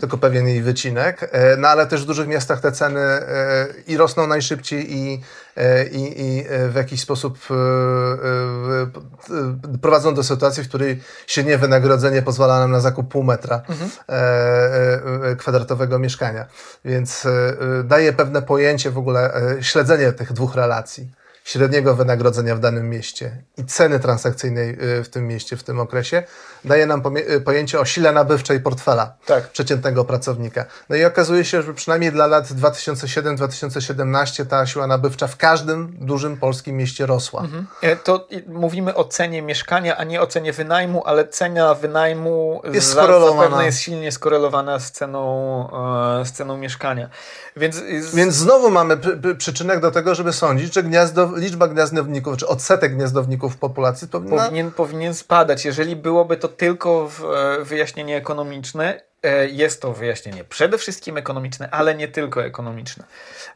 tylko 0.00 0.18
pewien 0.18 0.48
jej 0.48 0.62
wycinek, 0.62 1.28
e, 1.32 1.56
no 1.56 1.68
ale 1.68 1.86
też 1.86 2.02
w 2.02 2.06
dużych 2.06 2.28
miastach 2.28 2.60
te 2.60 2.72
ceny 2.72 3.00
e, 3.00 3.66
i 3.86 3.96
rosną 3.96 4.26
najszybciej 4.26 4.96
i, 4.96 5.22
e, 5.56 5.86
i, 5.86 6.20
i 6.20 6.44
w 6.68 6.74
jakiś 6.74 7.00
sposób 7.00 7.38
prowadzą 9.82 10.14
do 10.14 10.22
sytuacji, 10.22 10.64
w 10.64 10.68
której 10.68 11.02
średnie 11.26 11.58
wynagrodzenie 11.58 12.22
pozwala 12.22 12.58
nam 12.58 12.70
na 12.70 12.80
zakup 12.80 13.08
pół 13.08 13.22
metra 13.22 13.62
e, 14.08 15.36
kwadratowego 15.36 15.98
mieszkania. 15.98 16.46
Więc 16.84 17.26
daje 17.84 18.12
pewne 18.12 18.42
pojęcie 18.42 18.90
w 18.90 18.98
ogóle, 18.98 19.32
śledzenie 19.60 20.12
tych 20.12 20.32
dwóch 20.32 20.54
relacji. 20.54 21.21
Średniego 21.44 21.94
wynagrodzenia 21.94 22.56
w 22.56 22.60
danym 22.60 22.90
mieście 22.90 23.42
i 23.56 23.64
ceny 23.64 24.00
transakcyjnej 24.00 24.70
e, 24.98 25.04
w 25.04 25.08
tym 25.08 25.28
mieście, 25.28 25.56
w 25.56 25.62
tym 25.64 25.80
okresie, 25.80 26.22
daje 26.64 26.86
nam 26.86 27.02
e, 27.28 27.40
pojęcie 27.40 27.80
o 27.80 27.84
sile 27.84 28.12
nabywczej 28.12 28.60
portfela 28.60 29.14
Tak. 29.26 29.48
przeciętnego 29.48 30.04
pracownika. 30.04 30.64
No 30.88 30.96
i 30.96 31.04
okazuje 31.04 31.44
się, 31.44 31.62
że 31.62 31.74
przynajmniej 31.74 32.12
dla 32.12 32.26
lat 32.26 32.46
2007-2017 32.46 34.46
ta 34.46 34.66
siła 34.66 34.86
nabywcza 34.86 35.26
w 35.26 35.36
każdym 35.36 35.96
dużym 36.00 36.36
polskim 36.36 36.76
mieście 36.76 37.06
rosła. 37.06 37.42
e, 37.82 37.96
to 37.96 38.28
mówimy 38.48 38.94
o 38.94 39.04
cenie 39.04 39.42
mieszkania, 39.42 39.96
a 39.96 40.04
nie 40.04 40.20
o 40.20 40.26
cenie 40.26 40.52
wynajmu, 40.52 41.02
ale 41.06 41.28
cena 41.28 41.74
wynajmu 41.74 42.62
Jest 42.72 42.90
skorelowana. 42.90 43.42
zapewne 43.42 43.64
jest 43.66 43.80
silnie 43.80 44.12
skorelowana 44.12 44.78
z 44.78 44.92
ceną, 44.92 45.68
e, 46.20 46.24
z 46.26 46.32
ceną 46.32 46.56
mieszkania. 46.56 47.08
Więc, 47.56 47.74
z, 47.76 48.14
Więc 48.14 48.34
znowu 48.34 48.70
mamy 48.70 48.96
przy- 48.96 49.16
przy- 49.16 49.34
przyczynek 49.36 49.80
do 49.80 49.90
tego, 49.90 50.14
żeby 50.14 50.32
sądzić, 50.32 50.74
że 50.74 50.82
gniazdo, 50.82 51.31
liczba 51.36 51.68
gniazdowników, 51.68 52.36
czy 52.36 52.46
odsetek 52.48 52.94
gniazdowników 52.96 53.54
w 53.54 53.58
populacji 53.58 54.08
powinna... 54.08 54.44
powinien, 54.44 54.70
powinien 54.70 55.14
spadać. 55.14 55.64
Jeżeli 55.64 55.96
byłoby 55.96 56.36
to 56.36 56.48
tylko 56.48 57.08
w, 57.08 57.24
e, 57.24 57.64
wyjaśnienie 57.64 58.16
ekonomiczne, 58.16 59.02
e, 59.22 59.46
jest 59.48 59.82
to 59.82 59.92
wyjaśnienie 59.92 60.44
przede 60.44 60.78
wszystkim 60.78 61.16
ekonomiczne, 61.16 61.70
ale 61.70 61.94
nie 61.94 62.08
tylko 62.08 62.44
ekonomiczne. 62.44 63.04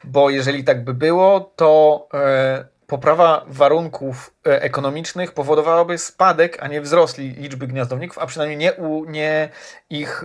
Bo 0.04 0.30
jeżeli 0.30 0.64
tak 0.64 0.84
by 0.84 0.94
było, 0.94 1.52
to 1.56 2.08
e, 2.14 2.64
poprawa 2.86 3.44
warunków 3.48 4.34
ekonomicznych 4.44 5.32
powodowałaby 5.32 5.98
spadek, 5.98 6.58
a 6.60 6.68
nie 6.68 6.80
wzrost 6.80 7.18
li- 7.18 7.34
liczby 7.34 7.66
gniazdowników, 7.66 8.18
a 8.18 8.26
przynajmniej 8.26 8.58
nie, 8.58 8.72
u, 8.72 9.04
nie 9.04 9.48
ich 9.90 10.24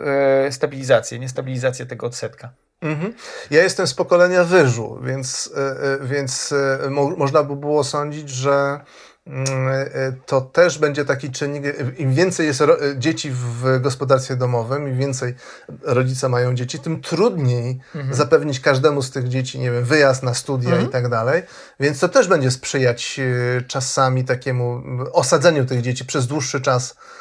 stabilizację, 0.49 1.19
nie 1.19 1.29
stabilizację 1.29 1.85
tego 1.85 2.07
odsetka. 2.07 2.49
Mhm. 2.81 3.13
Ja 3.51 3.63
jestem 3.63 3.87
z 3.87 3.93
pokolenia 3.93 4.43
wyżu, 4.43 4.99
więc, 5.03 5.53
e, 5.55 5.99
więc 6.01 6.53
mo 6.89 7.09
można 7.09 7.43
by 7.43 7.55
było 7.55 7.83
sądzić, 7.83 8.29
że 8.29 8.81
Mm, 9.27 9.67
e, 9.67 10.13
to 10.25 10.41
też 10.41 10.77
będzie 10.77 11.05
taki 11.05 11.31
czynnik, 11.31 11.63
im 11.97 12.13
więcej 12.13 12.47
jest 12.47 12.63
dzieci 12.97 13.31
w 13.31 13.79
gospodarstwie 13.81 14.35
domowym, 14.35 14.87
im 14.87 14.97
więcej 14.97 15.35
rodzice 15.81 16.29
mają 16.29 16.53
dzieci, 16.53 16.79
tym 16.79 17.01
trudniej 17.01 17.79
mhm. 17.95 18.15
zapewnić 18.15 18.59
każdemu 18.59 19.01
z 19.01 19.11
tych 19.11 19.27
dzieci, 19.27 19.59
nie 19.59 19.71
wiem, 19.71 19.83
wyjazd 19.83 20.23
na 20.23 20.33
studia 20.33 20.69
mhm. 20.69 20.87
i 20.87 20.91
tak 20.91 21.09
dalej. 21.09 21.43
Więc 21.79 21.99
to 21.99 22.09
też 22.09 22.27
będzie 22.27 22.51
sprzyjać 22.51 23.19
e, 23.19 23.61
czasami 23.61 24.25
takiemu 24.25 24.83
osadzeniu 25.13 25.65
tych 25.65 25.81
dzieci 25.81 26.05
przez 26.05 26.27
dłuższy 26.27 26.61
czas 26.61 26.95
E, 26.95 27.20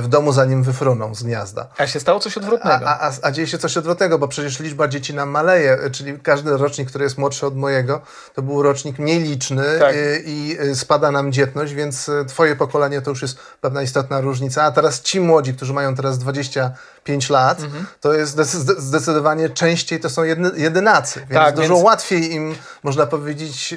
w 0.00 0.08
domu, 0.08 0.32
zanim 0.32 0.62
wyfruną 0.62 1.14
z 1.14 1.22
gniazda. 1.22 1.68
A 1.78 1.86
się 1.86 2.00
stało 2.00 2.20
coś 2.20 2.36
odwrotnego. 2.36 2.88
A, 2.88 3.08
a, 3.08 3.12
a, 3.22 3.30
dzieje 3.32 3.48
się 3.48 3.58
coś 3.58 3.76
odwrotnego, 3.76 4.18
bo 4.18 4.28
przecież 4.28 4.60
liczba 4.60 4.88
dzieci 4.88 5.14
nam 5.14 5.28
maleje, 5.28 5.78
czyli 5.92 6.20
każdy 6.20 6.56
rocznik, 6.56 6.88
który 6.88 7.04
jest 7.04 7.18
młodszy 7.18 7.46
od 7.46 7.56
mojego, 7.56 8.00
to 8.34 8.42
był 8.42 8.62
rocznik 8.62 8.98
mniej 8.98 9.20
liczny 9.20 9.64
tak. 9.78 9.94
i, 10.26 10.56
i, 10.70 10.76
spada 10.76 11.10
nam 11.10 11.32
dzietność, 11.32 11.74
więc 11.74 12.08
e, 12.08 12.24
twoje 12.24 12.56
pokolenie 12.56 13.02
to 13.02 13.10
już 13.10 13.22
jest 13.22 13.38
pewna 13.60 13.82
istotna 13.82 14.20
różnica. 14.20 14.62
A 14.62 14.72
teraz 14.72 15.02
ci 15.02 15.20
młodzi, 15.20 15.54
którzy 15.54 15.72
mają 15.72 15.94
teraz 15.94 16.18
25 16.18 17.30
lat, 17.30 17.60
mhm. 17.60 17.86
to 18.00 18.14
jest 18.14 18.40
zdecydowanie 18.78 19.50
częściej 19.50 20.00
to 20.00 20.10
są 20.10 20.22
jedynacy, 20.56 21.20
więc 21.20 21.32
tak, 21.32 21.54
dużo 21.54 21.74
więc... 21.74 21.84
łatwiej 21.84 22.32
im, 22.32 22.54
można 22.82 23.06
powiedzieć, 23.06 23.74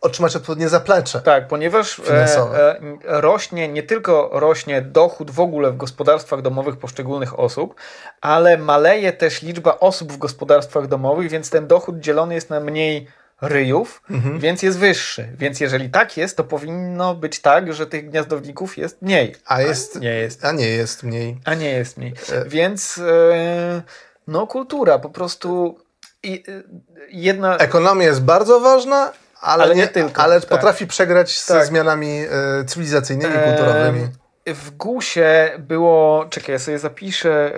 otrzymać 0.00 0.36
odpowiednie 0.36 0.68
zaplecze. 0.68 1.20
Tak, 1.20 1.48
ponieważ 1.48 2.00
e, 2.10 2.12
e, 2.12 2.80
rośnie, 3.02 3.68
nie 3.68 3.82
tylko 3.82 4.30
rośnie 4.32 4.82
dochód 4.82 5.30
w 5.30 5.40
ogóle 5.40 5.70
w 5.70 5.76
gospodarstwach 5.76 6.42
domowych 6.42 6.76
poszczególnych 6.76 7.38
osób, 7.38 7.74
ale 8.20 8.58
maleje 8.58 9.12
też 9.12 9.42
liczba 9.42 9.78
osób 9.78 10.12
w 10.12 10.18
gospodarstwach 10.18 10.86
domowych, 10.86 11.30
więc 11.30 11.50
ten 11.50 11.66
dochód 11.66 12.00
dzielony 12.00 12.34
jest 12.34 12.50
na 12.50 12.60
mniej 12.60 13.06
ryjów, 13.40 14.02
mhm. 14.10 14.38
więc 14.38 14.62
jest 14.62 14.78
wyższy. 14.78 15.28
Więc 15.38 15.60
jeżeli 15.60 15.90
tak 15.90 16.16
jest, 16.16 16.36
to 16.36 16.44
powinno 16.44 17.14
być 17.14 17.40
tak, 17.40 17.72
że 17.72 17.86
tych 17.86 18.10
gniazdowników 18.10 18.78
jest 18.78 19.02
mniej. 19.02 19.34
A 19.46 19.62
jest 19.62 19.96
a 19.96 19.98
nie 19.98 20.14
jest. 20.14 20.44
A 20.44 20.52
nie 20.52 20.68
jest 20.68 21.02
mniej. 21.02 21.38
A 21.44 21.54
nie 21.54 21.70
jest 21.70 21.96
mniej. 21.96 22.14
E... 22.32 22.44
Więc 22.44 22.98
e, 22.98 23.82
no 24.26 24.46
kultura 24.46 24.98
po 24.98 25.10
prostu 25.10 25.78
i, 26.22 26.44
e, 26.48 26.62
jedna... 27.10 27.56
Ekonomia 27.56 28.06
jest 28.06 28.22
bardzo 28.22 28.60
ważna 28.60 29.12
ale, 29.40 29.64
ale 29.64 29.74
nie, 29.74 29.82
nie, 29.82 29.88
tylko. 29.88 30.22
Ale 30.22 30.40
tak. 30.40 30.50
potrafi 30.50 30.86
przegrać 30.86 31.44
tak. 31.44 31.60
ze 31.60 31.66
zmianami 31.66 32.24
e, 32.60 32.64
cywilizacyjnymi, 32.64 33.34
e, 33.34 33.56
kulturowymi. 33.56 34.08
W 34.46 34.70
GUSie 34.70 35.50
było, 35.58 36.26
czekaj, 36.30 36.52
ja 36.52 36.58
sobie 36.58 36.78
zapiszę 36.78 37.52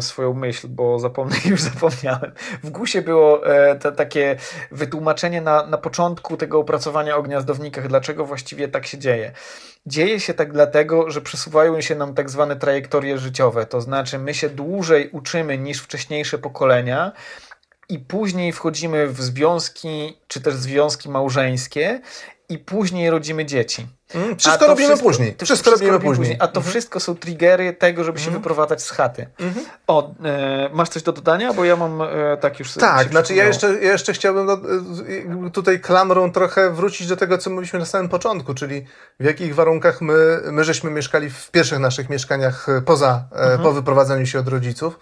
swoją 0.00 0.34
myśl, 0.34 0.68
bo 0.68 0.98
zapomnę, 0.98 1.36
już 1.50 1.62
zapomniałem. 1.62 2.32
W 2.62 2.70
GUSie 2.70 3.02
było 3.02 3.46
e, 3.46 3.76
te, 3.76 3.92
takie 3.92 4.36
wytłumaczenie 4.70 5.40
na, 5.40 5.66
na 5.66 5.78
początku 5.78 6.36
tego 6.36 6.58
opracowania 6.58 7.16
o 7.16 7.22
gniazdownikach, 7.22 7.88
dlaczego 7.88 8.24
właściwie 8.24 8.68
tak 8.68 8.86
się 8.86 8.98
dzieje. 8.98 9.32
Dzieje 9.86 10.20
się 10.20 10.34
tak 10.34 10.52
dlatego, 10.52 11.10
że 11.10 11.20
przesuwają 11.20 11.80
się 11.80 11.94
nam 11.94 12.14
tak 12.14 12.30
zwane 12.30 12.56
trajektorie 12.56 13.18
życiowe, 13.18 13.66
to 13.66 13.80
znaczy 13.80 14.18
my 14.18 14.34
się 14.34 14.48
dłużej 14.48 15.08
uczymy 15.12 15.58
niż 15.58 15.82
wcześniejsze 15.82 16.38
pokolenia, 16.38 17.12
i 17.88 17.98
później 17.98 18.52
wchodzimy 18.52 19.08
w 19.08 19.22
związki, 19.22 20.18
czy 20.28 20.40
też 20.40 20.54
związki 20.54 21.08
małżeńskie 21.08 22.00
i 22.48 22.58
później 22.58 23.10
rodzimy 23.10 23.44
dzieci. 23.44 23.86
Mm, 24.14 24.36
wszystko 24.36 24.66
robimy 24.66 24.88
wszystko, 24.88 25.08
później. 25.08 25.36
Wszystko, 25.44 25.70
wszystko 25.70 25.70
robimy, 25.70 25.98
później. 25.98 26.16
później. 26.16 26.36
A 26.40 26.48
to 26.48 26.60
mm. 26.60 26.70
wszystko 26.70 27.00
są 27.00 27.16
triggery 27.16 27.72
tego, 27.72 28.04
żeby 28.04 28.18
się 28.18 28.28
mm. 28.28 28.40
wyprowadzać 28.40 28.82
z 28.82 28.90
chaty. 28.90 29.26
-hmm. 29.38 29.52
O, 29.86 30.14
e, 30.24 30.70
masz 30.72 30.88
coś 30.88 31.02
do 31.02 31.12
dodania? 31.12 31.52
Bo 31.52 31.64
ja 31.64 31.76
mam 31.76 32.02
e, 32.02 32.36
tak 32.40 32.58
już... 32.58 32.72
Tak, 32.72 33.08
znaczy 33.08 33.34
ja 33.34 33.44
jeszcze, 33.44 33.84
ja 33.84 33.92
jeszcze 33.92 34.12
chciałbym 34.12 34.46
do, 34.46 34.58
tutaj 35.50 35.80
klamrą 35.80 36.32
trochę 36.32 36.70
wrócić 36.70 37.06
do 37.06 37.16
tego, 37.16 37.38
co 37.38 37.50
mówiliśmy 37.50 37.78
na 37.78 37.86
samym 37.86 38.08
początku, 38.08 38.54
czyli 38.54 38.84
w 39.20 39.24
jakich 39.24 39.54
warunkach 39.54 40.00
my, 40.00 40.40
my 40.52 40.64
żeśmy 40.64 40.90
mieszkali 40.90 41.30
w 41.30 41.50
pierwszych 41.50 41.78
naszych 41.78 42.10
mieszkaniach 42.10 42.66
poza, 42.84 43.24
-hmm. 43.30 43.62
po 43.62 43.72
wyprowadzeniu 43.72 44.26
się 44.26 44.38
od 44.38 44.48
rodziców. 44.48 44.98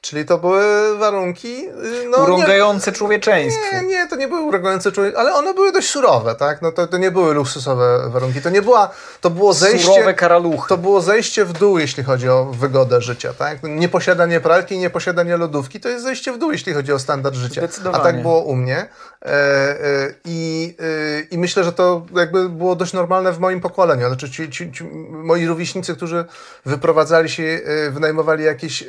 Czyli 0.00 0.24
to 0.24 0.38
były 0.38 0.98
warunki. 0.98 1.68
Y, 1.68 2.08
no, 2.10 2.18
urągające 2.18 2.90
nie, 2.90 2.96
człowieczeństwu. 2.96 3.76
Nie, 3.76 3.82
nie, 3.82 4.08
to 4.08 4.16
nie 4.16 4.28
były 4.28 4.40
urągające 4.40 4.92
człowieczeństwu, 4.92 5.20
ale 5.20 5.34
one 5.34 5.54
były 5.54 5.72
dość 5.72 5.90
surowe, 5.90 6.34
tak? 6.34 6.62
No 6.62 6.72
to, 6.72 6.86
to 6.86 6.98
nie 6.98 7.10
były 7.10 7.34
luksusowe 7.34 8.10
warunki. 8.10 8.42
To 8.42 8.50
nie 8.50 8.62
była, 8.62 8.90
to 9.20 9.30
było 9.30 9.52
zejście. 9.52 9.92
Surowe 9.92 10.14
karaluchy. 10.14 10.68
To 10.68 10.76
było 10.76 11.00
zejście 11.00 11.44
w 11.44 11.52
dół, 11.52 11.78
jeśli 11.78 12.04
chodzi 12.04 12.28
o 12.28 12.44
wygodę 12.44 13.00
życia, 13.00 13.34
tak? 13.34 13.58
Nieposiadanie 13.62 14.40
pralki, 14.40 14.78
nieposiadanie 14.78 15.36
lodówki 15.36 15.80
to 15.80 15.88
jest 15.88 16.04
zejście 16.04 16.32
w 16.32 16.38
dół, 16.38 16.52
jeśli 16.52 16.74
chodzi 16.74 16.92
o 16.92 16.98
standard 16.98 17.34
życia. 17.34 17.62
A 17.92 17.98
tak 17.98 18.22
było 18.22 18.40
u 18.40 18.56
mnie. 18.56 18.88
E, 19.24 19.30
e, 19.30 20.14
I, 20.24 20.74
e, 20.80 21.20
I 21.30 21.38
myślę, 21.38 21.64
że 21.64 21.72
to 21.72 22.06
jakby 22.16 22.48
było 22.48 22.76
dość 22.76 22.92
normalne 22.92 23.32
w 23.32 23.38
moim 23.38 23.60
pokoleniu. 23.60 24.06
Znaczy 24.06 24.30
ci, 24.30 24.50
ci, 24.50 24.72
ci 24.72 24.84
moi 25.10 25.46
rówieśnicy, 25.46 25.94
którzy 25.94 26.24
wyprowadzali 26.66 27.28
się, 27.28 27.60
wynajmowali 27.90 28.44
jakieś 28.44 28.84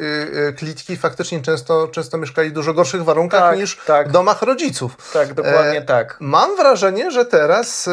klitki, 0.57 0.97
faktycznie 0.97 1.41
często, 1.41 1.87
często 1.87 2.17
mieszkali 2.17 2.49
w 2.49 2.53
dużo 2.53 2.73
gorszych 2.73 3.03
warunkach 3.03 3.41
tak, 3.41 3.59
niż 3.59 3.77
tak. 3.87 4.09
w 4.09 4.11
domach 4.11 4.41
rodziców. 4.41 5.11
Tak, 5.13 5.33
dokładnie 5.33 5.81
tak. 5.81 6.17
Mam 6.19 6.55
wrażenie, 6.55 7.11
że 7.11 7.25
teraz 7.25 7.89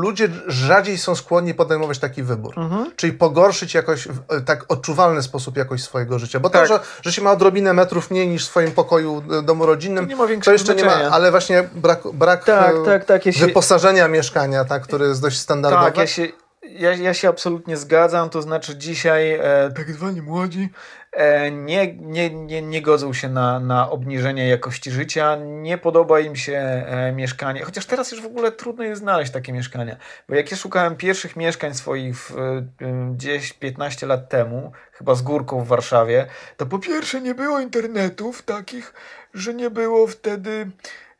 ludzie 0.00 0.28
rzadziej 0.46 0.98
są 0.98 1.14
skłonni 1.14 1.54
podejmować 1.54 1.98
taki 1.98 2.22
wybór. 2.22 2.54
Mhm. 2.58 2.90
Czyli 2.96 3.12
pogorszyć 3.12 3.74
jakoś 3.74 4.08
w 4.08 4.44
tak 4.44 4.64
odczuwalny 4.68 5.22
sposób 5.22 5.56
jakość 5.56 5.84
swojego 5.84 6.18
życia. 6.18 6.40
Bo 6.40 6.50
tak. 6.50 6.62
to, 6.62 6.74
że, 6.74 6.80
że 7.02 7.12
się 7.12 7.22
ma 7.22 7.32
odrobinę 7.32 7.72
metrów 7.72 8.10
mniej 8.10 8.28
niż 8.28 8.46
w 8.46 8.50
swoim 8.50 8.72
pokoju 8.72 9.22
domu 9.42 9.66
rodzinnym, 9.66 10.04
to, 10.04 10.08
nie 10.08 10.16
ma 10.16 10.26
to 10.65 10.65
jeszcze 10.72 10.86
nie 10.86 11.04
ma, 11.04 11.10
ale 11.10 11.30
właśnie 11.30 11.68
brak, 11.74 12.00
brak 12.12 12.44
tak, 12.44 12.74
e, 12.74 12.84
tak, 12.84 13.04
tak, 13.04 13.26
ja 13.26 13.32
się... 13.32 13.46
wyposażenia 13.46 14.08
mieszkania, 14.08 14.64
tak, 14.64 14.82
który 14.82 15.06
jest 15.06 15.22
dość 15.22 15.38
standardowy. 15.38 15.84
Tak, 15.84 15.96
ja 15.96 16.06
się 16.06 16.28
ja, 16.70 16.94
ja 16.94 17.14
się 17.14 17.28
absolutnie 17.28 17.76
zgadzam, 17.76 18.30
to 18.30 18.42
znaczy 18.42 18.76
dzisiaj 18.76 19.32
e, 19.32 19.40
tak 19.76 19.92
zwani 19.92 20.22
młodzi 20.22 20.68
nie, 21.50 21.94
nie, 21.94 22.30
nie, 22.30 22.62
nie 22.62 22.82
godzą 22.82 23.12
się 23.12 23.28
na, 23.28 23.60
na 23.60 23.90
obniżenie 23.90 24.48
jakości 24.48 24.90
życia, 24.90 25.36
nie 25.36 25.78
podoba 25.78 26.20
im 26.20 26.36
się 26.36 26.52
e, 26.52 27.12
mieszkanie, 27.12 27.62
chociaż 27.62 27.86
teraz 27.86 28.12
już 28.12 28.22
w 28.22 28.26
ogóle 28.26 28.52
trudno 28.52 28.84
jest 28.84 29.00
znaleźć 29.00 29.32
takie 29.32 29.52
mieszkania, 29.52 29.96
bo 30.28 30.34
jak 30.34 30.50
ja 30.50 30.56
szukałem 30.56 30.96
pierwszych 30.96 31.36
mieszkań 31.36 31.74
swoich 31.74 32.30
e, 32.30 32.66
gdzieś 33.12 33.52
15 33.52 34.06
lat 34.06 34.28
temu, 34.28 34.72
chyba 34.92 35.14
z 35.14 35.22
górką 35.22 35.64
w 35.64 35.66
Warszawie, 35.66 36.26
to 36.56 36.66
po 36.66 36.78
pierwsze 36.78 37.20
nie 37.20 37.34
było 37.34 37.60
internetów 37.60 38.42
takich, 38.42 38.94
że 39.34 39.54
nie 39.54 39.70
było 39.70 40.06
wtedy 40.06 40.70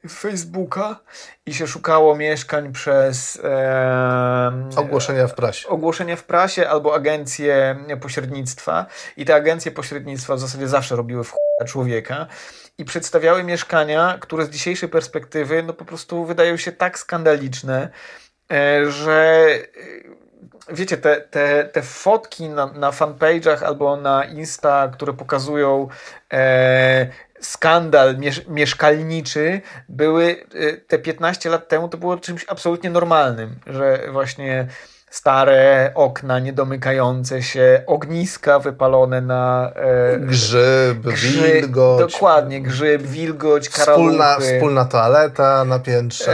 Facebooka 0.08 1.00
i 1.46 1.54
się 1.54 1.66
szukało 1.66 2.16
mieszkań 2.16 2.72
przez 2.72 3.40
e, 3.44 4.52
ogłoszenia 4.76 5.26
w 5.26 5.34
prasie. 5.34 5.68
Ogłoszenia 5.68 6.16
w 6.16 6.24
prasie 6.24 6.68
albo 6.68 6.94
agencje 6.94 7.76
pośrednictwa 8.00 8.86
i 9.16 9.24
te 9.24 9.34
agencje 9.34 9.72
pośrednictwa 9.72 10.34
w 10.36 10.40
zasadzie 10.40 10.68
zawsze 10.68 10.96
robiły 10.96 11.24
w 11.24 11.34
człowieka 11.66 12.26
i 12.78 12.84
przedstawiały 12.84 13.44
mieszkania, 13.44 14.18
które 14.20 14.44
z 14.44 14.50
dzisiejszej 14.50 14.88
perspektywy 14.88 15.62
no 15.62 15.72
po 15.72 15.84
prostu 15.84 16.24
wydają 16.24 16.56
się 16.56 16.72
tak 16.72 16.98
skandaliczne, 16.98 17.88
e, 18.52 18.90
że 18.90 19.48
e, 20.70 20.74
wiecie, 20.74 20.96
te, 20.96 21.20
te, 21.20 21.64
te 21.64 21.82
fotki 21.82 22.48
na, 22.48 22.66
na 22.66 22.90
fanpage'ach 22.90 23.64
albo 23.64 23.96
na 23.96 24.24
Insta, 24.24 24.88
które 24.92 25.12
pokazują 25.12 25.88
e, 26.32 27.06
skandal 27.40 28.18
miesz 28.18 28.46
mieszkalniczy 28.46 29.60
były 29.88 30.36
y, 30.54 30.84
te 30.88 30.98
15 30.98 31.50
lat 31.50 31.68
temu 31.68 31.88
to 31.88 31.98
było 31.98 32.16
czymś 32.16 32.44
absolutnie 32.48 32.90
normalnym, 32.90 33.56
że 33.66 34.08
właśnie 34.12 34.68
stare 35.10 35.92
okna 35.94 36.38
niedomykające 36.38 37.42
się, 37.42 37.82
ogniska 37.86 38.58
wypalone 38.58 39.20
na... 39.20 39.72
E, 39.74 40.18
grzyb, 40.18 40.98
wilgoć. 41.08 42.12
Dokładnie, 42.12 42.62
grzyb, 42.62 43.02
wilgoć, 43.02 43.68
karaluchy. 43.68 44.02
Wspólna, 44.02 44.36
wspólna 44.40 44.84
toaleta 44.84 45.64
na 45.64 45.78
piętrze. 45.78 46.32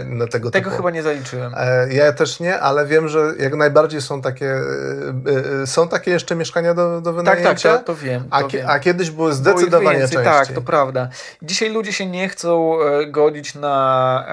E, 0.00 0.04
na 0.04 0.26
tego 0.26 0.50
tego 0.50 0.70
typu. 0.70 0.76
chyba 0.76 0.90
nie 0.90 1.02
zaliczyłem. 1.02 1.52
E, 1.56 1.92
ja 1.92 2.12
też 2.12 2.40
nie, 2.40 2.60
ale 2.60 2.86
wiem, 2.86 3.08
że 3.08 3.32
jak 3.38 3.54
najbardziej 3.54 4.00
są 4.02 4.22
takie 4.22 4.46
e, 4.46 5.62
e, 5.62 5.66
są 5.66 5.88
takie 5.88 6.10
jeszcze 6.10 6.34
mieszkania 6.34 6.74
do, 6.74 7.00
do 7.00 7.12
wynajęcia. 7.12 7.48
Tak, 7.48 7.62
tak, 7.62 7.78
to, 7.78 7.94
to 7.94 7.94
wiem. 7.94 8.22
To 8.22 8.36
a, 8.36 8.48
wiem. 8.48 8.66
a 8.68 8.78
kiedyś 8.78 9.10
były 9.10 9.32
zdecydowanie 9.32 9.98
więcej, 9.98 10.16
częściej. 10.16 10.46
Tak, 10.46 10.52
to 10.54 10.62
prawda. 10.62 11.08
Dzisiaj 11.42 11.70
ludzie 11.70 11.92
się 11.92 12.06
nie 12.06 12.28
chcą 12.28 12.82
e, 12.82 13.06
godzić 13.06 13.54
na, 13.54 14.26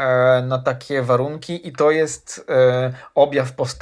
na 0.47 0.57
takie 0.57 1.01
warunki 1.01 1.67
i 1.67 1.71
to 1.71 1.91
jest 1.91 2.45
objaw 3.15 3.51
postawy 3.51 3.76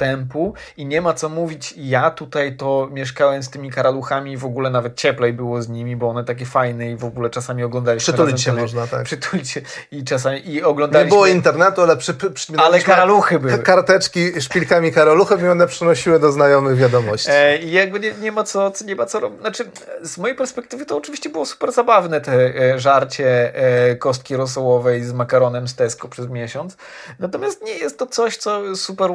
i 0.76 0.86
nie 0.86 1.00
ma 1.00 1.14
co 1.14 1.28
mówić, 1.28 1.74
ja 1.76 2.10
tutaj 2.10 2.56
to 2.56 2.88
mieszkałem 2.92 3.42
z 3.42 3.50
tymi 3.50 3.70
karaluchami 3.70 4.32
i 4.32 4.36
w 4.36 4.44
ogóle 4.44 4.70
nawet 4.70 4.96
cieplej 4.96 5.32
było 5.32 5.62
z 5.62 5.68
nimi, 5.68 5.96
bo 5.96 6.08
one 6.08 6.24
takie 6.24 6.46
fajne 6.46 6.90
i 6.90 6.96
w 6.96 7.04
ogóle 7.04 7.30
czasami 7.30 7.62
oglądaliśmy 7.64 8.12
Przytulić 8.12 8.42
się 8.42 8.50
razem 8.50 8.62
można, 8.64 8.86
tak. 8.86 9.04
Przytulić 9.04 9.50
się 9.50 9.60
i 9.90 10.04
czasami 10.04 10.48
i 10.50 10.52
Nie 10.52 10.66
oglądaliśmy... 10.66 11.08
było 11.10 11.26
internetu, 11.26 11.82
ale 11.82 11.96
przy, 11.96 12.14
przy, 12.14 12.26
ale 12.26 12.34
przypominaliśmy 12.34 12.94
karaluchy 12.94 13.38
były. 13.38 13.58
karteczki 13.58 14.40
szpilkami 14.40 14.92
karaluchów 14.92 15.42
i 15.42 15.48
one 15.48 15.66
przynosiły 15.66 16.20
do 16.20 16.32
znajomych 16.32 16.76
wiadomości. 16.76 17.28
E, 17.32 17.58
I 17.58 17.72
jakby 17.72 18.00
nie, 18.00 18.12
nie 18.12 18.32
ma 18.32 18.44
co, 18.44 18.72
nie 18.86 18.96
ma 18.96 19.06
co 19.06 19.20
robić. 19.20 19.40
Znaczy, 19.40 19.70
z 20.02 20.18
mojej 20.18 20.36
perspektywy 20.36 20.86
to 20.86 20.96
oczywiście 20.96 21.30
było 21.30 21.46
super 21.46 21.72
zabawne 21.72 22.20
te 22.20 22.32
e, 22.32 22.78
żarcie 22.80 23.54
e, 23.54 23.96
kostki 23.96 24.36
rosołowej 24.36 25.04
z 25.04 25.12
makaronem 25.12 25.68
z 25.68 25.74
Tesco 25.74 26.08
przez 26.08 26.28
miesiąc. 26.28 26.76
Natomiast 27.18 27.62
nie 27.64 27.72
jest 27.72 27.98
to 27.98 28.06
coś, 28.06 28.36
co 28.36 28.76
super 28.76 29.10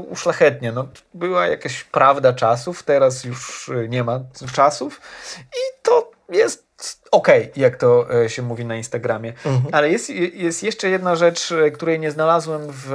No, 0.72 0.88
była 1.14 1.48
jakaś 1.48 1.84
prawda 1.84 2.34
czasów, 2.34 2.84
teraz 2.84 3.24
już 3.24 3.70
e, 3.70 3.88
nie 3.88 4.04
ma 4.04 4.20
czasów 4.54 5.02
i 5.42 5.84
to 5.84 6.12
jest 6.30 6.72
okej, 7.12 7.52
jak 7.56 7.76
to 7.76 8.14
e, 8.24 8.30
się 8.30 8.42
mówi 8.42 8.66
na 8.66 8.76
Instagramie. 8.76 9.34
Ale 9.72 9.90
jest, 9.90 10.10
jest 10.34 10.64
jeszcze 10.64 10.90
jedna 10.90 11.16
rzecz, 11.16 11.52
e, 11.52 11.72
której 11.72 12.00
nie 12.00 12.12
znalazłem 12.12 12.62
w, 12.68 12.94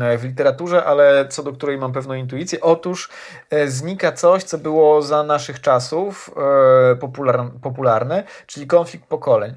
e, 0.00 0.18
w 0.18 0.24
literaturze, 0.24 0.84
ale 0.84 1.28
co 1.28 1.42
do 1.42 1.52
której 1.52 1.78
mam 1.78 1.92
pewną 1.92 2.14
intuicję. 2.14 2.60
Otóż 2.60 3.08
znika 3.66 4.12
coś, 4.12 4.44
co 4.44 4.58
było 4.58 5.02
za 5.02 5.22
naszych 5.22 5.60
czasów 5.60 6.30
popular, 7.00 7.50
popularne, 7.62 8.24
czyli 8.46 8.66
konflikt 8.66 9.06
pokoleń. 9.06 9.54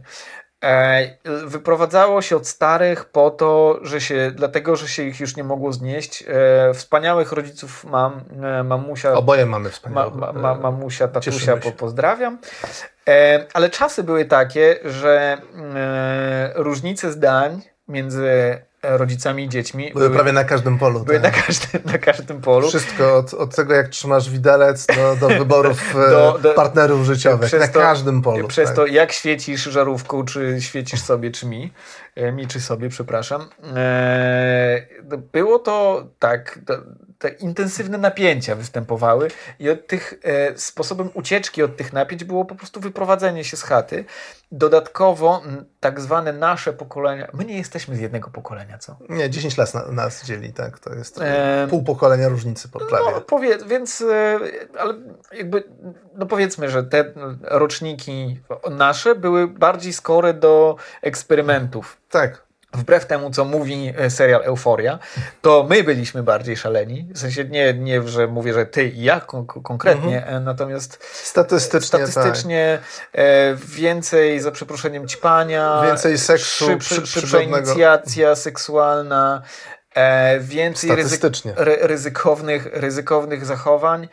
E, 0.64 1.18
Wyprowadzało 1.45 2.22
się 2.22 2.36
od 2.36 2.47
starych 2.47 3.05
po 3.05 3.32
to, 3.32 3.80
że 3.82 4.01
się, 4.01 4.32
dlatego, 4.36 4.76
że 4.76 4.88
się 4.88 5.03
ich 5.03 5.20
już 5.20 5.36
nie 5.36 5.43
mogło 5.43 5.74
znieść. 5.74 6.24
E, 6.28 6.74
Wspaniałych 6.74 7.32
rodziców 7.32 7.84
mam, 7.86 8.22
e, 8.43 8.64
mamusia, 8.64 9.14
Oboje 9.14 9.45
mamy 9.45 9.64
ma, 9.64 9.70
wspaniałe. 9.70 10.12
ma, 10.16 10.34
ma, 10.34 10.55
mamusia, 10.55 11.07
tatusia, 11.07 11.57
po, 11.57 11.72
pozdrawiam. 11.72 12.38
Ale 13.53 13.70
czasy 13.70 14.03
były 14.03 14.26
takie, 14.26 14.80
że 14.86 15.38
e, 15.76 16.51
różnice 16.55 17.12
zdań 17.12 17.62
między 17.88 18.62
rodzicami 18.84 19.49
dziećmi 19.49 19.91
Były 19.93 20.09
prawie 20.09 20.32
na 20.32 20.43
każdym 20.43 20.77
polu. 20.77 20.99
były 20.99 21.19
tak. 21.19 21.36
na, 21.38 21.41
każdym, 21.43 21.82
na 21.86 21.97
każdym 21.97 22.41
polu. 22.41 22.67
Wszystko 22.67 23.17
od, 23.17 23.34
od 23.34 23.55
tego, 23.55 23.73
jak 23.73 23.88
trzymasz 23.89 24.29
widelec, 24.29 24.86
do, 24.88 25.15
do 25.15 25.27
wyborów 25.38 25.82
e, 25.95 26.09
Do- 26.09 26.39
do- 26.43 26.53
partnerów 26.53 27.05
życiowych. 27.05 27.53
Na 27.59 27.67
to- 27.67 27.79
każdym 27.79 28.21
polu. 28.21 28.47
Przez 28.47 28.67
tak. 28.67 28.75
to, 28.75 28.86
jak 28.86 29.11
świecisz 29.11 29.63
żarówką, 29.63 30.25
czy 30.25 30.57
świecisz 30.61 31.01
sobie, 31.01 31.32
czy 31.32 31.45
mi. 31.47 31.73
E, 32.15 32.32
Mi, 32.32 32.47
czy 32.47 32.59
sobie, 32.61 32.89
przepraszam. 32.89 33.41
E, 33.75 34.82
Było 35.34 35.59
to 35.59 36.07
tak, 36.19 36.59
te 37.22 37.30
intensywne 37.30 37.97
napięcia 37.97 38.55
występowały 38.55 39.28
i 39.59 39.69
od 39.69 39.88
tych 39.88 40.13
e, 40.24 40.57
sposobem 40.57 41.09
ucieczki 41.13 41.63
od 41.63 41.78
tych 41.78 41.93
napięć 41.93 42.24
było 42.24 42.45
po 42.45 42.55
prostu 42.55 42.80
wyprowadzenie 42.80 43.43
się 43.43 43.57
z 43.57 43.63
chaty. 43.63 44.05
Dodatkowo 44.51 45.41
tak 45.80 46.01
zwane 46.01 46.34
nasze 46.34 46.74
pokolenia, 46.74 47.28
my 47.34 47.45
nie 47.45 47.57
jesteśmy 47.57 47.95
z 47.95 47.99
jednego 47.99 48.30
pokolenia, 48.30 48.78
co? 48.78 48.97
Nie, 49.09 49.30
10 49.30 49.57
lat 49.57 49.74
na, 49.74 49.91
nas 49.91 50.26
dzieli, 50.26 50.53
tak. 50.53 50.80
To 50.80 50.93
jest 50.93 51.22
Em, 51.22 51.69
pół 51.69 51.84
pokolenia 51.84 52.30
różnicy 52.30 52.69
po 52.69 52.80
prawie. 52.80 53.11
No, 53.11 53.22
powie, 53.22 53.57
więc, 53.67 54.01
e, 54.01 54.39
ale 54.80 54.93
jakby, 55.34 55.63
no 56.15 56.26
powiedzmy, 56.26 56.69
że 56.69 56.84
te 56.84 57.13
roczniki 57.41 58.39
nasze 58.72 59.15
były 59.15 59.47
bardziej 59.47 59.93
skore 59.93 60.34
do 60.34 60.76
eksperymentów. 61.01 61.97
Tak. 62.09 62.50
Wbrew 62.74 63.05
temu, 63.05 63.32
co 63.32 63.45
mówi 63.45 63.93
e, 63.97 64.09
serial 64.09 64.41
Euforia, 64.43 64.99
to 65.41 65.65
my 65.69 65.84
byliśmy 65.84 66.24
bardziej 66.24 66.57
szaleni. 66.57 67.07
W 67.13 67.19
sensie 67.19 67.45
nie, 67.45 67.74
nie 67.74 68.07
że 68.07 68.28
mówię, 68.28 68.53
że 68.53 68.65
ty 68.65 68.84
i 68.84 69.03
ja 69.03 69.19
kon- 69.19 69.45
konkretnie, 69.45 70.26
e, 70.28 70.39
natomiast 70.39 70.99
Statystycznie, 71.13 71.88
statystycznie 71.88 72.80
e, 73.13 73.55
więcej, 73.55 74.39
za 74.39 74.51
przeproszeniem, 74.51 75.07
ćpania, 75.07 75.78
tak. 75.82 75.88
Więcej 75.89 76.17
seksu 76.17 76.65
szyb- 76.65 77.05
szybsza 77.05 77.38
inicjacja 77.41 78.36
seksualna, 78.36 79.41
więcej 80.39 80.89
ryzyk, 80.95 81.22
ry, 81.55 81.78
ryzykownych, 81.82 82.67
ryzykownych 82.74 83.45
zachowań. 83.45 84.07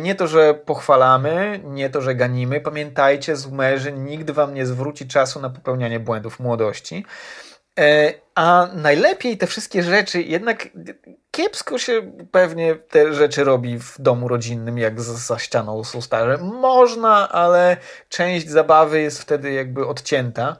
Nie 0.00 0.14
to, 0.14 0.26
że 0.26 0.54
pochwalamy, 0.54 1.60
nie 1.64 1.90
to, 1.90 2.00
że 2.00 2.14
ganimy. 2.14 2.60
Pamiętajcie, 2.60 3.36
zoomerzy, 3.36 3.92
nikt 3.92 4.30
wam 4.30 4.54
nie 4.54 4.66
zwróci 4.66 5.06
czasu 5.06 5.40
na 5.40 5.50
popełnianie 5.50 6.00
błędów 6.00 6.40
młodości. 6.40 7.04
E, 7.78 8.14
A 8.34 8.68
najlepiej 8.74 9.38
te 9.38 9.46
wszystkie 9.46 9.82
rzeczy, 9.82 10.22
jednak 10.22 10.68
kiepsko 11.30 11.78
się 11.78 12.12
pewnie 12.30 12.74
te 12.74 13.14
rzeczy 13.14 13.44
robi 13.44 13.78
w 13.78 13.96
domu 13.98 14.28
rodzinnym, 14.28 14.78
jak 14.78 15.00
za, 15.00 15.38
ścianą 15.38 15.84
są 15.84 16.00
starze. 16.00 16.38
Można, 16.44 17.28
ale 17.28 17.76
część 18.08 18.48
zabawy 18.48 19.00
jest 19.00 19.20
wtedy 19.20 19.52
jakby 19.52 19.86
odcięta. 19.86 20.56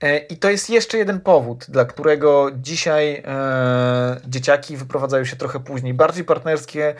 E, 0.00 0.18
I 0.18 0.36
to 0.36 0.50
jest 0.50 0.70
jeszcze 0.70 0.98
jeden 0.98 1.20
powód, 1.20 1.64
dla 1.68 1.84
którego 1.84 2.50
dzisiaj 2.54 3.22
e, 3.26 4.20
dzieciaki 4.26 4.76
wyprowadzają 4.76 5.24
się 5.24 5.36
trochę 5.36 5.60
później. 5.60 5.94
Bardziej 5.94 6.24
partnerskie 6.24 6.94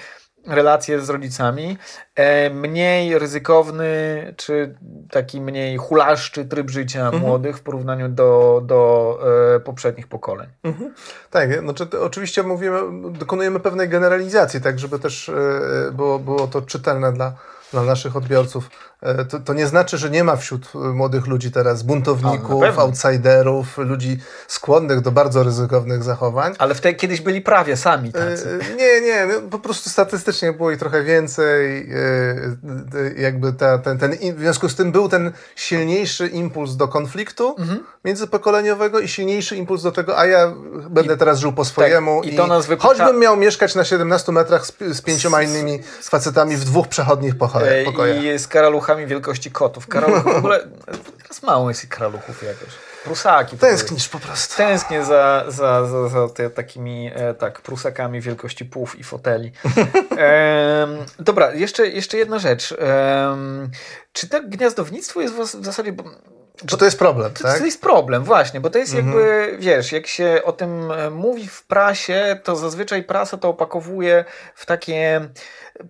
relacje 0.47 1.01
z 1.01 1.11
rodzicami, 1.11 1.78
e, 2.14 2.51
mniej 2.51 3.18
ryzykowny, 3.18 3.86
czy 4.36 4.74
taki 5.11 5.40
mniej 5.40 5.76
hulaszczy 5.76 6.44
tryb 6.44 6.70
życia 6.70 7.11
młodych 7.11 7.59
w 7.59 7.62
porównaniu 7.62 8.09
do, 8.09 8.62
do 8.64 9.18
e, 9.57 9.61
poprzednich 9.61 10.07
pokoleń. 10.07 10.49
Tak, 11.30 11.61
znaczy, 11.61 11.86
to 11.86 12.05
oczywiście 12.05 12.42
mówimy, 12.42 12.78
dokonujemy 13.12 13.61
pewnej 13.61 13.88
generalizacji, 13.88 14.61
tak, 14.61 14.78
żeby 14.78 14.99
też 14.99 15.28
e, 15.28 15.32
było, 15.92 16.18
było 16.18 16.47
to 16.47 16.62
czytelne 16.62 17.12
dla, 17.12 17.32
dla 17.72 17.82
naszych 17.82 18.16
odbiorców. 18.16 18.70
E, 19.03 19.24
To, 19.24 19.40
to 19.40 19.55
nie 19.55 19.66
znaczy, 19.66 19.99
że 19.99 20.11
nie 20.11 20.24
ma 20.24 20.36
wśród 20.36 20.68
e, 20.74 20.78
młodych 20.78 21.26
ludzi 21.26 21.51
teraz 21.51 21.80
A, 21.80 21.84
buntowników, 21.84 22.61
pewno. 22.61 22.82
outsiderów, 22.82 23.78
ludzi 23.78 24.18
skłonnych 24.49 25.01
do 25.01 25.12
bardzo 25.12 25.42
ryzykownych 25.42 26.03
zachowań. 26.03 26.55
Ale 26.59 26.74
wtedy 26.74 26.94
kiedyś 26.94 27.20
byli 27.20 27.40
prawie 27.40 27.76
sami 27.76 28.12
tacy. 28.12 28.59
E, 28.72 28.74
Nie, 28.76 29.01
nie, 29.01 29.26
no, 29.26 29.49
po 29.51 29.59
prostu 29.59 29.90
statystycznie 29.90 30.53
było 30.53 30.70
ich 30.70 30.78
trochę 30.78 31.03
więcej. 31.03 31.88
Jakby 33.16 33.53
ta, 33.53 33.78
ten, 33.78 33.99
ten, 33.99 34.12
w 34.36 34.38
związku 34.40 34.68
z 34.68 34.74
tym 34.74 34.92
był 34.92 35.09
ten 35.09 35.32
silniejszy 35.57 36.26
impuls 36.28 36.76
do 36.76 36.88
konfliktu 36.88 37.55
Mhm. 37.59 37.84
międzypokoleniowego 38.05 39.01
i 39.01 39.09
silniejszy 39.09 39.57
impuls 39.57 39.82
do 39.82 39.92
tego, 39.92 40.18
a 40.18 40.26
ja 40.26 40.53
będę 40.90 41.16
teraz 41.16 41.38
żył 41.38 41.53
po 41.53 41.64
swojemu. 41.64 42.22
tak, 42.22 42.32
i 42.32 42.36
to 42.36 42.47
nas 42.47 42.66
wypycha- 42.66 42.82
Choćbym 42.82 43.18
miał 43.20 43.36
mieszkać 43.36 43.74
na 43.74 43.84
17 43.84 44.32
metrach 44.32 44.66
z, 44.66 44.72
z 44.92 45.01
pięcioma 45.03 45.42
innymi 45.42 45.82
facetami 46.03 46.57
w 46.57 46.64
dwóch 46.64 46.88
przechodnich 46.88 47.38
pokojach. 47.38 48.22
I 48.24 48.38
z 48.38 48.47
karaluchami 48.87 49.07
wielkości 49.07 49.51
kotów. 49.51 49.87
Karaluchów 49.87 50.32
w 50.34 50.37
ogóle, 50.37 50.61
teraz 51.22 51.43
mało 51.43 51.68
jest 51.68 51.87
karaluchów 51.87 52.43
jakoś. 52.43 52.68
Prusaki. 53.05 53.59
Tęsknisz 53.59 54.09
po 54.09 54.18
prostu. 54.18 54.57
Tęsknię 54.57 55.05
za, 55.05 55.45
za, 55.49 55.87
za, 55.87 56.09
za 56.09 56.28
te, 56.28 56.51
takimi 56.51 57.11
e, 57.14 57.34
tak, 57.34 57.61
prusakami 57.61 58.20
wielkości 58.20 58.64
płów 58.64 58.99
i 58.99 59.05
foteli. 59.05 59.53
Em, 60.16 60.99
dobra, 61.18 61.55
jeszcze, 61.55 61.87
jeszcze 61.87 62.16
jedna 62.18 62.39
rzecz. 62.39 62.74
Em, 62.78 63.70
czy 64.12 64.28
to 64.28 64.43
gniazdownictwo 64.43 65.20
jest 65.20 65.34
w, 65.34 65.41
w 65.43 65.64
zasadzie... 65.64 65.93
Bo, 65.93 66.05
Czy 66.66 66.76
to 66.76 66.84
jest 66.84 66.99
problem, 66.99 67.32
to, 67.32 67.43
tak? 67.43 67.59
to 67.59 67.64
jest 67.64 67.80
problem, 67.80 68.24
właśnie, 68.24 68.61
bo 68.61 68.70
to 68.70 68.78
jest 68.78 68.95
Mhm. 68.95 69.07
jakby, 69.18 69.57
wiesz, 69.59 69.93
jak 69.93 70.07
się 70.07 70.41
o 70.45 70.53
tym 70.53 70.91
e, 70.93 71.11
mówi 71.11 71.49
w 71.49 71.62
prasie, 71.66 72.41
to 72.45 72.57
zazwyczaj 72.57 73.03
prasa 73.03 73.37
to 73.37 73.49
opakowuje 73.49 74.24
w 74.55 74.66
takie. 74.66 75.28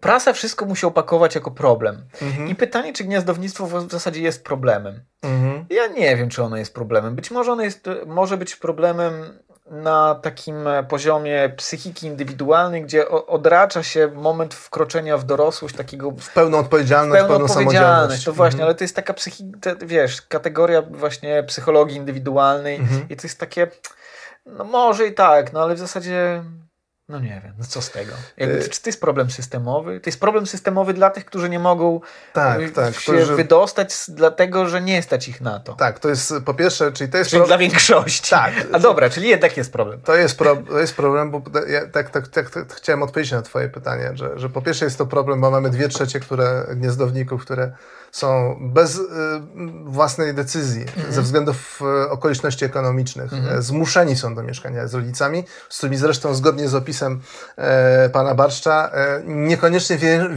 Prasa 0.00 0.32
wszystko 0.32 0.64
musi 0.66 0.86
opakować 0.86 1.34
jako 1.34 1.50
problem. 1.50 2.04
Mhm. 2.22 2.48
I 2.48 2.54
pytanie, 2.54 2.92
czy 2.92 3.04
gniazdownictwo 3.04 3.66
w 3.66 3.86
w 3.86 3.90
zasadzie 3.90 4.20
jest 4.22 4.44
problemem. 4.44 5.00
Mhm. 5.22 5.66
Ja 5.70 5.86
nie 5.86 6.16
wiem, 6.16 6.28
czy 6.28 6.42
ono 6.42 6.56
jest 6.56 6.74
problemem. 6.74 7.14
Być 7.16 7.30
może 7.30 7.52
ono 7.52 7.62
jest, 7.62 7.88
może 8.06 8.36
być 8.36 8.56
problemem 8.56 9.38
na 9.70 10.14
takim 10.14 10.56
poziomie 10.88 11.52
psychiki 11.56 12.06
indywidualnej, 12.06 12.82
gdzie 12.82 13.08
odracza 13.08 13.82
się 13.82 14.08
moment 14.14 14.54
wkroczenia 14.54 15.18
w 15.18 15.24
dorosłość 15.24 15.76
takiego 15.76 16.10
W 16.10 16.32
pełną 16.32 16.58
odpowiedzialność, 16.58 17.20
pełną 17.20 17.28
pełną 17.28 17.44
odpowiedzialność. 17.44 17.88
samodzielność. 17.90 18.24
To 18.24 18.32
właśnie, 18.32 18.56
Mhm. 18.56 18.66
ale 18.68 18.74
to 18.74 18.84
jest 18.84 18.96
taka 18.96 19.14
psychi, 19.14 19.52
te, 19.60 19.76
wiesz, 19.76 20.22
kategoria 20.22 20.82
właśnie 20.82 21.42
psychologii 21.42 21.96
indywidualnej 21.96 22.76
Mhm. 22.76 23.06
i 23.10 23.16
to 23.16 23.22
jest 23.22 23.40
takie, 23.40 23.66
no 24.46 24.64
może 24.64 25.06
i 25.06 25.14
tak, 25.14 25.52
no 25.52 25.62
ale 25.62 25.74
w 25.74 25.78
zasadzie, 25.78 26.42
no 27.08 27.20
nie 27.20 27.40
wiem, 27.44 27.52
no 27.58 27.64
co 27.64 27.82
z 27.82 27.90
tego? 27.90 28.12
Jakby, 28.36 28.58
Y- 28.58 28.68
czy 28.68 28.82
to 28.82 28.88
jest 28.88 29.00
problem 29.00 29.30
systemowy? 29.30 30.00
To 30.00 30.10
jest 30.10 30.20
problem 30.20 30.46
systemowy 30.46 30.94
dla 30.94 31.10
tych, 31.10 31.24
którzy 31.24 31.48
nie 31.48 31.58
mogą 31.58 32.00
Tak, 32.32 32.60
y, 32.60 32.70
tak, 32.70 32.94
się 32.94 33.00
którzy- 33.00 33.36
wydostać 33.36 33.94
dlatego, 34.08 34.68
że 34.68 34.80
nie 34.80 35.02
stać 35.02 35.28
ich 35.28 35.40
na 35.40 35.60
to. 35.60 35.72
Tak, 35.72 35.98
to 35.98 36.08
jest 36.08 36.34
po 36.44 36.54
pierwsze, 36.54 36.92
czyli 36.92 37.10
to 37.10 37.18
jest 37.18 37.30
Czyli 37.30 37.40
pro- 37.40 37.46
dla 37.46 37.58
większości. 37.58 38.30
Tak. 38.30 38.52
A 38.72 38.78
dobra, 38.78 39.10
czyli 39.10 39.28
jednak 39.28 39.56
jest 39.56 39.72
problem. 39.72 40.00
To 40.00 40.14
jest, 40.16 40.38
pro, 40.38 40.56
to 40.56 40.78
jest 40.78 40.94
problem, 40.96 41.30
bo 41.30 41.42
ja 41.68 41.86
tak, 41.86 42.10
tak, 42.10 42.28
tak, 42.28 42.50
tak 42.50 42.72
chciałem 42.74 43.02
odpowiedzieć 43.02 43.32
na 43.32 43.42
Twoje 43.42 43.68
pytanie, 43.68 44.10
że, 44.14 44.38
że 44.38 44.48
po 44.48 44.62
pierwsze 44.62 44.84
jest 44.84 44.98
to 44.98 45.06
problem, 45.06 45.40
bo 45.40 45.50
mamy 45.50 45.70
dwie 45.70 45.88
trzecie 45.88 46.20
które, 46.20 46.66
gniezdowników, 46.76 47.42
które 47.42 47.72
są 48.16 48.58
bez 48.60 48.96
y, 48.96 49.02
własnej 49.84 50.34
decyzji, 50.34 50.84
ze 51.10 51.22
względów 51.22 51.80
y, 52.06 52.10
okoliczności 52.10 52.64
ekonomicznych, 52.64 53.32
y, 53.32 53.62
zmuszeni 53.62 54.16
są 54.16 54.34
do 54.34 54.42
mieszkania 54.42 54.88
z 54.88 54.94
rodzicami, 54.94 55.44
z 55.68 55.76
którymi 55.76 55.96
zresztą 55.96 56.34
zgodnie 56.34 56.68
z 56.68 56.74
opisem 56.74 57.20
e, 57.56 58.08
pana 58.08 58.34
Barszcza, 58.34 58.90
e, 58.92 59.22
niekoniecznie 59.26 59.98
wie, 59.98 60.14
e, 60.14 60.28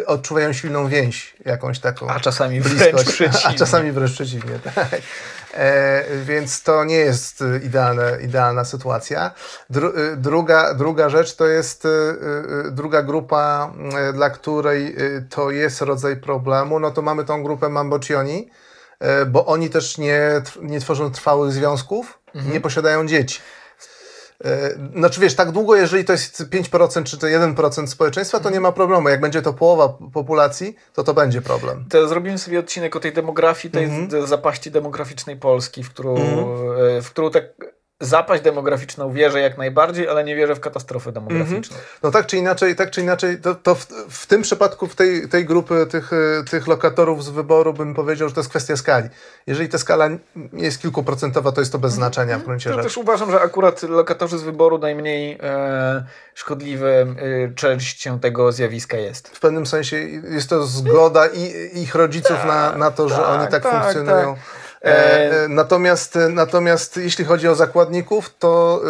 e, 0.00 0.06
odczuwają 0.06 0.52
silną 0.52 0.88
więź 0.88 1.36
jakąś 1.44 1.78
taką. 1.78 2.08
A 2.08 2.20
czasami 2.20 2.60
wręcz 2.60 3.04
przeciwnie. 3.04 3.40
A 3.44 3.52
czasami 3.52 3.92
wręcz 3.92 4.12
przeciwnie, 4.12 4.58
tak. 4.74 5.02
E, 5.54 6.04
więc 6.24 6.62
to 6.62 6.84
nie 6.84 6.96
jest 6.96 7.44
idealne, 7.64 8.18
idealna 8.22 8.64
sytuacja. 8.64 9.30
Dru, 9.70 9.88
e, 9.88 10.16
druga, 10.16 10.74
druga 10.74 11.08
rzecz 11.08 11.36
to 11.36 11.46
jest 11.46 11.84
e, 11.84 11.88
e, 11.88 12.70
druga 12.70 13.02
grupa, 13.02 13.72
dla 14.14 14.30
której 14.30 14.96
to 15.30 15.50
jest 15.50 15.80
rodzaj 15.80 16.16
problemu, 16.16 16.80
no 16.80 16.90
to 16.90 17.02
mamy 17.02 17.24
tą 17.24 17.42
grupę 17.42 17.68
Mambocioni, 17.68 18.50
bo 19.26 19.46
oni 19.46 19.70
też 19.70 19.98
nie, 19.98 20.42
nie 20.62 20.80
tworzą 20.80 21.12
trwałych 21.12 21.52
związków, 21.52 22.18
nie 22.34 22.60
posiadają 22.60 23.06
dzieci. 23.06 23.40
E, 24.44 24.70
Znaczy 24.96 25.20
wiesz, 25.20 25.34
tak 25.34 25.50
długo, 25.52 25.76
jeżeli 25.76 26.04
to 26.04 26.12
jest 26.12 26.44
5% 26.50 27.04
czy 27.04 27.18
to 27.18 27.26
1% 27.26 27.86
społeczeństwa, 27.86 28.40
to 28.40 28.50
nie 28.50 28.60
ma 28.60 28.72
problemu. 28.72 29.08
Jak 29.08 29.20
będzie 29.20 29.42
to 29.42 29.52
połowa 29.52 29.88
populacji, 30.12 30.76
to 30.94 31.04
to 31.04 31.14
będzie 31.14 31.42
problem. 31.42 31.84
To 31.90 32.08
zrobimy 32.08 32.38
sobie 32.38 32.58
odcinek 32.60 32.96
o 32.96 33.00
tej 33.00 33.12
demografii, 33.12 33.72
tej 33.72 33.84
Mhm. 33.84 34.10
z- 34.26 34.28
zapaści 34.28 34.70
demograficznej 34.70 35.36
Polski, 35.36 35.82
w 35.84 35.90
którą, 35.90 36.16
e, 36.16 37.02
w 37.02 37.10
którą 37.10 37.30
tak 37.30 37.44
zapaść 38.02 38.42
demograficzną 38.42 39.12
wierzę 39.12 39.40
jak 39.40 39.58
najbardziej, 39.58 40.08
ale 40.08 40.24
nie 40.24 40.36
wierzę 40.36 40.54
w 40.54 40.60
katastrofę 40.60 41.12
demograficzną. 41.12 41.76
No 42.02 42.10
tak 42.10 42.26
czy 42.26 42.36
inaczej, 42.36 42.76
tak 42.76 42.90
czy 42.90 43.00
inaczej, 43.00 43.38
to, 43.38 43.54
to 43.54 43.74
w, 43.74 43.86
w 44.08 44.26
tym 44.26 44.42
przypadku, 44.42 44.86
w 44.86 44.94
tej, 44.94 45.28
tej 45.28 45.44
grupy 45.44 45.86
tych, 45.90 46.12
e, 46.12 46.44
tych 46.50 46.66
lokatorów 46.66 47.24
z 47.24 47.28
wyboru 47.28 47.72
bym 47.72 47.94
powiedział, 47.94 48.28
że 48.28 48.34
to 48.34 48.40
jest 48.40 48.50
kwestia 48.50 48.76
skali. 48.76 49.08
Jeżeli 49.46 49.68
ta 49.68 49.78
skala 49.78 50.08
jest 50.52 50.82
kilkuprocentowa, 50.82 51.52
to 51.52 51.60
jest 51.60 51.72
to 51.72 51.78
bez 51.78 51.92
znaczenia 51.92 52.38
w 52.38 52.44
gruncie 52.44 52.70
To 52.70 52.76
rzeczy. 52.76 52.88
też 52.88 52.96
uważam, 52.96 53.30
że 53.30 53.40
akurat 53.40 53.82
lokatorzy 53.82 54.38
z 54.38 54.42
wyboru 54.42 54.78
najmniej 54.78 55.38
e, 55.42 56.04
szkodliwym 56.34 57.16
e, 57.18 57.54
częścią 57.54 58.18
tego 58.18 58.52
zjawiska 58.52 58.96
jest. 58.96 59.28
W 59.28 59.40
pewnym 59.40 59.66
sensie 59.66 59.96
jest 60.30 60.50
to 60.50 60.66
zgoda 60.66 61.26
i, 61.26 61.70
ich 61.82 61.94
rodziców 61.94 62.44
na, 62.46 62.76
na 62.76 62.90
to, 62.90 63.08
że 63.08 63.16
tak, 63.16 63.28
oni 63.28 63.48
tak, 63.48 63.62
tak, 63.62 63.72
funkcjonują. 63.72 64.36
Tak. 64.82 64.92
E, 64.92 65.44
e, 65.44 65.48
natomiast, 65.48 66.18
natomiast 66.30 66.96
jeśli 66.96 67.24
chodzi 67.24 67.48
o 67.48 67.54
zakładników, 67.54 68.34
to 68.38 68.80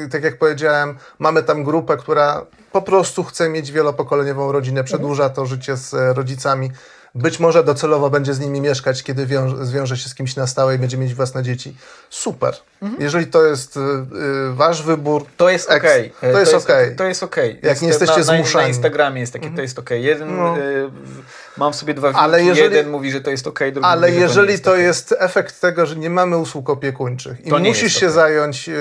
e, 0.00 0.04
e, 0.04 0.08
tak 0.08 0.22
jak 0.24 0.38
powiedziałem, 0.38 0.96
mamy 1.18 1.42
tam 1.42 1.64
grupę, 1.64 1.96
która 1.96 2.46
po 2.72 2.82
prostu 2.82 3.24
chce 3.24 3.48
mieć 3.48 3.72
wielopokoleniową 3.72 4.52
rodzinę, 4.52 4.84
przedłuża 4.84 5.28
to 5.30 5.46
życie 5.46 5.76
z 5.76 5.94
e, 5.94 6.12
rodzicami. 6.14 6.70
Być 7.14 7.40
może 7.40 7.64
docelowo 7.64 8.10
będzie 8.10 8.34
z 8.34 8.40
nimi 8.40 8.60
mieszkać, 8.60 9.02
kiedy 9.02 9.26
wiąże, 9.26 9.66
zwiąże 9.66 9.96
się 9.96 10.08
z 10.08 10.14
kimś 10.14 10.36
na 10.36 10.46
stałe 10.46 10.74
i 10.74 10.78
będzie 10.78 10.98
mieć 10.98 11.14
własne 11.14 11.42
dzieci. 11.42 11.76
Super. 12.10 12.54
Jeżeli 12.98 13.26
to 13.26 13.44
jest 13.44 13.76
e, 13.76 13.80
e, 13.80 14.54
wasz 14.54 14.82
wybór, 14.82 15.24
To 15.36 15.48
jest 15.50 15.68
Eks- 15.70 15.76
okej. 15.76 16.12
to 16.20 16.38
jest 16.40 16.54
okej. 16.54 16.96
To 16.96 17.04
jest 17.04 17.22
okej. 17.22 17.60
Jak 17.62 17.82
nie 17.82 17.88
jesteście 17.88 18.20
na, 18.20 18.26
na, 18.26 18.32
na 18.32 18.38
zmuszani. 18.38 18.68
Instagramie 18.68 19.20
jest 19.20 19.32
takie, 19.32 19.50
to 19.50 19.62
jest 19.62 19.78
okej. 19.78 20.02
Jeden, 20.04 20.36
No. 20.36 20.56
e, 20.58 20.60
w- 20.88 21.22
mam 21.56 21.72
w 21.72 21.76
sobie 21.76 21.94
dwa 21.94 22.12
Ale 22.12 22.44
jeżeli- 22.44 22.62
jeden 22.62 22.90
mówi, 22.90 23.12
że 23.12 23.20
to 23.20 23.30
jest 23.30 23.46
okej, 23.46 23.72
drugi 23.72 23.86
Ale 23.88 24.08
mówi, 24.08 24.12
że 24.12 24.18
to 24.18 24.20
nie 24.20 24.28
jeżeli 24.28 24.52
jest 24.52 24.64
to 24.64 24.76
jest 24.76 25.14
efekt 25.18 25.60
tego, 25.60 25.86
że 25.86 25.96
nie 25.96 26.10
mamy 26.10 26.36
usług 26.36 26.70
opiekuńczych 26.70 27.46
i 27.46 27.50
To 27.50 27.58
musisz 27.58 27.92
się 27.94 28.06
okej. 28.06 28.14
zająć 28.14 28.68
y, 28.68 28.72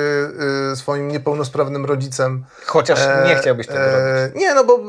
y, 0.72 0.76
swoim 0.76 1.08
niepełnosprawnym 1.08 1.86
rodzicem. 1.86 2.46
Chociaż 2.66 3.00
e, 3.00 3.24
nie 3.28 3.36
chciałbyś 3.36 3.68
tego 3.68 3.80
e, 3.80 4.24
robić. 4.26 4.42
Nie, 4.42 4.54
no 4.54 4.64
bo 4.64 4.80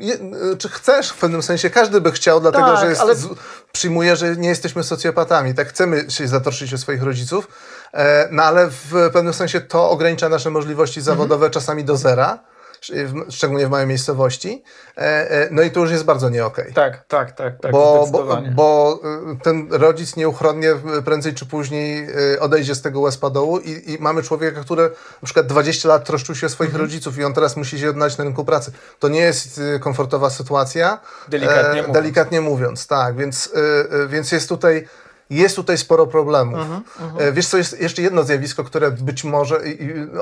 y, 0.00 0.52
y, 0.52 0.56
czy 0.56 0.68
chcesz 0.68 1.10
w 1.10 1.16
pewnym 1.18 1.42
sensie, 1.42 1.70
każdy 1.70 2.00
by 2.00 2.12
chciał, 2.12 2.40
dlatego 2.40 2.66
Tak, 2.66 2.80
że 2.80 2.88
jest, 2.88 3.00
ale- 3.00 3.14
z, 3.14 3.28
przyjmuje, 3.72 4.16
że 4.16 4.36
nie 4.36 4.48
jesteśmy 4.48 4.84
socjopatami. 4.84 5.54
Tak 5.54 5.68
chcemy 5.68 6.04
się 6.10 6.28
zatroszczyć 6.28 6.74
o 6.74 6.78
swoich 6.78 7.02
rodziców, 7.02 7.48
e, 7.94 8.28
no 8.30 8.42
ale 8.42 8.68
w 8.70 9.10
pewnym 9.12 9.34
sensie 9.34 9.60
to 9.60 9.90
ogranicza 9.90 10.28
nasze 10.28 10.50
możliwości 10.50 11.00
zawodowe 11.00 11.50
czasami 11.50 11.84
do 11.84 11.96
zera. 11.96 12.38
W- 12.90 13.32
Szczególnie 13.32 13.66
w 13.66 13.70
małej 13.70 13.86
miejscowości. 13.86 14.62
E, 14.96 15.00
e, 15.30 15.48
No 15.50 15.62
i 15.62 15.70
to 15.70 15.80
już 15.80 15.90
jest 15.90 16.04
bardzo 16.04 16.28
nie 16.28 16.46
okej 16.46 16.72
Tak, 16.72 17.04
tak, 17.08 17.32
tak, 17.32 17.60
tak, 17.60 17.72
bo, 17.72 18.06
bo, 18.12 18.42
bo 18.54 19.00
y, 19.32 19.36
ten 19.42 19.68
rodzic 19.70 20.16
nieuchronnie 20.16 20.70
y, 20.98 21.02
prędzej 21.04 21.34
czy 21.34 21.46
później 21.46 22.08
y, 22.34 22.40
odejdzie 22.40 22.74
z 22.74 22.82
tego 22.82 23.00
dołu 23.30 23.58
i, 23.58 23.92
i 23.92 23.96
mamy 24.00 24.22
człowieka, 24.22 24.60
który 24.60 24.82
na 25.22 25.24
przykład 25.24 25.46
20 25.46 25.88
lat 25.88 26.04
troszczył 26.04 26.34
się 26.34 26.46
o 26.46 26.50
swoich 26.50 26.70
Mhm. 26.70 26.84
rodziców 26.84 27.18
i 27.18 27.24
on 27.24 27.34
teraz 27.34 27.56
musi 27.56 27.78
się 27.78 27.90
odnaleźć 27.90 28.18
na 28.18 28.24
rynku 28.24 28.44
pracy. 28.44 28.72
To 28.98 29.08
nie 29.08 29.20
jest 29.20 29.58
y, 29.58 29.78
komfortowa 29.80 30.30
sytuacja. 30.30 31.00
Delikatnie 31.28 31.80
mówiąc. 31.82 31.94
Delikatnie 31.94 32.40
mówiąc, 32.40 32.86
tak. 32.86 33.16
Więc, 33.16 33.46
y, 33.46 33.94
y, 34.04 34.08
więc 34.08 34.32
jest 34.32 34.48
tutaj 34.48 34.88
jest 35.30 35.56
tutaj 35.56 35.78
sporo 35.78 36.06
problemów. 36.06 36.60
Mhm, 36.60 36.82
E, 37.18 37.32
Wiesz 37.32 37.46
co, 37.48 37.56
jest 37.56 37.80
jeszcze 37.80 38.02
jedno 38.02 38.22
zjawisko, 38.22 38.64
które 38.64 38.90
być 38.90 39.24
może, 39.24 39.60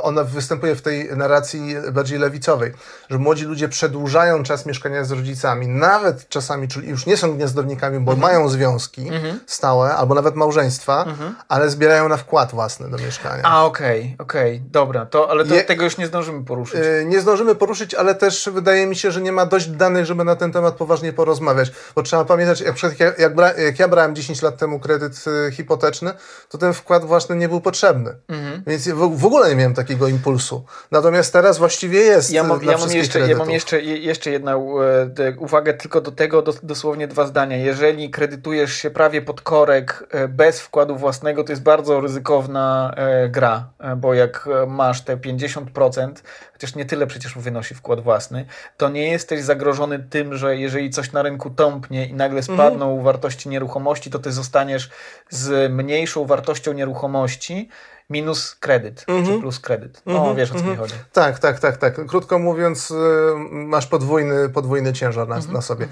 ono 0.02 0.24
występuje 0.24 0.74
w 0.76 0.82
tej 0.82 1.16
narracji 1.16 1.76
bardziej 1.92 2.18
lewicowej, 2.18 2.72
że 3.10 3.18
młodzi 3.18 3.44
ludzie 3.44 3.68
przedłużają 3.68 4.42
czas 4.42 4.66
mieszkania 4.66 5.04
z 5.04 5.10
rodzicami, 5.12 5.68
nawet 5.68 6.28
czasami, 6.28 6.68
czyli 6.68 6.88
już 6.88 7.06
nie 7.06 7.16
są 7.16 7.36
gniazdownikami, 7.36 8.00
bo 8.00 8.16
mają 8.16 8.48
związki 8.48 9.10
stałe, 9.46 9.94
albo 9.94 10.14
nawet 10.14 10.34
małżeństwa, 10.34 11.04
ale 11.48 11.70
zbierają 11.70 12.08
na 12.08 12.16
wkład 12.16 12.50
własny 12.50 12.90
do 12.90 12.96
mieszkania. 12.98 13.42
A, 13.44 13.64
okej, 13.64 14.16
okej, 14.18 14.62
dobra, 14.70 15.06
to, 15.06 15.30
ale 15.30 15.44
to, 15.44 15.54
Je- 15.54 15.64
tego 15.64 15.84
już 15.84 15.98
nie 15.98 16.06
zdążymy 16.06 16.44
poruszyć. 16.44 16.80
E, 17.00 17.04
Nie 17.04 17.20
zdążymy 17.20 17.54
poruszyć, 17.54 17.94
ale 17.94 18.14
też 18.14 18.48
wydaje 18.52 18.86
mi 18.86 18.96
się, 18.96 19.10
że 19.10 19.20
nie 19.20 19.32
ma 19.32 19.46
dość 19.46 19.66
danych, 19.68 20.06
żeby 20.06 20.24
na 20.24 20.36
ten 20.36 20.52
temat 20.52 20.74
poważnie 20.74 21.12
porozmawiać. 21.12 21.72
Bo 21.94 22.02
trzeba 22.02 22.24
pamiętać, 22.24 22.60
jak, 22.60 22.82
jak, 22.82 23.18
jak, 23.18 23.32
jak 23.58 23.78
ja 23.78 23.88
brałem 23.88 24.14
10 24.14 24.42
lat 24.42 24.56
temu 24.56 24.80
kredyt 24.80 24.95
e, 25.02 25.50
hipoteczny, 25.52 26.12
to 26.48 26.58
ten 26.58 26.72
wkład 26.72 27.04
własny 27.04 27.36
nie 27.36 27.48
był 27.48 27.60
potrzebny. 27.60 28.14
Mhm. 28.28 28.62
Więc 28.66 28.88
w, 28.88 29.18
w 29.18 29.24
ogóle 29.26 29.48
nie 29.48 29.56
miałem 29.56 29.74
takiego 29.74 30.08
impulsu. 30.08 30.64
Natomiast 30.90 31.32
teraz 31.32 31.58
właściwie 31.58 32.00
jest 32.00 32.30
Ja 32.30 32.42
e, 32.42 32.46
mam, 32.46 32.64
ja 32.64 32.78
mam, 32.78 32.90
jeszcze, 32.90 33.20
ja 33.20 33.36
mam 33.36 33.50
jeszcze, 33.50 33.80
je- 33.82 33.98
jeszcze 33.98 34.30
jedną 34.30 34.80
e, 34.82 35.36
uwagę 35.38 35.74
tylko 35.74 36.00
do 36.00 36.12
tego, 36.12 36.42
dos, 36.42 36.58
dosłownie 36.62 37.08
dwa 37.08 37.26
zdania. 37.26 37.56
Jeżeli 37.56 38.10
kredytujesz 38.10 38.74
się 38.74 38.90
prawie 38.90 39.22
pod 39.22 39.40
korek 39.40 40.04
e, 40.10 40.28
bez 40.28 40.60
wkładu 40.60 40.96
własnego, 40.96 41.44
to 41.44 41.52
jest 41.52 41.62
bardzo 41.62 42.00
ryzykowna 42.00 42.94
e, 42.96 43.28
gra, 43.28 43.68
bo 43.96 44.14
jak 44.14 44.48
masz 44.66 45.02
te 45.04 45.16
50%, 45.16 46.12
chociaż 46.56 46.74
nie 46.74 46.84
tyle 46.84 47.06
przecież 47.06 47.38
wynosi 47.38 47.74
wkład 47.74 48.00
własny, 48.00 48.46
to 48.76 48.88
nie 48.88 49.08
jesteś 49.08 49.42
zagrożony 49.42 49.98
tym, 49.98 50.36
że 50.36 50.56
jeżeli 50.56 50.90
coś 50.90 51.12
na 51.12 51.22
rynku 51.22 51.50
tąpnie 51.50 52.06
i 52.06 52.14
nagle 52.14 52.42
spadną 52.42 53.02
wartości 53.02 53.48
nieruchomości, 53.48 54.10
to 54.10 54.18
ty 54.18 54.32
zostaniesz 54.32 54.90
z 55.30 55.72
mniejszą 55.72 56.26
wartością 56.26 56.72
nieruchomości 56.72 57.68
minus 58.10 58.54
kredyt, 58.60 59.04
czy 59.26 59.40
plus 59.40 59.60
kredyt. 59.60 60.02
No 60.06 60.34
wiesz 60.34 60.52
o 60.52 60.54
co 60.54 60.64
mi 60.64 60.76
chodzi. 60.76 60.94
Tak, 61.12 61.38
tak, 61.38 61.60
tak, 61.60 61.76
tak. 61.76 62.06
Krótko 62.06 62.38
mówiąc, 62.38 62.90
y, 62.90 62.94
masz 63.50 63.86
podwójny, 63.86 64.48
podwójny 64.48 64.92
ciężar 64.92 65.28
na, 65.28 65.38
na 65.52 65.62
sobie. 65.62 65.84
Y, 65.84 65.88
y, 65.88 65.90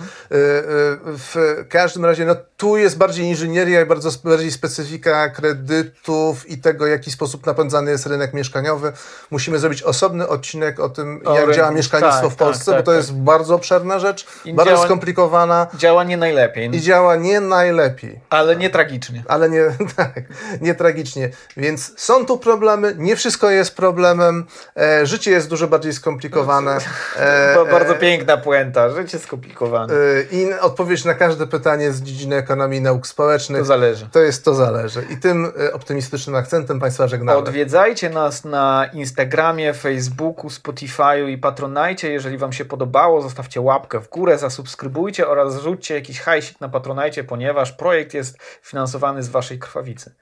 W 1.05 1.37
każdym 1.69 2.05
razie, 2.05 2.25
no 2.25 2.37
tu 2.57 2.77
jest 2.77 2.99
bardziej 2.99 3.27
inżynieria 3.27 3.81
i 3.83 3.87
bardzo 3.87 4.11
bardziej 4.25 4.51
specyfika 4.53 5.29
kredytów 5.29 6.49
i 6.51 6.59
tego, 6.59 6.85
w 6.85 6.89
jaki 6.89 7.11
sposób 7.11 7.47
napędzany 7.47 7.91
jest 7.91 8.07
rynek 8.07 8.35
mieszkaniowy. 8.35 8.93
Musimy 9.31 9.59
zrobić 9.59 9.83
osobny 9.83 10.29
odcinek 10.29 10.81
o 10.81 10.89
tym, 10.89 11.21
O 11.25 11.31
jak 11.31 11.39
rynku. 11.41 11.55
działa 11.57 11.71
mieszkalnictwo 11.71 12.23
Tak, 12.23 12.33
w 12.33 12.37
Polsce, 12.37 12.65
tak, 12.73 12.75
bo 12.81 12.83
to 12.83 12.91
tak, 12.91 12.97
jest 12.97 13.13
bardzo 13.15 13.55
obszerna 13.55 13.99
rzecz, 13.99 14.27
I 14.45 14.55
bardzo 14.55 14.73
działa- 14.73 14.85
skomplikowana 14.85 15.67
Działa 15.79 16.05
nie 16.05 16.17
najlepiej, 16.17 16.77
i 16.77 16.81
działa 16.81 17.17
nie 17.17 17.41
najlepiej 17.41 18.21
ale 18.31 18.57
nie 18.57 18.71
tragicznie. 18.71 19.23
ale 19.29 19.51
nie, 19.51 19.65
tak, 19.97 20.21
nie 20.61 20.75
tragicznie. 20.75 21.31
Więc 21.57 21.93
są 22.05 22.27
tu 22.27 22.39
problemy, 22.39 22.95
nie 22.99 23.17
wszystko 23.17 23.51
jest 23.51 23.77
problemem, 23.77 24.47
e, 24.77 25.07
życie 25.07 25.31
jest 25.31 25.49
dużo 25.49 25.69
bardziej 25.69 25.93
skomplikowane. 25.93 26.79
E, 27.17 27.55
Ba- 27.55 27.65
Bardzo 27.65 27.95
e, 27.95 27.99
piękna 27.99 28.37
puenta, 28.37 28.91
życie 28.91 29.19
skomplikowane. 29.19 29.95
e, 29.95 30.23
I 30.33 30.53
odpowiedź 30.53 31.05
na 31.05 31.15
każde 31.15 31.47
pytanie 31.47 31.93
z 31.93 32.03
dziedziny 32.03 32.37
ekonomii 32.37 32.79
i 32.79 32.83
nauk 32.83 33.07
społecznych 33.07 33.61
To 33.61 33.65
zależy. 33.65 34.09
to 34.13 34.21
jest 34.21 34.45
to 34.45 34.55
zależy. 34.55 35.07
I 35.11 35.17
tym 35.17 35.53
e, 35.69 35.73
optymistycznym 35.73 36.37
akcentem 36.37 36.81
Państwa 36.81 37.09
żegnamy. 37.09 37.39
Odwiedzajcie 37.39 38.11
nas 38.11 38.45
na 38.45 38.91
Instagramie, 38.93 39.75
Facebooku, 39.75 40.49
Spotify'u 40.51 41.29
i 41.29 41.39
Patronajcie. 41.39 42.13
Jeżeli 42.13 42.39
Wam 42.39 42.53
się 42.53 42.65
podobało, 42.65 43.23
zostawcie 43.23 43.61
łapkę 43.61 44.01
w 44.01 44.09
górę, 44.09 44.39
zasubskrybujcie 44.39 45.29
oraz 45.29 45.55
zrzućcie 45.55 45.95
jakiś 45.95 46.21
hajsik 46.21 46.61
na 46.61 46.69
Patronajcie, 46.69 47.25
ponieważ 47.25 47.73
projekt 47.73 48.15
jest 48.15 48.39
finansowany 48.63 49.23
z 49.23 49.29
Waszej 49.29 49.59
krwawicy. 49.59 50.15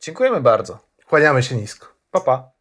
Dziękujemy 0.00 0.40
bardzo. 0.40 0.85
Kłaniamy 1.06 1.42
się 1.42 1.56
nisko. 1.56 1.86
Pa, 2.10 2.20
pa. 2.20 2.55